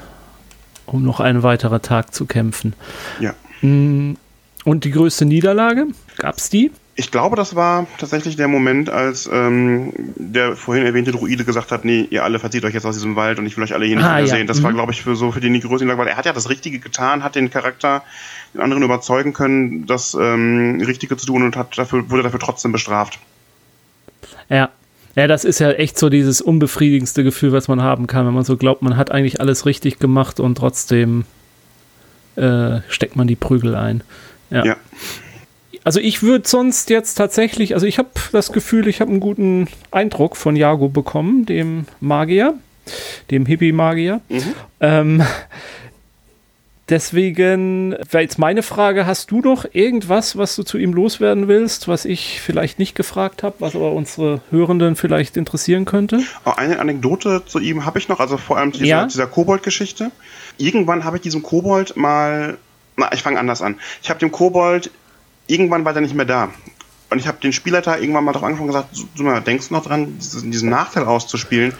um 0.86 1.04
noch 1.04 1.20
einen 1.20 1.44
weiteren 1.44 1.82
Tag 1.82 2.14
zu 2.14 2.26
kämpfen. 2.26 2.76
Ja. 3.20 3.34
Mm, 3.62 4.14
und 4.64 4.86
die 4.86 4.92
größte 4.92 5.26
Niederlage? 5.26 5.88
Gab 6.18 6.38
es 6.38 6.50
die? 6.50 6.72
Ich 6.96 7.12
glaube, 7.12 7.36
das 7.36 7.56
war 7.56 7.88
tatsächlich 7.98 8.38
der 8.38 8.48
Moment, 8.48 8.90
als 8.90 9.30
ähm, 9.32 9.92
der 10.16 10.56
vorhin 10.56 10.86
erwähnte 10.86 11.12
Druide 11.12 11.44
gesagt 11.44 11.74
hat, 11.74 11.84
nee, 11.84 12.08
ihr 12.10 12.24
alle 12.24 12.40
verzieht 12.40 12.64
euch 12.64 12.74
jetzt 12.74 12.86
aus 12.86 12.96
diesem 12.96 13.18
Wald 13.18 13.38
und 13.38 13.46
ich 13.46 13.58
will 13.58 13.66
euch 13.66 13.74
alle 13.74 13.86
hier 13.86 13.98
nicht 13.98 14.06
ah, 14.06 14.16
mehr 14.16 14.26
ja. 14.26 14.28
sehen. 14.28 14.48
Das 14.48 14.60
mhm. 14.60 14.64
war, 14.64 14.74
glaube 14.74 14.94
ich, 14.94 15.02
für 15.02 15.18
so 15.18 15.34
für 15.34 15.42
die 15.42 15.60
größte 15.60 15.98
weil 15.98 16.08
er 16.08 16.16
hat 16.16 16.26
ja 16.26 16.32
das 16.32 16.50
Richtige 16.50 16.80
getan, 16.80 17.24
hat 17.24 17.36
den 17.36 17.50
Charakter 17.50 18.04
den 18.54 18.62
anderen 18.62 18.84
überzeugen 18.84 19.34
können, 19.34 19.86
das 19.86 20.16
ähm, 20.20 20.82
Richtige 20.86 21.18
zu 21.18 21.26
tun 21.26 21.44
und 21.44 21.56
hat 21.56 21.78
dafür, 21.78 22.10
wurde 22.10 22.24
dafür 22.24 22.40
trotzdem 22.40 22.72
bestraft. 22.72 23.20
Ja. 24.50 24.70
Ja, 25.16 25.28
das 25.28 25.44
ist 25.44 25.60
ja 25.60 25.72
echt 25.72 25.98
so 25.98 26.10
dieses 26.10 26.40
unbefriedigendste 26.40 27.24
Gefühl, 27.24 27.52
was 27.52 27.68
man 27.68 27.82
haben 27.82 28.08
kann, 28.08 28.26
wenn 28.28 28.34
man 28.34 28.44
so 28.44 28.56
glaubt, 28.56 28.84
man 28.84 28.96
hat 28.96 29.12
eigentlich 29.12 29.42
alles 29.42 29.66
richtig 29.66 30.00
gemacht 30.00 30.40
und 30.40 30.56
trotzdem 30.56 31.26
äh, 32.36 32.80
steckt 32.88 33.16
man 33.16 33.28
die 33.28 33.36
Prügel 33.36 33.76
ein. 33.76 34.04
ja. 34.50 34.66
ja. 34.66 34.78
Also 35.84 36.00
ich 36.00 36.22
würde 36.22 36.48
sonst 36.48 36.90
jetzt 36.90 37.16
tatsächlich, 37.16 37.74
also 37.74 37.88
ich 37.88 37.98
habe 37.98 38.10
das 38.32 38.52
Gefühl, 38.52 38.88
ich 38.88 39.02
habe 39.02 39.12
einen 39.12 39.20
guten 39.20 39.68
Eindruck 39.92 40.36
von 40.36 40.56
Jago 40.56 40.90
bekommen, 40.90 41.46
dem 41.46 41.86
Magier, 42.00 42.54
dem 43.32 43.46
Hippie-Magier. 43.46 44.22
Mhm. 44.30 44.44
Ähm, 44.82 45.24
deswegen 46.90 47.94
wäre 48.10 48.24
jetzt 48.24 48.40
meine 48.40 48.64
Frage, 48.64 49.06
hast 49.06 49.32
du 49.32 49.42
noch 49.42 49.66
irgendwas, 49.72 50.38
was 50.38 50.56
du 50.56 50.64
zu 50.64 50.78
ihm 50.78 50.94
loswerden 50.94 51.48
willst, 51.48 51.88
was 51.88 52.06
ich 52.06 52.42
vielleicht 52.42 52.80
nicht 52.80 52.96
gefragt 52.96 53.44
habe, 53.44 53.56
was 53.60 53.76
aber 53.76 53.94
unsere 53.94 54.42
Hörenden 54.52 54.96
vielleicht 54.96 55.38
interessieren 55.38 55.86
könnte? 55.86 56.22
Oh, 56.46 56.52
eine 56.52 56.80
Anekdote 56.80 57.44
zu 57.46 57.60
ihm 57.60 57.86
habe 57.86 58.00
ich 58.00 58.10
noch, 58.10 58.20
also 58.20 58.38
vor 58.38 58.58
allem 58.58 58.72
dieser, 58.72 58.86
ja? 58.86 59.06
dieser 59.06 59.28
Kobold-Geschichte. 59.28 60.12
Irgendwann 60.58 61.04
habe 61.04 61.18
ich 61.18 61.22
diesem 61.22 61.42
Kobold 61.44 61.96
mal 61.96 62.58
na, 63.00 63.12
ich 63.14 63.24
fange 63.24 63.40
anders 63.40 63.62
an. 63.62 63.80
Ich 64.04 64.10
habe 64.10 64.20
dem 64.20 64.32
Kobold 64.32 64.92
irgendwann 65.48 65.86
war 65.86 65.94
der 65.94 66.02
nicht 66.02 66.14
mehr 66.14 66.26
da. 66.26 66.50
Und 67.10 67.18
ich 67.18 67.28
habe 67.28 67.40
den 67.40 67.54
Spielleiter 67.54 68.00
irgendwann 68.00 68.24
mal 68.24 68.34
darauf 68.34 68.46
angefangen 68.46 68.70
und 68.70 68.76
gesagt, 68.76 68.96
du 69.16 69.24
mal, 69.24 69.42
denkst 69.42 69.70
du 69.70 69.74
noch 69.74 69.86
dran, 69.86 70.20
diesen 70.20 70.70
Nachteil 70.70 71.06
auszuspielen? 71.06 71.74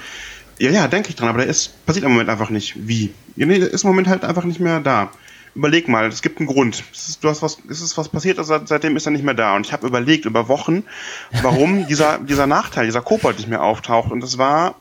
Ja, 0.60 0.70
ja, 0.72 0.88
denke 0.88 1.10
ich 1.10 1.16
dran, 1.16 1.30
aber 1.30 1.40
der 1.40 1.48
ist, 1.48 1.86
passiert 1.86 2.06
im 2.06 2.12
Moment 2.12 2.30
einfach 2.30 2.50
nicht. 2.50 2.76
Wie? 2.88 3.14
Ja, 3.36 3.46
nee, 3.46 3.60
der 3.60 3.72
ist 3.72 3.84
im 3.84 3.90
Moment 3.90 4.08
halt 4.08 4.26
einfach 4.26 4.44
nicht 4.44 4.60
mehr 4.60 4.82
da. 4.82 5.10
Überleg 5.56 5.88
mal, 5.88 6.08
es 6.08 6.22
gibt 6.22 6.40
einen 6.40 6.48
Grund. 6.48 6.84
Es 6.94 7.10
ist, 7.10 7.24
du 7.24 7.30
hast 7.30 7.42
was, 7.42 7.58
es 7.70 7.82
ist 7.82 7.98
was 7.98 8.10
passiert, 8.10 8.38
also 8.38 8.60
seitdem 8.66 8.96
ist 8.98 9.08
er 9.08 9.12
nicht 9.12 9.24
mehr 9.24 9.34
da. 9.34 9.56
Und 9.56 9.66
ich 9.66 9.74
habe 9.74 9.88
überlegt 9.88 10.26
über 10.26 10.48
Wochen, 10.48 10.84
warum 11.42 11.88
dieser, 11.90 12.20
dieser 12.20 12.46
Nachteil, 12.46 12.86
dieser 12.86 13.02
Kobold 13.02 13.38
nicht 13.38 13.50
mehr 13.50 13.64
auftaucht. 13.64 14.12
Und 14.12 14.24
es 14.24 14.38
war, 14.38 14.76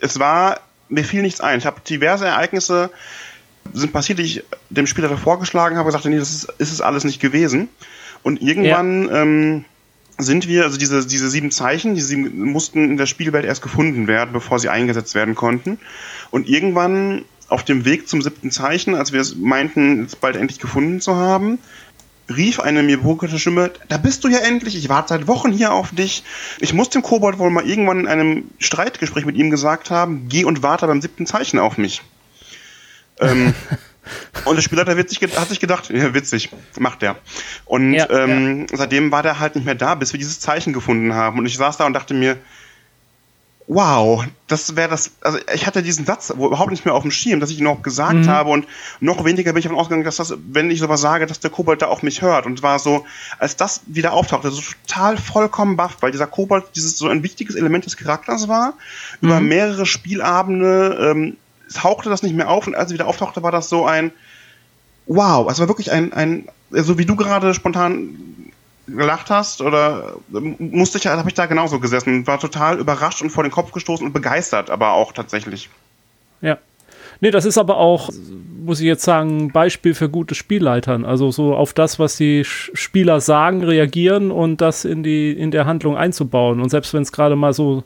es 0.00 0.18
war, 0.18 0.60
mir 0.88 1.04
fiel 1.04 1.22
nichts 1.22 1.40
ein. 1.40 1.58
Ich 1.58 1.66
habe 1.66 1.80
diverse 1.80 2.26
Ereignisse 2.26 2.90
sind 3.72 3.92
passiert, 3.92 4.18
die 4.18 4.22
ich 4.22 4.44
dem 4.70 4.86
Spieler 4.86 5.16
vorgeschlagen 5.16 5.76
habe, 5.76 5.86
gesagt, 5.86 6.04
nee, 6.06 6.18
das 6.18 6.30
ist, 6.30 6.44
ist 6.58 6.72
es 6.72 6.80
alles 6.80 7.04
nicht 7.04 7.20
gewesen. 7.20 7.68
Und 8.22 8.42
irgendwann 8.42 9.08
ja. 9.08 9.22
ähm, 9.22 9.64
sind 10.18 10.48
wir, 10.48 10.64
also 10.64 10.76
diese, 10.76 11.06
diese 11.06 11.30
sieben 11.30 11.50
Zeichen, 11.50 11.94
die 11.94 12.00
sieben, 12.00 12.50
mussten 12.50 12.84
in 12.84 12.96
der 12.96 13.06
Spielwelt 13.06 13.44
erst 13.44 13.62
gefunden 13.62 14.08
werden, 14.08 14.32
bevor 14.32 14.58
sie 14.58 14.68
eingesetzt 14.68 15.14
werden 15.14 15.34
konnten. 15.34 15.78
Und 16.30 16.48
irgendwann 16.48 17.24
auf 17.48 17.64
dem 17.64 17.84
Weg 17.84 18.08
zum 18.08 18.20
siebten 18.20 18.50
Zeichen, 18.50 18.94
als 18.94 19.12
wir 19.12 19.20
es 19.20 19.36
meinten, 19.36 20.04
es 20.04 20.16
bald 20.16 20.36
endlich 20.36 20.58
gefunden 20.58 21.00
zu 21.00 21.16
haben, 21.16 21.58
rief 22.28 22.60
eine 22.60 22.82
mir 22.82 22.98
bekannte 22.98 23.38
Stimme, 23.38 23.70
da 23.88 23.96
bist 23.96 24.24
du 24.24 24.28
ja 24.28 24.38
endlich, 24.38 24.76
ich 24.76 24.88
warte 24.88 25.10
seit 25.10 25.26
Wochen 25.26 25.50
hier 25.50 25.72
auf 25.72 25.94
dich. 25.94 26.24
Ich 26.60 26.74
muss 26.74 26.90
dem 26.90 27.02
Kobold 27.02 27.38
wohl 27.38 27.50
mal 27.50 27.66
irgendwann 27.66 28.00
in 28.00 28.06
einem 28.06 28.50
Streitgespräch 28.58 29.24
mit 29.24 29.36
ihm 29.36 29.50
gesagt 29.50 29.90
haben, 29.90 30.28
geh 30.28 30.44
und 30.44 30.62
warte 30.62 30.86
beim 30.86 31.00
siebten 31.00 31.26
Zeichen 31.26 31.58
auf 31.58 31.78
mich. 31.78 32.02
ähm, 33.20 33.54
Und 34.44 34.56
der 34.56 34.62
Spielleiter 34.62 34.96
hat 34.96 35.08
sich, 35.08 35.20
hat 35.20 35.48
sich 35.48 35.60
gedacht, 35.60 35.90
ja, 35.90 36.14
witzig, 36.14 36.50
macht 36.78 37.02
der. 37.02 37.16
Und 37.64 37.94
ja, 37.94 38.08
ähm, 38.10 38.66
ja. 38.70 38.76
seitdem 38.76 39.10
war 39.10 39.22
der 39.22 39.38
halt 39.38 39.56
nicht 39.56 39.64
mehr 39.64 39.74
da, 39.74 39.94
bis 39.94 40.12
wir 40.12 40.18
dieses 40.18 40.40
Zeichen 40.40 40.72
gefunden 40.72 41.14
haben. 41.14 41.38
Und 41.38 41.46
ich 41.46 41.56
saß 41.56 41.76
da 41.76 41.86
und 41.86 41.92
dachte 41.92 42.14
mir, 42.14 42.38
wow, 43.68 44.24
das 44.46 44.76
wäre 44.76 44.88
das, 44.88 45.12
also 45.20 45.38
ich 45.54 45.66
hatte 45.66 45.82
diesen 45.82 46.06
Satz 46.06 46.30
überhaupt 46.30 46.70
nicht 46.70 46.86
mehr 46.86 46.94
auf 46.94 47.02
dem 47.02 47.10
Schirm, 47.10 47.38
dass 47.38 47.50
ich 47.50 47.58
ihn 47.58 47.64
noch 47.64 47.82
gesagt 47.82 48.14
mhm. 48.14 48.28
habe 48.28 48.50
und 48.50 48.66
noch 49.00 49.24
weniger 49.26 49.52
bin 49.52 49.58
ich 49.58 49.64
davon 49.64 49.78
ausgegangen, 49.78 50.04
dass 50.04 50.16
das, 50.16 50.34
wenn 50.50 50.70
ich 50.70 50.80
sowas 50.80 51.02
sage, 51.02 51.26
dass 51.26 51.38
der 51.38 51.50
Kobold 51.50 51.82
da 51.82 51.86
auch 51.86 52.00
mich 52.00 52.22
hört 52.22 52.46
und 52.46 52.62
war 52.62 52.78
so, 52.78 53.04
als 53.38 53.56
das 53.56 53.82
wieder 53.86 54.14
auftauchte, 54.14 54.50
so 54.50 54.62
total 54.86 55.18
vollkommen 55.18 55.76
baff, 55.76 55.98
weil 56.00 56.12
dieser 56.12 56.26
Kobold 56.26 56.64
dieses 56.74 56.96
so 56.96 57.08
ein 57.08 57.22
wichtiges 57.22 57.56
Element 57.56 57.84
des 57.84 57.98
Charakters 57.98 58.48
war, 58.48 58.72
mhm. 59.20 59.28
über 59.28 59.40
mehrere 59.40 59.84
Spielabende, 59.84 61.12
ähm, 61.12 61.36
tauchte 61.74 62.08
das 62.08 62.22
nicht 62.22 62.34
mehr 62.34 62.48
auf 62.48 62.66
und 62.66 62.74
als 62.74 62.88
es 62.88 62.94
wieder 62.94 63.06
auftauchte, 63.06 63.42
war 63.42 63.52
das 63.52 63.68
so 63.68 63.86
ein 63.86 64.12
Wow, 65.06 65.50
es 65.50 65.58
war 65.58 65.68
wirklich 65.68 65.90
ein, 65.90 66.12
ein 66.12 66.48
so 66.70 66.98
wie 66.98 67.06
du 67.06 67.16
gerade 67.16 67.54
spontan 67.54 68.10
gelacht 68.86 69.30
hast 69.30 69.60
oder 69.60 70.16
musste 70.28 70.98
ich, 70.98 71.06
habe 71.06 71.28
ich 71.28 71.34
da 71.34 71.46
genauso 71.46 71.80
gesessen, 71.80 72.26
war 72.26 72.38
total 72.38 72.78
überrascht 72.78 73.22
und 73.22 73.30
vor 73.30 73.42
den 73.42 73.52
Kopf 73.52 73.72
gestoßen 73.72 74.06
und 74.06 74.12
begeistert, 74.12 74.70
aber 74.70 74.92
auch 74.92 75.12
tatsächlich. 75.12 75.70
Ja. 76.40 76.58
Nee, 77.20 77.32
das 77.32 77.44
ist 77.44 77.58
aber 77.58 77.78
auch, 77.78 78.10
muss 78.64 78.78
ich 78.80 78.86
jetzt 78.86 79.02
sagen, 79.02 79.46
ein 79.46 79.50
Beispiel 79.50 79.94
für 79.94 80.08
gute 80.08 80.36
Spielleitern. 80.36 81.04
Also 81.04 81.32
so 81.32 81.56
auf 81.56 81.72
das, 81.72 81.98
was 81.98 82.16
die 82.16 82.44
Spieler 82.44 83.20
sagen, 83.20 83.64
reagieren 83.64 84.30
und 84.30 84.60
das 84.60 84.84
in 84.84 85.02
die, 85.02 85.32
in 85.32 85.50
der 85.50 85.66
Handlung 85.66 85.96
einzubauen. 85.96 86.60
Und 86.60 86.68
selbst 86.68 86.94
wenn 86.94 87.02
es 87.02 87.10
gerade 87.10 87.34
mal 87.34 87.52
so 87.52 87.82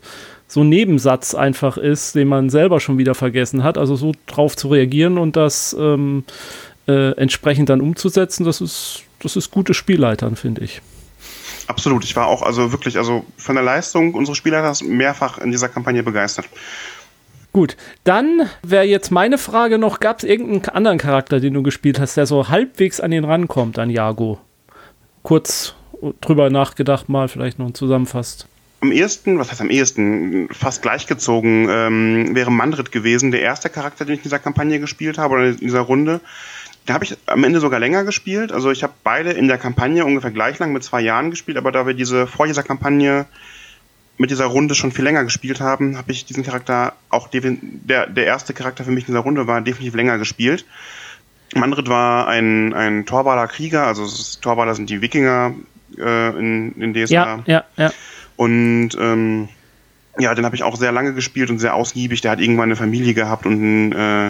so 0.53 0.61
ein 0.61 0.68
Nebensatz 0.68 1.34
einfach 1.34 1.78
ist, 1.78 2.14
den 2.14 2.28
man 2.28 2.50
selber 2.50 2.78
schon 2.78 2.98
wieder 2.98 3.14
vergessen 3.14 3.62
hat. 3.62 3.78
Also 3.78 3.96
so 3.96 4.12
drauf 4.26 4.55
zu 4.55 4.68
reagieren 4.68 5.16
und 5.16 5.34
das 5.34 5.74
ähm, 5.78 6.24
äh, 6.86 7.12
entsprechend 7.12 7.70
dann 7.70 7.80
umzusetzen, 7.80 8.44
das 8.44 8.61
ist, 8.61 9.05
das 9.20 9.36
ist 9.36 9.50
gutes 9.50 9.78
Spielleitern, 9.78 10.36
finde 10.36 10.62
ich. 10.62 10.82
Absolut. 11.68 12.05
Ich 12.05 12.14
war 12.16 12.26
auch 12.26 12.42
also 12.42 12.70
wirklich, 12.70 12.98
also 12.98 13.24
von 13.38 13.55
der 13.55 13.64
Leistung 13.64 14.12
unseres 14.12 14.36
Spielleiters 14.36 14.82
mehrfach 14.82 15.38
in 15.38 15.53
dieser 15.53 15.70
Kampagne 15.70 16.03
begeistert. 16.03 16.44
Gut, 17.55 17.78
dann 18.05 18.46
wäre 18.62 18.84
jetzt 18.84 19.11
meine 19.11 19.38
Frage 19.38 19.78
noch, 19.78 20.00
gab 20.00 20.18
es 20.18 20.24
irgendeinen 20.24 20.74
anderen 20.74 20.98
Charakter, 20.98 21.40
den 21.40 21.55
du 21.55 21.62
gespielt 21.62 21.98
hast, 21.98 22.18
der 22.18 22.26
so 22.26 22.48
halbwegs 22.48 23.00
an 23.00 23.11
den 23.11 23.24
rankommt, 23.24 23.78
an 23.78 23.88
Jago? 23.88 24.38
Kurz 25.22 25.74
drüber 26.20 26.50
nachgedacht 26.50 27.09
mal, 27.09 27.28
vielleicht 27.28 27.59
noch 27.59 27.72
zusammenfasst. 27.72 28.48
Am 28.83 28.91
ehesten, 28.91 29.39
was 29.39 29.51
heißt 29.51 29.61
am 29.61 29.70
ehesten, 29.70 30.49
fast 30.51 30.83
gleichgezogen, 30.83 31.68
ähm, 31.70 32.35
wäre 32.35 32.51
Mandrit 32.51 32.91
gewesen, 32.91 33.30
der 33.30 33.41
erste 33.41 33.70
Charakter, 33.70 34.05
den 34.05 34.14
ich 34.14 34.20
in 34.20 34.24
dieser 34.24 34.41
Kampagne 34.41 34.80
gespielt 34.80 35.18
habe 35.18 35.35
oder 35.35 35.45
in 35.51 35.57
dieser 35.57 35.80
Runde. 35.80 36.20
Da 36.85 36.95
habe 36.95 37.05
ich 37.05 37.16
am 37.26 37.45
Ende 37.45 37.61
sogar 37.61 37.78
länger 37.78 38.03
gespielt. 38.03 38.51
Also 38.51 38.72
ich 38.72 38.83
habe 38.83 38.93
beide 39.05 39.30
in 39.30 39.47
der 39.47 39.59
Kampagne 39.59 40.05
ungefähr 40.05 40.33
gleich 40.33 40.59
lang 40.59 40.72
mit 40.72 40.83
zwei 40.83 41.01
Jahren 41.01 41.30
gespielt, 41.30 41.57
aber 41.57 41.70
da 41.70 41.87
wir 41.87 41.95
diese 41.95 42.26
vor 42.26 42.49
dieser 42.49 42.64
Kampagne 42.64 43.26
mit 44.18 44.30
dieser 44.30 44.47
Runde 44.47 44.74
schon 44.74 44.91
viel 44.91 45.05
länger 45.05 45.22
gespielt 45.22 45.61
haben, 45.61 45.97
habe 45.97 46.11
ich 46.11 46.24
diesen 46.24 46.43
Charakter 46.43 46.95
auch 47.09 47.28
der 47.28 48.07
der 48.09 48.24
erste 48.24 48.53
Charakter 48.53 48.83
für 48.83 48.91
mich 48.91 49.05
in 49.05 49.14
dieser 49.14 49.20
Runde 49.20 49.47
war 49.47 49.61
definitiv 49.61 49.95
länger 49.95 50.18
gespielt. 50.18 50.64
Mandrit 51.55 51.89
war 51.89 52.26
ein 52.26 52.74
ein 52.74 53.07
Torwaler 53.07 53.47
Krieger, 53.47 53.87
also 53.87 54.05
Torwaler 54.41 54.74
sind 54.74 54.91
die 54.91 55.01
Wikinger 55.01 55.55
äh, 55.99 56.28
in, 56.39 56.72
in 56.80 56.95
DSA. 56.95 57.14
Ja, 57.14 57.43
ja, 57.47 57.64
ja. 57.76 57.93
Und 58.37 58.91
ähm, 58.99 59.49
ja, 60.18 60.35
den 60.35 60.45
habe 60.45 60.57
ich 60.57 60.62
auch 60.62 60.76
sehr 60.76 60.93
lange 60.93 61.14
gespielt 61.14 61.51
und 61.51 61.59
sehr 61.59 61.74
ausgiebig. 61.74 62.20
Der 62.20 62.33
hat 62.33 62.41
irgendwann 62.41 62.64
eine 62.64 62.76
Familie 62.76 63.14
gehabt 63.14 63.47
und 63.47 63.61
ein, 63.61 63.93
äh, 63.93 64.28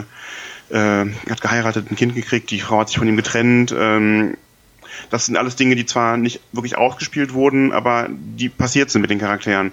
äh, 0.71 1.13
hat 1.31 1.41
geheiratet, 1.41 1.91
ein 1.91 1.97
Kind 1.97 2.15
gekriegt. 2.15 2.51
Die 2.51 2.61
Frau 2.61 2.81
hat 2.81 2.89
sich 2.89 2.99
von 2.99 3.09
ihm 3.09 3.17
getrennt. 3.17 3.75
Ähm, 3.77 4.37
das 5.11 5.27
sind 5.27 5.37
alles 5.37 5.57
Dinge, 5.57 5.75
die 5.75 5.87
zwar 5.87 6.17
nicht 6.17 6.41
wirklich 6.53 6.77
ausgespielt 6.77 7.35
wurden, 7.35 7.73
aber 7.73 8.09
die 8.11 8.49
passiert 8.49 8.91
sind 8.91 9.01
mit 9.01 9.11
den 9.11 9.19
Charakteren. 9.19 9.73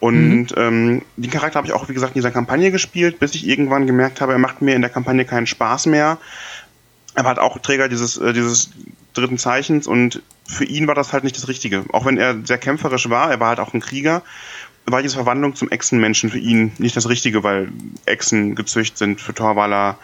Und 0.00 0.46
mhm. 0.46 0.56
ähm, 0.56 1.02
den 1.16 1.30
Charakter 1.30 1.56
habe 1.56 1.66
ich 1.66 1.72
auch, 1.72 1.88
wie 1.88 1.94
gesagt, 1.94 2.14
in 2.14 2.20
dieser 2.20 2.30
Kampagne 2.30 2.70
gespielt, 2.70 3.18
bis 3.18 3.34
ich 3.34 3.46
irgendwann 3.46 3.86
gemerkt 3.86 4.20
habe, 4.20 4.32
er 4.32 4.38
macht 4.38 4.62
mir 4.62 4.76
in 4.76 4.82
der 4.82 4.90
Kampagne 4.90 5.24
keinen 5.24 5.46
Spaß 5.46 5.86
mehr. 5.86 6.18
Er 7.14 7.24
war 7.24 7.30
halt 7.30 7.40
auch 7.40 7.58
Träger 7.58 7.88
dieses, 7.88 8.16
äh, 8.16 8.32
dieses 8.32 8.70
dritten 9.14 9.38
Zeichens 9.38 9.86
und 9.86 10.22
für 10.46 10.64
ihn 10.64 10.86
war 10.86 10.94
das 10.94 11.12
halt 11.12 11.24
nicht 11.24 11.36
das 11.36 11.48
Richtige. 11.48 11.84
Auch 11.92 12.06
wenn 12.06 12.18
er 12.18 12.36
sehr 12.44 12.58
kämpferisch 12.58 13.10
war, 13.10 13.30
er 13.30 13.40
war 13.40 13.48
halt 13.48 13.60
auch 13.60 13.74
ein 13.74 13.80
Krieger, 13.80 14.22
war 14.86 15.02
diese 15.02 15.16
Verwandlung 15.16 15.54
zum 15.54 15.70
Echsenmenschen 15.70 16.30
für 16.30 16.38
ihn 16.38 16.72
nicht 16.78 16.96
das 16.96 17.08
Richtige, 17.08 17.42
weil 17.42 17.70
Echsen 18.06 18.54
gezücht 18.54 18.96
sind 18.96 19.20
für 19.20 19.34
Torwaler 19.34 19.98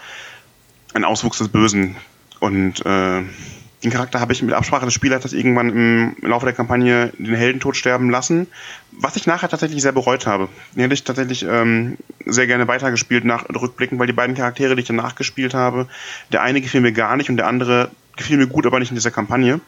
ein 0.93 1.05
Auswuchs 1.05 1.39
des 1.39 1.49
Bösen. 1.49 1.97
Und 2.41 2.85
äh, 2.85 3.23
den 3.85 3.91
Charakter 3.91 4.21
habe 4.21 4.33
ich 4.33 4.43
mit 4.43 4.55
Absprache 4.55 4.87
des 4.87 4.95
Spielers 4.95 5.33
irgendwann 5.33 5.71
im 5.71 6.17
Laufe 6.23 6.47
der 6.47 6.55
Kampagne 6.55 7.13
den 7.19 7.35
Heldentod 7.35 7.77
sterben 7.77 8.11
lassen, 8.11 8.47
was 8.93 9.17
ich 9.17 9.27
nachher 9.27 9.49
tatsächlich 9.49 9.83
sehr 9.83 9.93
bereut 9.93 10.27
habe. 10.27 10.49
Den 10.75 10.83
hätte 10.83 10.95
ich 10.95 11.05
tatsächlich 11.05 11.45
ähm, 11.49 11.99
sehr 12.25 12.47
gerne 12.47 12.67
weitergespielt 12.67 13.25
nach 13.25 13.47
Rückblicken, 13.49 13.99
weil 13.99 14.07
die 14.07 14.13
beiden 14.13 14.35
Charaktere, 14.37 14.75
die 14.75 14.83
ich 14.83 14.87
danach 14.87 15.17
gespielt 15.17 15.55
habe, 15.55 15.89
der 16.33 16.43
eine 16.43 16.61
gefiel 16.61 16.81
mir 16.81 16.93
gar 16.93 17.17
nicht 17.17 17.29
und 17.29 17.37
der 17.37 17.47
andere 17.47 17.91
gefiel 18.17 18.37
mir 18.37 18.47
gut, 18.47 18.67
aber 18.67 18.79
nicht 18.79 18.91
in 18.91 18.97
dieser 18.97 19.11
Kampagne. 19.11 19.61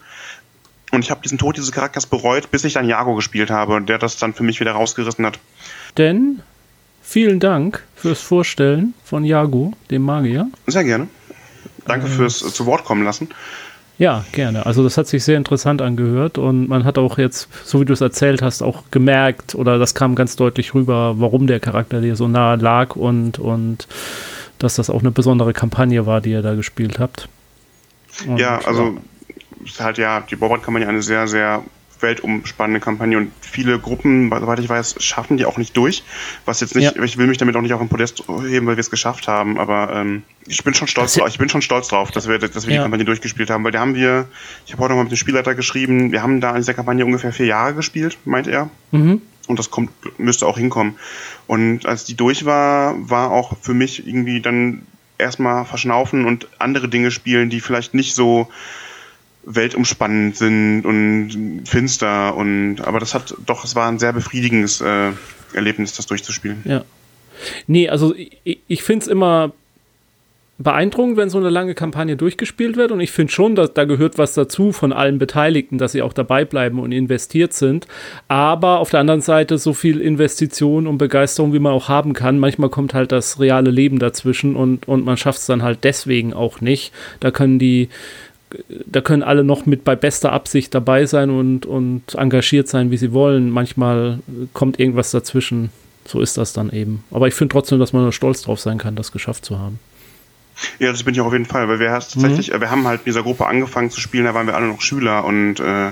Und 0.91 1.03
ich 1.03 1.11
habe 1.11 1.21
diesen 1.21 1.37
Tod 1.37 1.57
dieses 1.57 1.71
Charakters 1.71 2.05
bereut, 2.05 2.49
bis 2.49 2.63
ich 2.63 2.73
dann 2.73 2.87
Jago 2.87 3.15
gespielt 3.15 3.51
habe 3.51 3.75
und 3.75 3.89
der 3.89 3.97
das 3.97 4.17
dann 4.17 4.33
für 4.33 4.43
mich 4.43 4.59
wieder 4.59 4.71
rausgerissen 4.71 5.25
hat. 5.25 5.39
Denn 5.97 6.41
vielen 7.01 7.39
Dank 7.39 7.83
fürs 7.95 8.21
Vorstellen 8.21 8.93
von 9.03 9.25
Jago, 9.25 9.73
dem 9.91 10.03
Magier. 10.03 10.49
Sehr 10.65 10.85
gerne. 10.85 11.07
Danke 11.85 12.07
äh, 12.07 12.09
fürs 12.09 12.39
zu 12.39 12.65
Wort 12.65 12.85
kommen 12.85 13.03
lassen. 13.03 13.29
Ja, 13.97 14.23
gerne. 14.31 14.65
Also 14.65 14.83
das 14.83 14.97
hat 14.97 15.07
sich 15.07 15.23
sehr 15.23 15.37
interessant 15.37 15.81
angehört 15.81 16.37
und 16.37 16.69
man 16.69 16.83
hat 16.83 16.99
auch 16.99 17.17
jetzt, 17.17 17.49
so 17.65 17.81
wie 17.81 17.85
du 17.85 17.93
es 17.93 18.01
erzählt 18.01 18.43
hast, 18.43 18.61
auch 18.61 18.83
gemerkt 18.91 19.55
oder 19.55 19.79
das 19.79 19.95
kam 19.95 20.13
ganz 20.13 20.35
deutlich 20.35 20.75
rüber, 20.75 21.15
warum 21.17 21.47
der 21.47 21.59
Charakter 21.59 21.99
dir 21.99 22.15
so 22.15 22.27
nahe 22.27 22.57
lag 22.57 22.95
und, 22.95 23.39
und 23.39 23.87
dass 24.59 24.75
das 24.75 24.91
auch 24.91 24.99
eine 24.99 25.11
besondere 25.11 25.51
Kampagne 25.51 26.05
war, 26.05 26.21
die 26.21 26.31
ihr 26.31 26.43
da 26.43 26.53
gespielt 26.53 26.99
habt. 26.99 27.27
Und 28.25 28.37
ja, 28.37 28.59
also 28.65 28.97
ist 29.63 29.81
halt 29.81 29.97
ja, 29.97 30.21
die 30.21 30.35
Bobart-Kampagne 30.35 30.87
eine 30.87 31.01
sehr, 31.01 31.27
sehr 31.27 31.63
weltumspannende 32.01 32.79
Kampagne 32.79 33.17
und 33.17 33.31
viele 33.41 33.79
Gruppen, 33.79 34.29
soweit 34.29 34.59
ich 34.59 34.69
weiß, 34.69 34.95
schaffen 34.99 35.37
die 35.37 35.45
auch 35.45 35.57
nicht 35.57 35.75
durch. 35.75 36.03
Was 36.45 36.59
jetzt 36.61 36.75
nicht, 36.75 36.95
ja. 36.95 37.03
ich 37.03 37.17
will 37.17 37.27
mich 37.27 37.37
damit 37.37 37.55
auch 37.55 37.61
nicht 37.61 37.73
auf 37.73 37.79
den 37.79 37.89
Podest 37.89 38.23
heben, 38.27 38.67
weil 38.67 38.75
wir 38.75 38.81
es 38.81 38.91
geschafft 38.91 39.27
haben, 39.27 39.59
aber 39.59 39.91
ähm, 39.93 40.23
ich 40.45 40.63
bin 40.63 40.73
schon 40.73 40.87
stolz 40.87 41.15
drauf, 41.15 41.27
ich 41.27 41.37
bin 41.37 41.49
schon 41.49 41.61
stolz 41.61 41.87
drauf, 41.87 42.11
dass 42.11 42.27
wir, 42.27 42.39
dass 42.39 42.67
wir 42.67 42.73
ja. 42.73 42.81
die 42.81 42.83
Kampagne 42.83 43.05
durchgespielt 43.05 43.49
haben, 43.49 43.63
weil 43.63 43.71
da 43.71 43.79
haben 43.79 43.95
wir, 43.95 44.27
ich 44.65 44.73
habe 44.73 44.83
heute 44.83 44.91
noch 44.91 44.97
mal 44.97 45.03
mit 45.03 45.11
dem 45.11 45.17
Spielleiter 45.17 45.55
geschrieben, 45.55 46.11
wir 46.11 46.21
haben 46.21 46.41
da 46.41 46.51
in 46.51 46.57
dieser 46.57 46.73
Kampagne 46.73 47.05
ungefähr 47.05 47.33
vier 47.33 47.47
Jahre 47.47 47.73
gespielt, 47.73 48.17
meint 48.25 48.47
er. 48.47 48.69
Mhm. 48.91 49.21
Und 49.47 49.59
das 49.59 49.71
kommt, 49.71 49.91
müsste 50.19 50.45
auch 50.45 50.57
hinkommen. 50.57 50.95
Und 51.47 51.85
als 51.85 52.03
die 52.03 52.15
durch 52.15 52.43
war, 52.43 52.95
war 53.09 53.31
auch 53.31 53.55
für 53.61 53.73
mich 53.73 54.05
irgendwie 54.05 54.41
dann 54.41 54.85
erstmal 55.17 55.65
verschnaufen 55.65 56.25
und 56.25 56.47
andere 56.59 56.87
Dinge 56.87 57.11
spielen, 57.11 57.49
die 57.49 57.59
vielleicht 57.59 57.93
nicht 57.93 58.15
so 58.15 58.49
weltumspannend 59.43 60.35
sind 60.35 60.83
und 60.83 61.63
finster 61.65 62.35
und 62.35 62.81
aber 62.81 62.99
das 62.99 63.13
hat 63.13 63.33
doch, 63.45 63.63
es 63.63 63.75
war 63.75 63.87
ein 63.87 63.97
sehr 63.97 64.11
befriedigendes 64.11 64.81
äh, 64.81 65.11
Erlebnis, 65.53 65.93
das 65.93 66.05
durchzuspielen. 66.05 66.61
Ja. 66.65 66.83
Nee, 67.65 67.87
also 67.87 68.13
ich, 68.15 68.59
ich 68.67 68.83
finde 68.83 69.03
es 69.03 69.07
immer 69.07 69.53
beeindruckend, 70.59 71.17
wenn 71.17 71.29
so 71.29 71.37
eine 71.37 71.49
lange 71.49 71.75
Kampagne 71.75 72.17
durchgespielt 72.17 72.77
wird 72.77 72.91
und 72.91 72.99
ich 72.99 73.11
finde 73.11 73.31
schon, 73.31 73.55
dass 73.55 73.73
da 73.73 73.85
gehört 73.85 74.17
was 74.17 74.33
dazu 74.33 74.71
von 74.71 74.91
allen 74.91 75.19
Beteiligten, 75.19 75.77
dass 75.77 75.91
sie 75.91 76.01
auch 76.01 76.13
dabei 76.13 76.45
bleiben 76.45 76.79
und 76.79 76.91
investiert 76.91 77.53
sind. 77.53 77.87
Aber 78.27 78.79
auf 78.79 78.89
der 78.89 79.01
anderen 79.01 79.21
Seite 79.21 79.57
so 79.59 79.73
viel 79.73 80.01
Investition 80.01 80.87
und 80.87 80.97
Begeisterung, 80.97 81.53
wie 81.53 81.59
man 81.59 81.73
auch 81.73 81.89
haben 81.89 82.13
kann, 82.13 82.39
manchmal 82.39 82.69
kommt 82.69 82.93
halt 82.93 83.11
das 83.11 83.39
reale 83.39 83.69
Leben 83.69 83.99
dazwischen 83.99 84.55
und, 84.55 84.87
und 84.87 85.05
man 85.05 85.17
schafft 85.17 85.39
es 85.39 85.45
dann 85.45 85.61
halt 85.61 85.83
deswegen 85.83 86.33
auch 86.33 86.59
nicht. 86.59 86.91
Da 87.19 87.31
können 87.31 87.59
die 87.59 87.89
da 88.85 89.01
können 89.01 89.23
alle 89.23 89.43
noch 89.43 89.65
mit 89.65 89.83
bei 89.83 89.97
bester 89.97 90.31
Absicht 90.31 90.73
dabei 90.73 91.05
sein 91.05 91.29
und, 91.29 91.65
und 91.65 92.15
engagiert 92.15 92.69
sein, 92.69 92.91
wie 92.91 92.97
sie 92.97 93.11
wollen. 93.11 93.49
Manchmal 93.49 94.19
kommt 94.53 94.79
irgendwas 94.79 95.11
dazwischen. 95.11 95.69
So 96.05 96.21
ist 96.21 96.37
das 96.37 96.53
dann 96.53 96.71
eben. 96.71 97.03
Aber 97.11 97.27
ich 97.27 97.33
finde 97.33 97.51
trotzdem, 97.51 97.79
dass 97.79 97.91
man 97.91 98.09
stolz 98.13 98.41
drauf 98.41 98.61
sein 98.61 98.77
kann, 98.77 98.95
das 98.95 99.11
geschafft 99.11 99.43
zu 99.43 99.59
haben. 99.59 99.79
Ja, 100.79 100.91
das 100.91 101.03
bin 101.03 101.13
ich 101.13 101.21
auch 101.21 101.27
auf 101.27 101.33
jeden 101.33 101.45
Fall, 101.45 101.67
weil 101.67 101.79
wir 101.79 101.89
tatsächlich, 101.89 102.53
mhm. 102.53 102.61
wir 102.61 102.71
haben 102.71 102.87
halt 102.87 103.01
in 103.01 103.05
dieser 103.05 103.23
Gruppe 103.23 103.45
angefangen 103.45 103.89
zu 103.89 103.99
spielen, 103.99 104.25
da 104.25 104.33
waren 104.33 104.47
wir 104.47 104.55
alle 104.55 104.67
noch 104.67 104.81
Schüler 104.81 105.25
und 105.25 105.59
äh, 105.59 105.91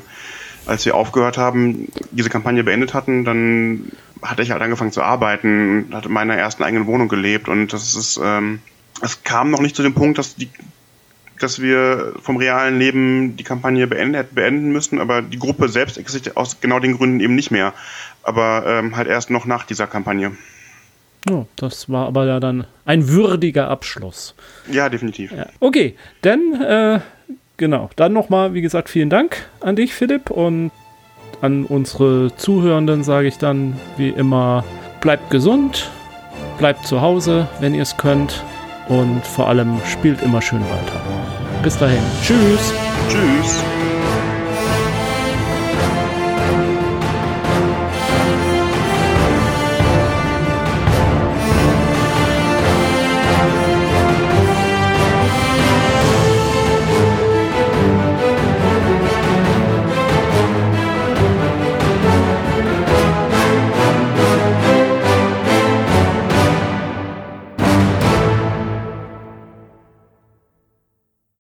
als 0.65 0.85
wir 0.85 0.95
aufgehört 0.95 1.37
haben, 1.37 1.89
diese 2.11 2.29
Kampagne 2.29 2.63
beendet 2.63 2.93
hatten, 2.93 3.23
dann 3.23 3.91
hatte 4.21 4.41
ich 4.41 4.51
halt 4.51 4.61
angefangen 4.61 4.91
zu 4.91 5.03
arbeiten, 5.03 5.89
hatte 5.93 6.07
in 6.07 6.13
meiner 6.13 6.35
ersten 6.35 6.63
eigenen 6.63 6.87
Wohnung 6.87 7.07
gelebt 7.07 7.47
und 7.47 7.73
das 7.73 7.95
ist, 7.95 8.19
ähm, 8.23 8.59
es 9.01 9.23
kam 9.23 9.51
noch 9.51 9.61
nicht 9.61 9.75
zu 9.75 9.83
dem 9.83 9.93
Punkt, 9.93 10.17
dass 10.17 10.35
die 10.35 10.49
dass 11.39 11.61
wir 11.61 12.13
vom 12.21 12.37
realen 12.37 12.79
Leben 12.79 13.35
die 13.35 13.43
Kampagne 13.43 13.87
beenden, 13.87 14.25
beenden 14.33 14.71
müssen, 14.71 14.99
aber 14.99 15.21
die 15.21 15.39
Gruppe 15.39 15.67
selbst 15.67 15.97
existiert 15.97 16.37
aus 16.37 16.61
genau 16.61 16.79
den 16.79 16.97
Gründen 16.97 17.19
eben 17.19 17.35
nicht 17.35 17.51
mehr. 17.51 17.73
Aber 18.23 18.63
ähm, 18.65 18.95
halt 18.95 19.07
erst 19.07 19.29
noch 19.29 19.45
nach 19.45 19.65
dieser 19.65 19.87
Kampagne. 19.87 20.31
Oh, 21.29 21.45
das 21.55 21.89
war 21.89 22.07
aber 22.07 22.25
ja 22.25 22.39
dann 22.39 22.65
ein 22.85 23.09
würdiger 23.09 23.67
Abschluss. 23.69 24.35
Ja, 24.71 24.89
definitiv. 24.89 25.31
Ja. 25.31 25.47
Okay, 25.59 25.95
dann, 26.21 26.61
äh, 26.61 26.99
genau, 27.57 27.89
dann 27.95 28.13
nochmal, 28.13 28.53
wie 28.53 28.61
gesagt, 28.61 28.89
vielen 28.89 29.09
Dank 29.09 29.49
an 29.59 29.75
dich, 29.75 29.93
Philipp, 29.93 30.29
und 30.29 30.71
an 31.41 31.65
unsere 31.65 32.35
Zuhörenden 32.35 33.03
sage 33.03 33.27
ich 33.27 33.37
dann 33.37 33.79
wie 33.97 34.09
immer, 34.09 34.63
bleibt 35.01 35.29
gesund, 35.29 35.89
bleibt 36.57 36.85
zu 36.85 37.01
Hause, 37.01 37.47
wenn 37.59 37.73
ihr 37.73 37.81
es 37.81 37.97
könnt 37.97 38.43
und 38.87 39.25
vor 39.25 39.47
allem 39.47 39.79
spielt 39.85 40.21
immer 40.21 40.41
schön 40.41 40.61
weiter. 40.61 41.01
Bis 41.63 41.77
dahin. 41.77 42.01
Tschüss. 42.21 42.73
Tschüss. 43.09 43.63